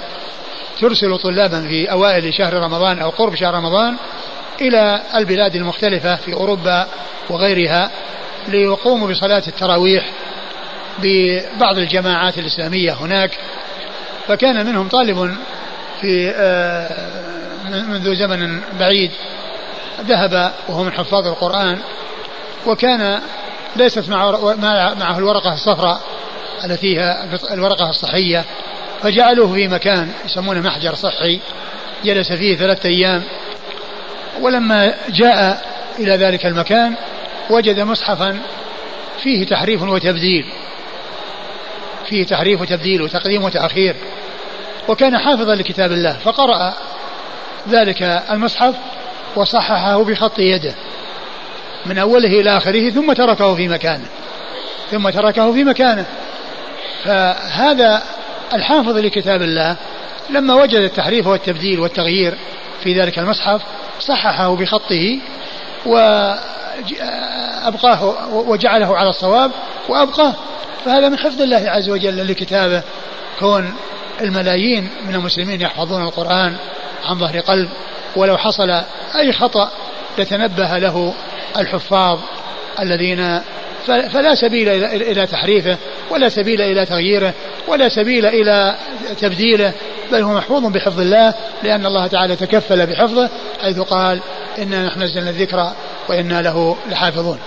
[0.81, 3.95] ترسل طلابا في أوائل شهر رمضان أو قرب شهر رمضان
[4.61, 6.87] إلى البلاد المختلفة في أوروبا
[7.29, 7.91] وغيرها
[8.47, 10.09] ليقوموا بصلاة التراويح
[10.99, 13.31] ببعض الجماعات الإسلامية هناك.
[14.27, 15.35] فكان منهم طالب
[16.01, 16.33] في
[17.69, 19.11] منذ زمن بعيد
[20.01, 21.79] ذهب وهو من حفاظ القرآن
[22.67, 23.21] وكان
[23.75, 26.01] ليست معه الورقة الصفراء
[26.65, 28.45] التي هي الورقة الصحية
[29.01, 31.39] فجعلوه في مكان يسمونه محجر صحي
[32.05, 33.23] جلس فيه ثلاثة أيام.
[34.41, 35.65] ولما جاء
[35.99, 36.95] إلى ذلك المكان
[37.49, 38.39] وجد مصحفا
[39.23, 40.45] فيه تحريف وتبديل
[42.05, 43.95] فيه تحريف وتبديل وتقديم وتأخير
[44.87, 46.73] وكان حافظا لكتاب الله فقرأ
[47.69, 48.75] ذلك المصحف
[49.35, 50.73] وصححه بخط يده
[51.85, 54.05] من أوله إلى آخره ثم تركه في مكانه.
[54.91, 56.05] ثم تركه في مكانه.
[57.03, 58.01] فهذا
[58.53, 59.75] الحافظ لكتاب الله
[60.29, 62.37] لما وجد التحريف والتبديل والتغيير
[62.83, 63.61] في ذلك المصحف
[63.99, 65.19] صححه بخطه
[65.85, 66.93] وأبقاه
[68.33, 69.51] وجعله على الصواب
[69.89, 70.33] وأبقاه.
[70.85, 72.81] فهذا من حفظ الله عز وجل لكتابه
[73.39, 73.73] كون
[74.21, 76.55] الملايين من المسلمين يحفظون القرآن
[77.03, 77.69] عن ظهر قلب
[78.15, 78.69] ولو حصل
[79.15, 79.71] أي خطأ
[80.17, 81.13] لتنبه له
[81.57, 82.19] الحفاظ
[82.79, 83.41] الذين
[83.85, 85.77] فلا سبيل إلى تحريفه
[86.09, 87.33] ولا سبيل إلى تغييره
[87.67, 88.75] ولا سبيل إلى
[89.19, 89.73] تبديله
[90.11, 93.29] بل هو محفوظ بحفظ الله لأن الله تعالى تكفل بحفظه
[93.61, 94.19] حيث قال
[94.57, 95.71] إنا نحن نزلنا الذكر
[96.09, 97.39] وإنا له لحافظون.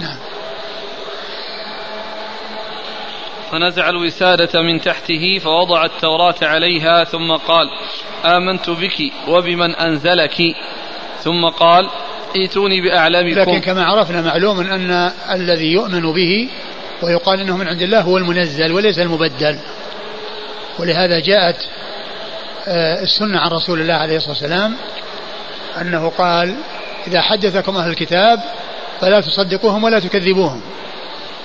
[0.00, 0.16] نعم.
[3.50, 7.66] فنزع الوسادة من تحته فوضع التوراة عليها ثم قال
[8.24, 10.36] آمنت بك وبمن أنزلك.
[11.24, 11.88] ثم قال
[12.36, 16.48] ائتوني بأعلامكم لكن كما عرفنا معلوم أن الذي يؤمن به
[17.02, 19.58] ويقال إنه من عند الله هو المنزل وليس المبدل.
[20.78, 21.56] ولهذا جاءت
[22.68, 24.76] آه، السنة عن رسول الله عليه الصلاة والسلام
[25.80, 26.54] أنه قال
[27.06, 28.38] إذا حدثكم أهل الكتاب
[29.00, 30.60] فلا تصدقوهم ولا تكذبوهم.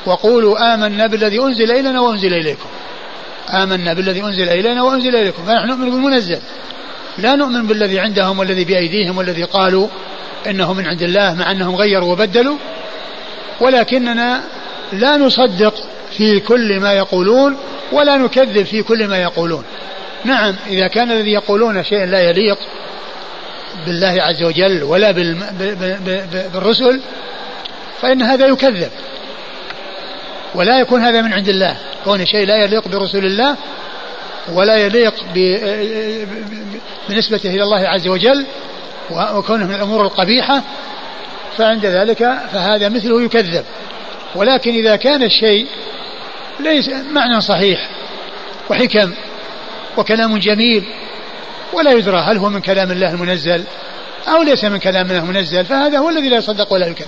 [0.06, 2.70] وقولوا آمنا بالذي أنزل إلينا وأنزل إليكم.
[3.50, 5.44] آمنا بالذي أنزل إلينا وأنزل إليكم.
[5.44, 6.40] فنحن نؤمن بالمنزل.
[7.18, 9.88] لا نؤمن بالذي عندهم والذي بأيديهم والذي قالوا
[10.48, 12.58] إنه من عند الله مع أنهم غيروا وبدلوا.
[13.62, 14.42] ولكننا
[14.94, 15.74] لا نصدق
[16.12, 17.58] في كل ما يقولون
[17.92, 19.64] ولا نكذب في كل ما يقولون.
[20.26, 22.58] نعم إذا كان الذي يقولون شيء لا يليق
[23.86, 25.12] بالله عز وجل ولا
[26.54, 27.02] بالرسل
[28.02, 28.90] فإن هذا يكذب.
[30.56, 31.78] ولا يكون هذا من عند الله.
[32.06, 33.56] كون شيء لا يليق برسول الله
[34.54, 35.14] ولا يليق
[37.10, 38.46] بنسبته إلى الله عز وجل
[39.12, 40.64] وكونه من الأمور القبيحة
[41.58, 42.18] فعند ذلك
[42.54, 43.66] فهذا مثله يكذب.
[44.36, 45.68] ولكن إذا كان الشيء
[46.60, 47.90] ليس معنى صحيح
[48.70, 49.14] وحكم
[49.98, 50.84] وكلام جميل
[51.74, 53.64] ولا يدرى هل هو من كلام الله المنزل
[54.28, 57.08] أو ليس من كلام الله المنزل فهذا هو الذي لا يصدق ولا يكذب.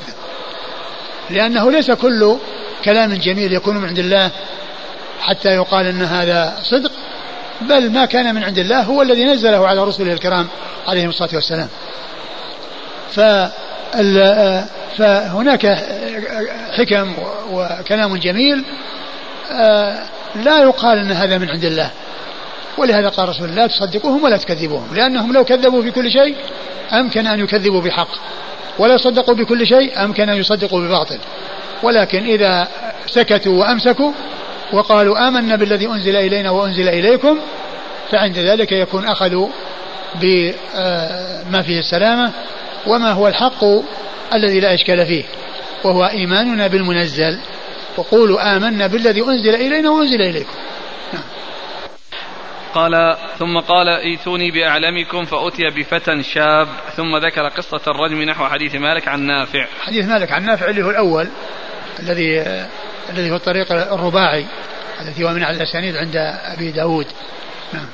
[1.30, 2.38] لأنه ليس كل
[2.86, 4.32] كلام جميل يكون من عند الله
[5.22, 6.92] حتى يقال أن هذا صدق
[7.62, 10.48] بل ما كان من عند الله هو الذي نزله على رسله الكرام
[10.88, 11.68] عليهم الصلاة والسلام.
[14.98, 15.66] فهناك
[16.78, 17.14] حكم
[17.52, 18.66] وكلام جميل
[20.36, 21.92] لا يقال أن هذا من عند الله.
[22.78, 26.36] ولهذا قال رسول الله لا تصدقوهم ولا تكذبوهم لأنهم لو كذبوا في كل شيء
[26.94, 28.10] أمكن أن يكذبوا بحق.
[28.80, 31.18] ولا صدقوا بكل شيء أمكن أن يصدقوا بباطل.
[31.84, 32.68] ولكن إذا
[33.06, 34.12] سكتوا وأمسكوا
[34.74, 37.40] وقالوا آمنا بالذي أنزل إلينا وأنزل إليكم
[38.12, 39.48] فعند ذلك يكون أخذوا
[40.16, 42.32] بما فيه السلامة
[42.88, 43.64] وما هو الحق
[44.34, 45.24] الذي لا إشكال فيه
[45.84, 47.40] وهو إيماننا بالمنزل.
[47.98, 50.56] وقولوا آمنا بالذي أنزل إلينا وأنزل إليكم.
[51.14, 51.24] نعم.
[52.74, 56.68] قال ثم قال ائتوني بأعلمكم فأتي بفتى شاب.
[56.96, 59.68] ثم ذكر قصة الرجم نحو حديث مالك عن نافع.
[59.82, 61.28] حديث مالك عن نافع اللي هو الأول
[62.00, 62.42] الذي
[63.10, 64.46] الذي هو الطريق الرباعي
[65.02, 66.16] الذي هو من الأسانيد عند
[66.56, 67.08] أبي داود.
[67.74, 67.86] نعم.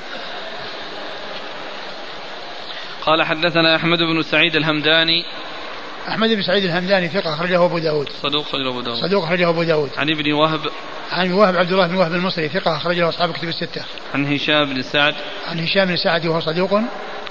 [3.02, 5.24] قال حدثنا أحمد بن سعيد الهمداني
[6.08, 8.08] أحمد بن سعيد الهمداني ثقة أخرجه أبو داود.
[8.22, 8.98] صدوق أخرجه أبو داود.
[8.98, 9.90] صدوق أخرجه أبو داود.
[9.96, 10.60] عن ابن وهب.
[11.12, 13.84] عن وهب عبد الله بن وهب المصري ثقة أخرجه أصحاب كتب الستة.
[14.14, 15.14] عن هشام بن سعد.
[15.46, 16.72] عن هشام بن سعد وهو صدوق.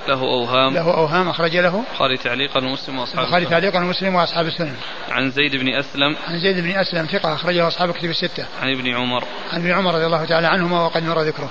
[0.07, 0.73] له أوهام.
[0.73, 1.83] له أوهام أخرج له.
[1.89, 4.75] البخاري تعليقا ومسلم وأصحاب البخاري تعليقا ومسلم وأصحاب السنن
[5.09, 6.15] عن زيد بن أسلم.
[6.27, 8.45] عن زيد بن أسلم ثقة أخرجه أصحاب كتب الستة.
[8.61, 9.23] عن ابن عمر.
[9.53, 11.49] عن ابن عمر رضي الله تعالى عنهما وقد مر ذكره.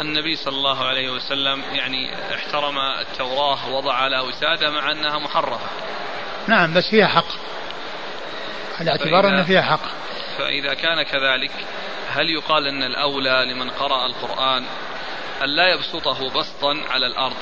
[0.00, 5.66] النبي صلى الله عليه وسلم يعني احترم التوراة وضع على وسادة مع أنها محرفة
[6.46, 7.28] نعم بس فيها حق.
[8.80, 9.80] على اعتبار أن فيها حق.
[10.38, 11.50] فإذا كان كذلك
[12.10, 14.64] هل يقال أن الأولى لمن قرأ القرآن
[15.42, 17.36] أن لا يبسطه بسطا على الأرض؟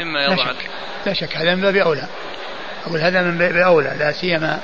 [0.00, 0.70] إما يضع لا شك,
[1.06, 2.08] لا شك هذا من باب أولى.
[2.86, 4.60] أقول هذا من باب أولى لا سيما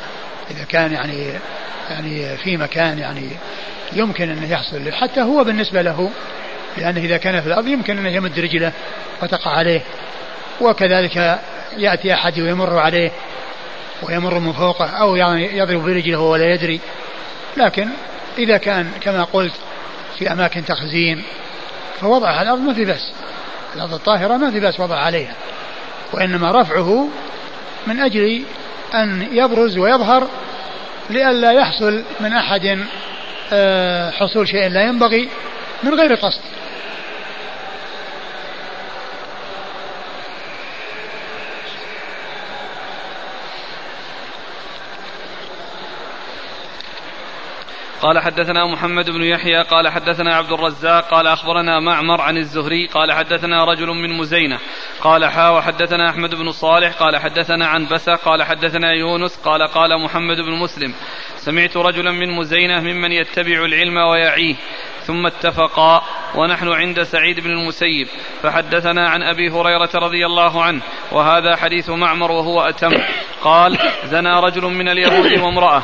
[0.50, 1.40] إذا كان يعني
[1.90, 3.30] يعني في مكان يعني
[3.92, 4.92] يمكن أن يحصل.
[4.92, 6.10] حتى هو بالنسبة له
[6.76, 8.72] لأنه إذا كان في الأرض يمكن أن يمد رجله
[9.22, 9.80] وتقع عليه.
[10.60, 11.40] وكذلك
[11.76, 13.10] يأتي أحد ويمر عليه
[14.02, 16.80] ويمر من فوقه أو يعني يضرب برجله ولا يدري.
[17.56, 17.88] لكن
[18.38, 19.52] إذا كان كما قلت
[20.18, 21.22] في أماكن تخزين
[22.00, 23.12] فوضعها الأرض ما في بس
[23.76, 25.34] الأرض الطاهرة ما في بس وضع عليها.
[26.12, 27.08] وإنما رفعه
[27.86, 28.44] من أجل
[28.94, 30.28] أن يبرز ويظهر
[31.10, 32.78] لئلا يحصل من أحد
[33.52, 35.28] آه، حصول شيء لا ينبغي
[35.82, 36.40] من غير قصد.
[48.02, 53.12] قال حدثنا محمد بن يحيى قال حدثنا عبد الرزاق قال أخبرنا معمر عن الزهري قال
[53.12, 54.58] حدثنا رجل من مزينة
[55.00, 60.04] قال حا وحدثنا أحمد بن صالح قال حدثنا عن بسه قال حدثنا يونس قال قال
[60.04, 60.94] محمد بن مسلم
[61.36, 64.54] سمعت رجلا من مزينة ممن يتبع العلم ويعيه
[65.06, 66.02] ثم اتفقا
[66.34, 68.08] ونحن عند سعيد بن المسيب.
[68.42, 72.92] فحدثنا عن أبي هريرة رضي الله عنه وهذا حديث معمر وهو أتم.
[73.42, 75.82] قال زنى رجل من اليهود وامرأة.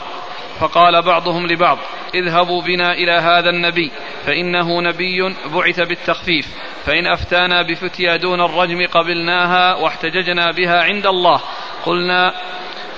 [0.60, 1.78] فقال بعضهم لبعض
[2.14, 3.90] اذهبوا بنا إلى هذا النبي
[4.26, 6.46] فإنه نبي بعث بالتخفيف.
[6.86, 11.40] فإن أفتانا بفتيا دون الرجم قبلناها واحتججنا بها عند الله.
[11.86, 12.34] قلنا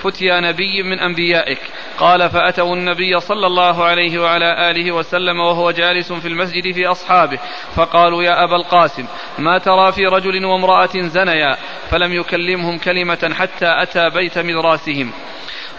[0.03, 1.59] فتيا نبي من أنبيائك.
[2.01, 7.39] قال فأتوا النبي صلى الله عليه وعلى آله وسلم وهو جالس في المسجد في أصحابه
[7.75, 9.05] فقالوا يا أبا القاسم
[9.39, 11.57] ما ترى في رجل وامرأة زنيا؟
[11.89, 15.11] فلم يكلمهم كلمة حتى أتى بيت مدراسهم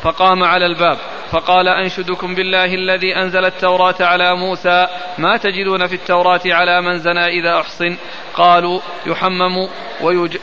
[0.02, 0.98] فقام على الباب
[1.30, 4.86] فقال أنشدكم بالله الذي أنزل التوراة على موسى
[5.18, 7.96] ما تجدون في التوراة على من زنى إذا أحصن؟
[8.34, 9.68] قالوا يحمم
[10.00, 10.36] ويج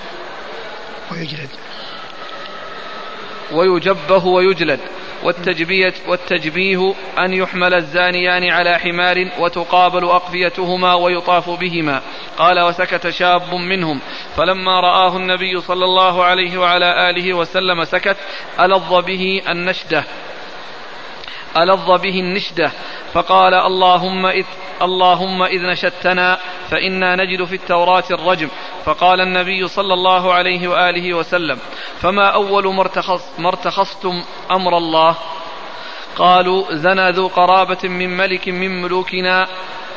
[1.12, 1.50] ويجلد.
[3.52, 4.80] ويجبه ويجلد.
[5.24, 12.02] والتجبية والتجبيه أن يحمل الزانيان على حمار وتقابل أقفيتهما ويطاف بهما.
[12.38, 14.00] قال وسكت شاب منهم.
[14.36, 18.18] فلما رآه النبي صلى الله عليه وعلى آله وسلم سكت
[18.60, 20.04] ألظ به النشدة.
[21.58, 22.72] ألظ به النشدة.
[23.14, 24.46] فقال اللهم إذ,
[24.82, 26.38] اللهم إذ نشدتنا
[26.70, 28.48] فإنا نجد في التوراة الرجم.
[28.86, 31.60] فقال النبي صلى الله عليه وآله وسلم
[32.02, 32.76] فما أول
[33.38, 35.16] ما ارتخصتم أمر الله؟
[36.16, 39.48] قالوا زنى ذو قرابة من ملك من ملوكنا.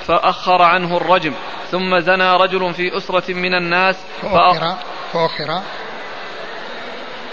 [0.07, 1.35] فأخر عنه الرجم
[1.71, 4.07] ثم زنى رجل في أسرة من الناس.
[4.23, 4.77] فأخر
[5.13, 5.63] فأخر.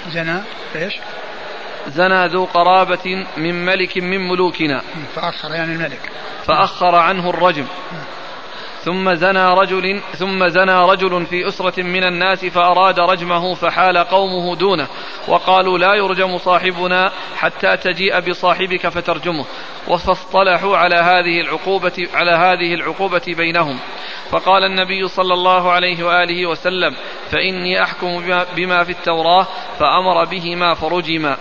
[0.09, 0.41] زنى
[0.75, 0.93] إيش؟
[1.87, 4.81] زنى ذو قرابة من ملك من ملوكنا.
[5.15, 6.11] فأخر يعني الملك.
[6.45, 7.65] فأخر عنه الرجم.
[8.83, 14.87] ثم زنى رجل ثم زنى رجل في أسرة من الناس فأراد رجمه فحال قومه دونه
[15.27, 19.45] وقالوا لا يرجم صاحبنا حتى تجيء بصاحبك فترجمه
[19.97, 23.79] فاصطلحوا على هذه العقوبة على هذه العقوبة بينهم.
[24.31, 26.95] فقال النبي صلى الله عليه وآله وسلم
[27.31, 28.23] فإني أحكم
[28.55, 29.47] بما في التوراة
[29.79, 31.37] فأمر بهما فرجما.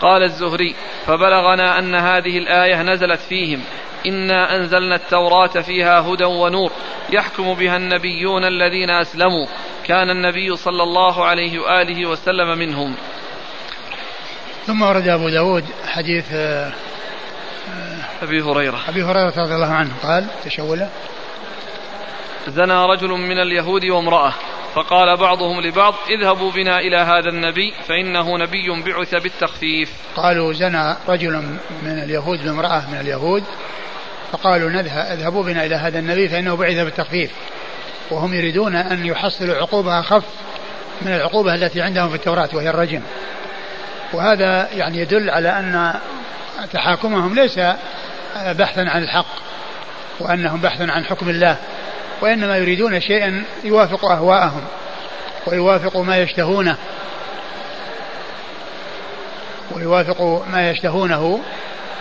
[0.00, 0.74] قال الزهري
[1.06, 3.62] فبلغنا أن هذه الآية نزلت فيهم
[4.06, 6.72] إنا أنزلنا التوراة فيها هدى ونور
[7.10, 9.46] يحكم بها النبيون الذين أسلموا.
[9.84, 12.94] كان النبي صلى الله عليه وآله وسلم منهم.
[14.66, 16.72] ثم ورد أبو داود حديث آه،
[18.22, 18.80] أبي هريرة.
[18.88, 20.88] أبي هريرة رضي الله عنه قال تشوله.
[22.48, 24.32] زنى رجل من اليهود وامرأة
[24.74, 29.92] فقال بعضهم لبعض اذهبوا بنا إلى هذا النبي فإنه نبي بعث بالتخفيف.
[30.16, 31.32] قالوا زنى رجل
[31.82, 33.44] من اليهود بامرأة من اليهود
[34.32, 37.30] فقالوا نذهب اذهبوا بنا إلى هذا النبي فإنه بعث بالتخفيف.
[38.10, 40.24] وهم يريدون أن يحصلوا عقوبة أخف
[41.02, 43.02] من العقوبة التي عندهم في التوراة وهي الرجم.
[44.12, 45.94] وهذا يعني يدل على أن
[46.72, 47.60] تحاكمهم ليس
[48.36, 49.34] بحثا عن الحق
[50.20, 51.56] وأنهم بحثا عن حكم الله.
[52.20, 54.64] وإنما يريدون شيئا يوافق أهواءهم
[55.46, 56.76] ويوافق ما يشتهونه
[59.70, 61.40] ويوافق ما يشتهونه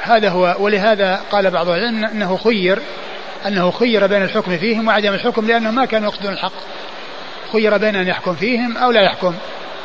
[0.01, 2.79] هذا هو ولهذا قال بعض العلم إنه خير
[3.47, 6.51] إنه خير بين الحكم فيهم وعدم الحكم لأنهم ما كانوا يقصدون الحق.
[7.51, 9.35] خير بين أن يحكم فيهم أو لا يحكم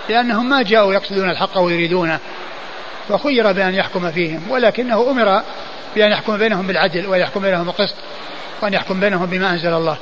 [0.08, 2.18] لأنهم ما جاءوا يقصدون الحق ويريدونه
[3.08, 5.42] فخير بان يحكم فيهم ولكنه أمر
[5.94, 7.94] بأن يحكم بينهم بالعدل ويحكم بينهم بالقسط
[8.62, 9.96] وأن يحكم بينهم بما أنزل الله.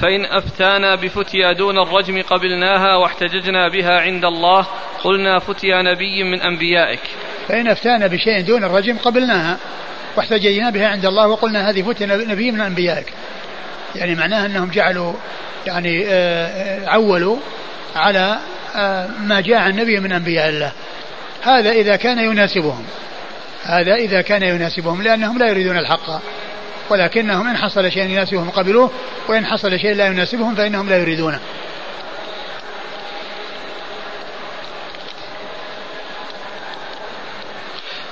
[0.00, 4.66] فإن أفتانا بفتيا دون الرجم قبلناها واحتججنا بها عند الله
[5.04, 7.00] قلنا فتيا نبي من أنبيائك.
[7.48, 9.56] فإن أفتانا بشيء دون الرجم قبلناها
[10.16, 13.12] واحتججنا بها عند الله وقلنا هذه فتيا نبي من أنبيائك.
[13.94, 15.12] يعني معناها أنهم جعلوا
[15.66, 17.36] يعني آه، آه، عولوا
[17.96, 18.38] على
[18.76, 20.72] آه، ما جاء عن نبي من أنبياء الله.
[21.42, 22.84] هذا إذا كان يناسبهم.
[23.62, 26.20] هذا إذا كان يناسبهم لأنهم لا يريدون الحق.
[26.90, 28.90] ولكنهم إن حصل شيء يناسبهم قبلوه
[29.28, 31.40] وإن حصل شيء لا يناسبهم فإنهم لا يريدونه.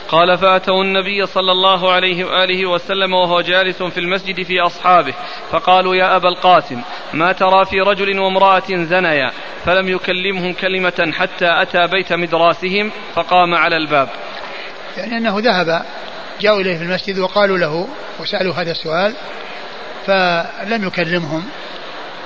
[0.08, 5.14] قال فأتوا النبي صلى الله عليه وآله وسلم وهو جالس في المسجد في أصحابه
[5.50, 6.82] فقالوا يا أبا القاسم
[7.14, 9.30] ما ترى في رجل وامرأة زنيا؟
[9.64, 14.08] فلم يكلمهم كلمة حتى أتى بيت مدراسهم فقام على الباب.
[14.96, 15.84] يعني أنه ذهب
[16.40, 17.88] جاءوا إليه في المسجد وقالوا له
[18.20, 19.14] وسألوا هذا السؤال
[20.06, 21.44] فلم يكلمهم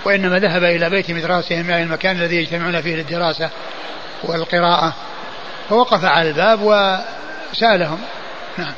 [0.04, 3.50] وإنما ذهب إلى بيت مدراسهم يعني المكان الذي يجتمعون فيه للدراسة
[4.22, 4.94] والقراءة
[5.68, 8.00] فوقف على الباب وسألهم.
[8.58, 8.74] نعم.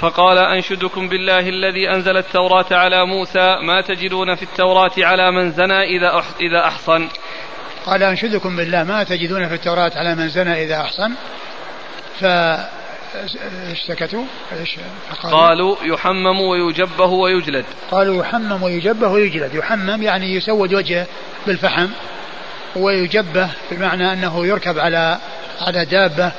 [0.00, 5.82] فقال أنشدكم بالله الذي أنزل التوراة على موسى ما تجدون في التوراة على من زنى
[5.82, 7.08] إذا إذا أحصن؟
[7.86, 11.12] قال أنشدكم بالله ما تجدون في التوراة على من زنى إذا أحصن؟
[12.20, 12.24] ف
[13.86, 14.24] سكتوا
[14.60, 14.76] إيش
[15.22, 17.64] قالوا يحمم ويجبه ويجلد.
[17.90, 19.54] قالوا يحمم ويجبه ويجلد.
[19.54, 21.06] يحمم يعني يسود وجهه
[21.46, 21.88] بالفحم
[22.76, 25.18] ويجبه بمعنى أنه يركب على
[25.60, 26.32] على دابة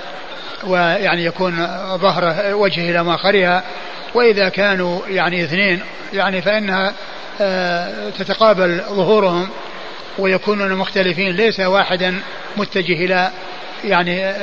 [0.64, 1.68] ويعني يكون
[1.98, 3.64] ظهره وجهه إلى ماخرها
[4.14, 5.82] وإذا كانوا يعني اثنين
[6.14, 6.94] يعني فإنها
[7.42, 9.50] آه، تتقابل ظهورهم
[10.18, 11.36] ويكونون مختلفين.
[11.36, 12.20] ليس واحدا
[12.58, 13.32] متجه إلى
[13.84, 14.34] يعني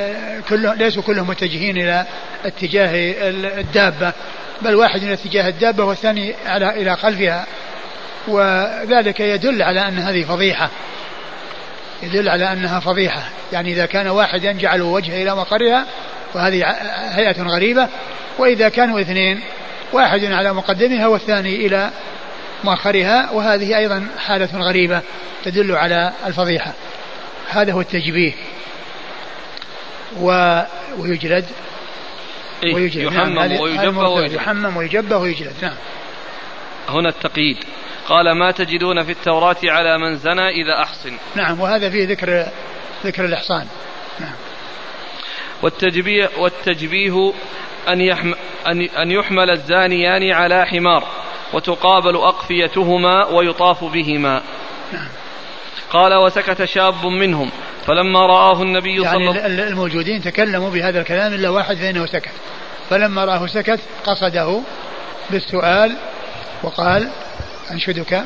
[0.49, 2.05] كله ليسوا كلهم متجهين إلى
[2.45, 2.91] اتجاه
[3.59, 4.13] الدابة.
[4.61, 7.45] بل واحد إلى اتجاه الدابة والثاني على إلى خلفها.
[8.27, 10.69] وذلك يدل على أن هذه فضيحة.
[12.03, 13.23] يدل على أنها فضيحة.
[13.53, 15.85] يعني إذا كان واحد يجعل وجهه إلى مقرها
[16.33, 16.65] وهذه
[17.15, 17.87] هيئة غريبة.
[18.37, 19.39] وإذا كانوا اثنين
[19.93, 21.89] واحد على مقدمها والثاني إلى
[22.63, 25.01] مؤخرها وهذه أيضا حالة غريبة
[25.45, 26.73] تدل على الفضيحة.
[27.49, 28.33] هذا هو التجبيه.
[30.19, 30.61] و...
[30.97, 31.45] ويجلد.
[32.63, 33.03] إيه ويجلد.
[33.03, 34.33] يحمم نعم ويجبه ويجلد.
[34.33, 35.53] يحمم ويجبه ويجلد.
[35.61, 35.75] نعم.
[36.89, 37.57] هنا التقييد.
[38.07, 42.45] قال ما تجدون في التوراة على من زنى إذا أحصن نعم وهذا فيه ذكر
[43.05, 43.67] ذكر الإحصان.
[44.19, 44.35] نعم.
[45.61, 47.33] والتجبيه والتجبيه
[47.89, 48.33] أن, يحم
[48.67, 51.07] أن, أن يحمل الزانيان على حمار
[51.53, 54.41] وتقابل أقفيتهما ويطاف بهما.
[54.93, 55.07] نعم.
[55.91, 57.51] قال وسكت شاب منهم
[57.87, 62.05] فلما رآه النبي يعني صلى الله عليه وسلم الموجودين تكلموا بهذا الكلام إلا واحد فإنه
[62.05, 62.31] سكت.
[62.89, 64.61] فلما رآه سكت قصده
[65.29, 65.97] بالسؤال
[66.63, 67.09] وقال
[67.71, 68.23] أنشدك.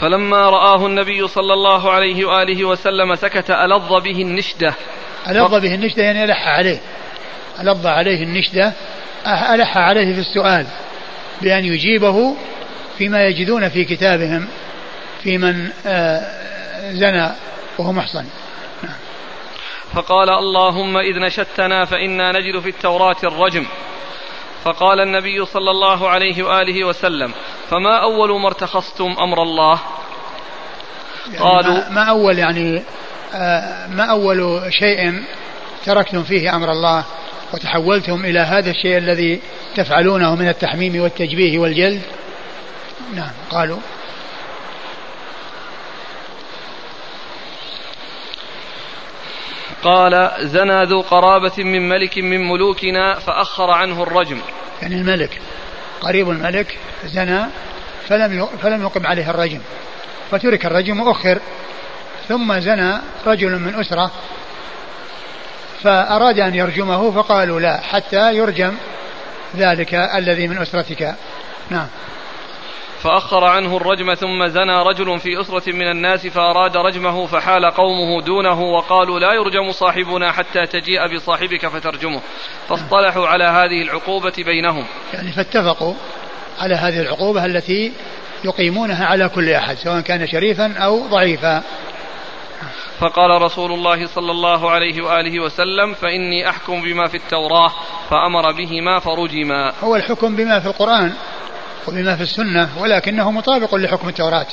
[0.00, 4.74] فلما رآه النبي صلى الله عليه وآله وسلم سكت ألظ به النشدة.
[5.28, 6.80] ألظ به النشدة يعني ألح عليه.
[7.60, 8.72] ألظ عليه النشدة.
[9.26, 10.66] ألح عليه في السؤال
[11.42, 12.34] بأن يجيبه
[12.98, 14.48] فيما يجدون في كتابهم
[15.22, 17.28] في من آه، زنى
[17.78, 18.24] وهو محصن.
[19.94, 23.66] فقال اللهم إذ نشدتنا فإنا نجد في التوراة الرجم.
[24.64, 27.32] فقال النبي صلى الله عليه وآله وسلم
[27.70, 29.80] فما أول ما ارتخصتم أمر الله؟
[31.32, 32.82] يعني قالوا ما أول يعني
[33.34, 35.22] آه، ما أول شيء
[35.84, 37.04] تركتم فيه أمر الله
[37.54, 39.40] وتحولتم إلى هذا الشيء الذي
[39.74, 42.02] تفعلونه من التحميم والتجبيه والجلد؟
[43.14, 43.78] نعم قالوا.
[49.82, 54.40] قال زنى ذو قرابة من ملك من ملوكنا فأخر عنه الرجم.
[54.82, 55.40] يعني الملك
[56.00, 57.46] قريب الملك زنى
[58.08, 59.60] فلم فلم يقم عليه الرجم.
[60.30, 61.40] فترك الرجم وأخر.
[62.28, 64.10] ثم زنى رجل من أسرة.
[65.82, 68.74] فأراد أن يرجمه فقالوا لا حتى يرجم
[69.56, 71.14] ذلك الذي من أسرتك.
[71.70, 71.86] نعم.
[73.02, 78.60] فأخر عنه الرجم ثم زنى رجل في أسرة من الناس فأراد رجمه فحال قومه دونه
[78.60, 82.20] وقالوا لا يرجم صاحبنا حتى تجيء بصاحبك فترجمه.
[82.68, 84.84] فاصطلحوا على هذه العقوبة بينهم.
[85.14, 85.94] يعني فاتفقوا
[86.58, 87.92] على هذه العقوبة التي
[88.44, 91.62] يقيمونها على كل أحد سواء كان شريفا أو ضعيفا.
[93.00, 97.72] فقال رسول الله صلى الله عليه وآله وسلم فإني أحكم بما في التوراة
[98.10, 99.72] فأمر بهما فرجما.
[99.80, 101.12] هو الحكم بما في القرآن.
[101.88, 104.46] وبما في السنة ولكنه مطابق لحكم التوراة.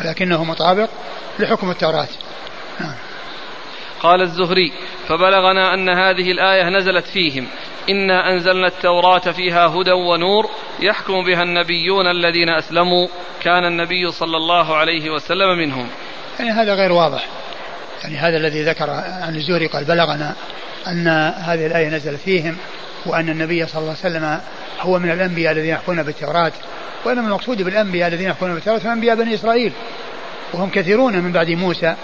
[0.00, 0.88] ولكنه مطابق
[1.38, 2.08] لحكم التوراة.
[2.80, 2.94] نعم.
[4.00, 4.72] قال الزهري
[5.08, 7.46] فبلغنا أن هذه الآية نزلت فيهم.
[7.90, 10.50] إنا أنزلنا التوراة فيها هدى ونور
[10.80, 13.08] يحكم بها النبيون الذين أسلموا.
[13.42, 15.88] كان النبي صلى الله عليه وسلم منهم.
[16.38, 17.26] يعني هذا غير واضح.
[18.02, 18.90] يعني هذا الذي ذكر
[19.22, 20.34] عن الزهري قال بلغنا
[20.86, 22.56] أن هذه الآية نزلت فيهم.
[23.06, 24.40] وأن النبي صلى الله عليه وسلم
[24.80, 26.52] هو من الأنبياء الذين يحكون بالتوراة
[27.04, 29.72] وإنما المقصود بالأنبياء الذين يحكون بالتوراة أنبياء بني إسرائيل
[30.52, 31.94] وهم كثيرون من بعد موسى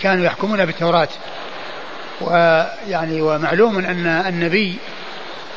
[0.00, 1.08] كانوا يحكمون بالتوراة.
[2.20, 4.76] ويعني ومعلوم أن النبي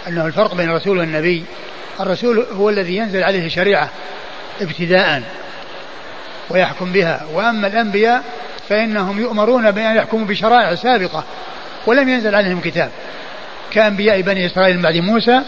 [0.07, 1.45] أنه الفرق بين الرسول والنبي
[1.99, 3.90] الرسول هو الذي ينزل عليه شريعة
[4.61, 5.23] ابتداء
[6.49, 8.23] ويحكم بها وأما الأنبياء
[8.69, 11.23] فإنهم يؤمرون بأن يحكموا بشرائع سابقة
[11.86, 12.91] ولم ينزل عليهم كتاب.
[13.72, 15.41] كأنبياء بني إسرائيل من بعد موسى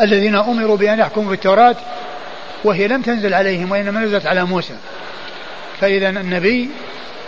[0.00, 1.76] الذين أمروا بأن يحكموا بالتوراة
[2.64, 4.76] وهي لم تنزل عليهم وإنما نزلت على موسى.
[5.80, 6.70] فإذا النبي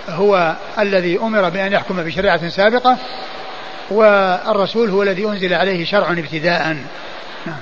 [0.08, 2.96] هو الذي أمر بأن يحكم بشريعة سابقة
[3.90, 6.76] والرسول هو الذي أنزل عليه شرع ابتداء.
[7.46, 7.60] نعم.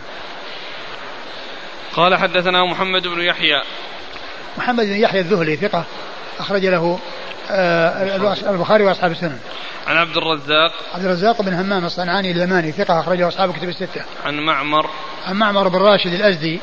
[1.92, 3.62] قال حدثنا محمد بن يحيى.
[4.58, 5.84] محمد بن يحيى الذهلي ثقة.
[6.38, 6.98] أخرج له
[7.50, 8.16] آه،
[8.50, 9.38] البخاري وأصحاب السنن.
[9.86, 14.04] عن عبد الرزاق عبد الرزاق بن همام الصنعاني اليماني ثقة أخرجه أصحاب كتب الستة.
[14.24, 14.90] عن معمر
[15.26, 16.60] عن معمر بن راشد الأزدي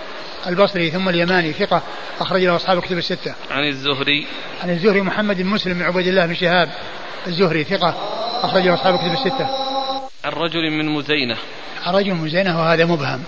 [0.48, 1.82] البصري ثم اليماني ثقة
[2.20, 3.36] أخرج له أصحاب كتب الستة.
[3.52, 4.28] عن الزهري
[4.64, 6.70] عن الزهري محمد بن مسلم بن عبيد الله بن شهاب
[7.28, 7.96] الزهري ثقة
[8.44, 9.48] أخرج له أصحاب كتب الستة.
[10.26, 11.38] عن رجل من مزينة.
[11.86, 13.24] عن رجل من مزينة وهذا مبهم.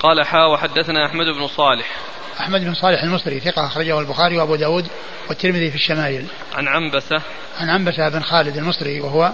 [0.00, 1.96] قال حا وحدثنا أحمد بن صالح
[2.42, 4.86] أحمد بن صالح المصري ثقة أخرجه البخاري وأبو داود
[5.28, 6.24] والترمذي في الشمائل.
[6.54, 7.22] عن عنبسة.
[7.58, 9.32] عن عنبسة بن خالد المصري وهو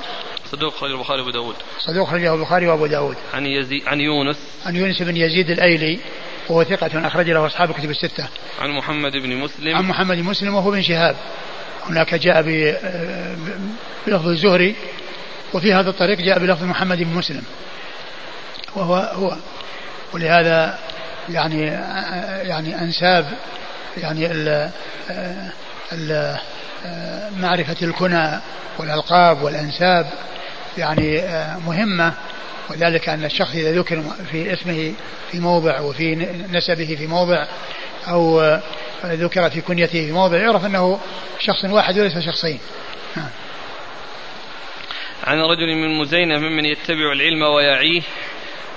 [0.53, 1.55] صدوق خرج البخاري وأبو داود.
[1.79, 3.17] صدوق خرجه البخاري وأبو داود.
[3.35, 4.37] عن يزيد عن يونس.
[4.67, 5.99] عن يونس بن يزيد الأيلي
[6.49, 8.29] وهو ثقة أخرج له أصحاب كتب الستة.
[8.61, 9.77] عن محمد بن مسلم.
[9.77, 11.17] عن محمد بن مسلم وهو بن شهاب.
[11.87, 12.43] هناك جاء
[14.07, 14.75] بلفظ الزهري
[15.55, 17.43] وفي هذا الطريق جاء بلفظ محمد بن مسلم.
[18.77, 19.37] وهو هو.
[20.13, 20.79] ولهذا
[21.31, 21.63] يعني
[22.49, 23.27] يعني أنساب
[23.97, 24.71] يعني ال
[25.93, 26.37] ال
[27.37, 28.41] معرفة الكنى
[28.79, 30.07] والألقاب والأنساب
[30.79, 31.23] يعني
[31.67, 32.15] مهمة
[32.71, 34.95] وذلك أن الشخص إذا ذكر في اسمه
[35.31, 36.15] في موضع وفي
[36.53, 37.47] نسبه في موضع
[38.09, 38.43] أو
[39.05, 41.01] ذكر في كنيته في موضع يعرف أنه
[41.41, 42.59] شخص واحد وليس شخصين.
[45.25, 48.03] عن رجل من مزينة ممن يتبع العلم ويعيه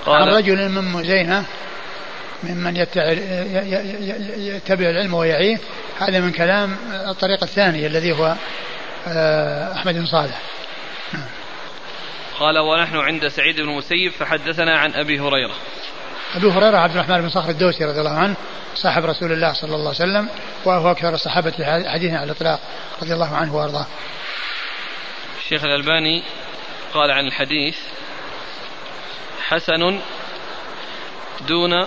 [0.06, 1.44] قال عن رجل من مزينة
[2.42, 2.76] ممن
[4.36, 5.58] يتبع العلم ويعيه
[6.00, 8.34] هذا من كلام الطريق الثاني الذي هو
[9.06, 10.40] آه، أحمد بن صالح.
[12.38, 15.54] قال ونحن عند سعيد بن المسيب فحدثنا عن أبي هريرة.
[16.34, 18.34] أبي هريرة عبد الرحمن بن صخر الدوسي رضي الله عنه
[18.74, 20.28] صاحب رسول الله صلى الله عليه وسلم
[20.64, 21.52] وهو أكثر الصحابة
[21.86, 22.60] حديثا على الإطلاق
[23.02, 23.86] رضي الله عنه وأرضاه.
[25.44, 26.22] الشيخ الألباني
[26.94, 27.76] قال عن الحديث
[29.48, 30.00] حسن
[31.48, 31.86] دون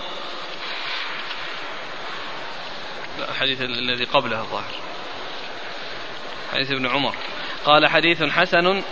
[3.30, 4.74] الحديث الذي قبله الظاهر.
[6.54, 7.16] حديث ابن عمر.
[7.66, 8.84] قال حديث حسن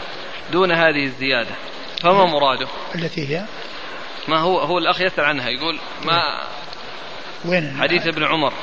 [0.51, 1.55] دون هذه الزيادة.
[2.01, 3.45] فما مراده؟ التي هي؟
[4.27, 6.41] ما هو هو الأخ يسأل عنها يقول ما
[7.45, 8.53] وين؟ حديث ابن عمر.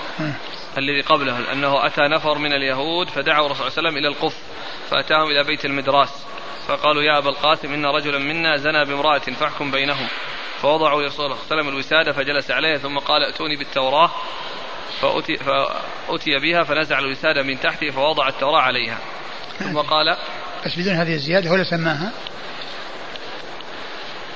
[0.78, 4.36] الذي قبله أنه أتى نفر من اليهود فدعوا الرسول صلى الله عليه وسلم إلى القف
[4.90, 6.26] فأتاهم إلى بيت المدراس.
[6.68, 10.08] فقالوا يا أبا القاسم إن رجلا منا زنى بامرأة فاحكم بينهم.
[10.62, 14.10] فوضعوا الله صلى الله عليه وسلم الوسادة فجلس عليها ثم قال ائتوني بالتوراة.
[15.00, 18.98] فأتي, فأتي بها فنزع الوسادة من تحته فوضع التوراة عليها.
[19.58, 20.16] ثم قال
[20.66, 22.12] بس بدون هذه الزيادة هو اللي سماها؟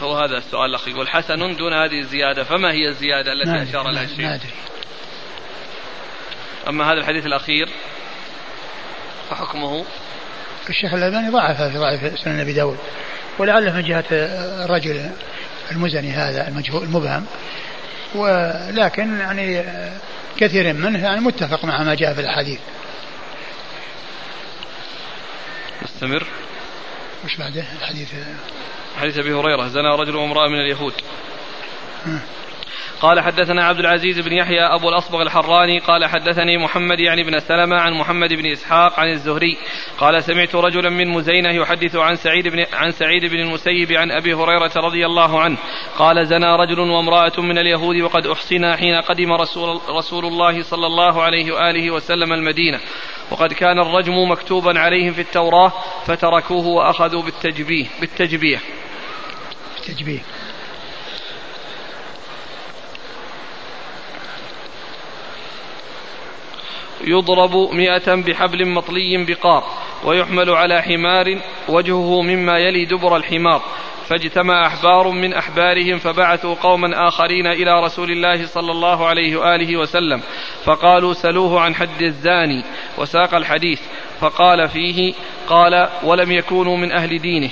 [0.02, 4.02] هو هذا السؤال الأخ يقول حسن دون هذه الزيادة فما هي الزيادة التي أشار لها
[4.02, 4.52] الشيخ؟ ما أدري
[6.68, 7.68] أما هذا الحديث الأخير
[9.30, 9.84] فحكمه؟
[10.68, 12.78] الشيخ الألباني ضعف في ضعف سنن أبي داود.
[13.38, 15.10] ولعله من جهة الرجل
[15.70, 17.26] المزني هذا المجهول المبهم.
[18.14, 19.64] ولكن يعني
[20.36, 22.60] كثير منه يعني متفق مع ما جاء في الحديث.
[25.82, 26.26] نستمر
[27.24, 28.08] وش بعده؟ الحديث.
[28.96, 30.94] حديث أبي هريرة زنى رجل وامرأة من اليهود.
[33.00, 37.76] قال حدثنا عبد العزيز بن يحيى أبو الأصبغ الحراني قال حدثني محمد يعني بن سلمة
[37.76, 39.56] عن محمد بن إسحاق عن الزهري
[39.98, 44.34] قال سمعت رجلا من مزينة يحدث عن سعيد بن عن سعيد بن المسيب عن أبي
[44.34, 45.56] هريرة رضي الله عنه
[45.98, 51.22] قال زنى رجل وامرأة من اليهود وقد أحصنا حين قدم رسول, رسول الله صلى الله
[51.22, 52.80] عليه وآله وسلم المدينة
[53.30, 55.72] وقد كان الرجم مكتوبا عليهم في التوراة
[56.06, 58.60] فتركوه وأخذوا بالتجبيه بالتجبية.
[59.76, 60.20] بالتجبية.
[67.06, 69.64] يضرب مئة بحبل مطلي بقار
[70.04, 73.62] ويحمل على حمار وجهه مما يلي دبر الحمار.
[74.08, 80.20] فاجتمع أحبار من أحبارهم فبعثوا قوما آخرين إلى رسول الله صلى الله عليه وآله وسلم.
[80.64, 82.64] فقالوا سلوه عن حد الزاني
[82.98, 83.80] وساق الحديث.
[84.20, 85.14] فقال فيه
[85.48, 87.50] قال ولم يكونوا من أهل دينه.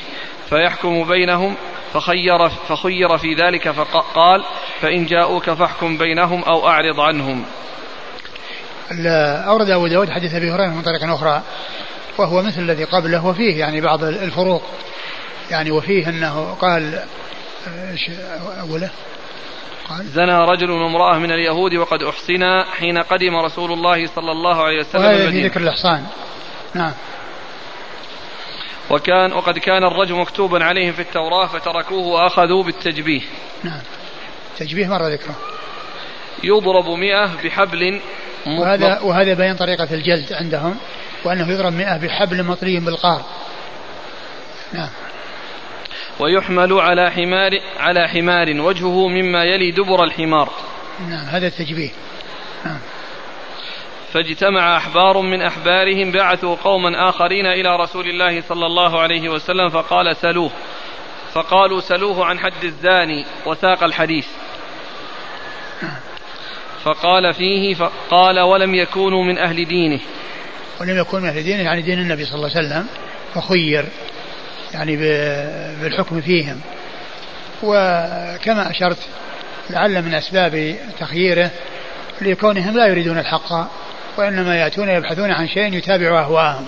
[0.49, 1.57] فيحكم بينهم
[1.93, 4.45] فخير, فخير في ذلك فقال
[4.81, 7.45] فإن جاءوك فاحكم بينهم أو أعرض عنهم.
[9.47, 11.43] أورد أبو داود حديث أبي هريرة من طريق أخرى
[12.19, 14.63] وهو مثل الذي قبله وفيه يعني بعض الفروق.
[15.51, 17.03] يعني وفيه أنه قال
[18.61, 18.91] أوله
[19.89, 24.79] قال زنى رجل وامرأة من اليهود وقد أحصنا حين قدم رسول الله صلى الله عليه
[24.79, 26.07] وسلم وهذا في ذكر الإحصان
[26.75, 26.93] نعم.
[28.91, 33.23] وكان وقد كان الرجل مكتوبا عليهم في التوراة فتركوه وأخذوا بالتجبيه
[33.65, 33.81] نعم.
[34.59, 35.35] تجبيه مرة ذكره.
[36.45, 38.01] يضرب مئة بحبل
[38.47, 40.77] وهذا وهذا بين طريقة الجلد عندهم
[41.24, 43.24] وأنه يضرب مئة بحبل مطلي بالقار.
[44.73, 44.89] نعم.
[46.20, 50.51] ويحمل على حمار على حمار وجهه مما يلي دبر الحمار.
[51.09, 51.90] نعم هذا التجبيه.
[52.64, 52.78] نعم.
[54.12, 60.16] فاجتمع أحبار من أحبارهم بعثوا قوما آخرين إلى رسول الله صلى الله عليه وسلم فقال
[60.16, 60.51] سلوه
[61.32, 64.27] فقالوا سلوه عن حد الزاني وساق الحديث.
[66.85, 70.01] فقال فيه فقال ولم يكونوا من أهل دينه.
[70.81, 72.87] ولم يكونوا من أهل دينه يعني دين النبي صلى الله عليه وسلم
[73.35, 73.85] فخير
[74.75, 74.97] يعني
[75.83, 76.61] بالحكم فيهم.
[77.63, 78.99] وكما أشرت
[79.71, 81.51] لعل من أسباب تخييره
[82.21, 83.69] لكونهم لا يريدون الحق
[84.17, 86.67] وإنما يأتون يبحثون عن شيء يتابع أهواءهم.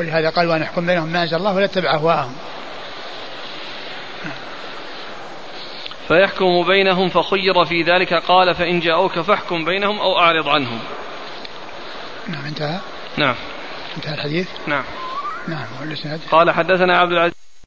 [0.00, 2.32] ولهذا قال وأن يحكم بينهم ما أنزل الله ولا تتبع أهواءهم.
[6.08, 8.14] فيحكم بينهم فخير في ذلك.
[8.14, 10.78] قال فإن جاءوك فاحكم بينهم أو أعرض عنهم.
[12.28, 12.78] نعم انتهى؟
[13.16, 13.34] نعم.
[13.96, 14.84] انتهى الحديث؟ نعم.
[15.48, 15.66] نعم
[16.30, 17.49] قال حدثنا عبد العزيز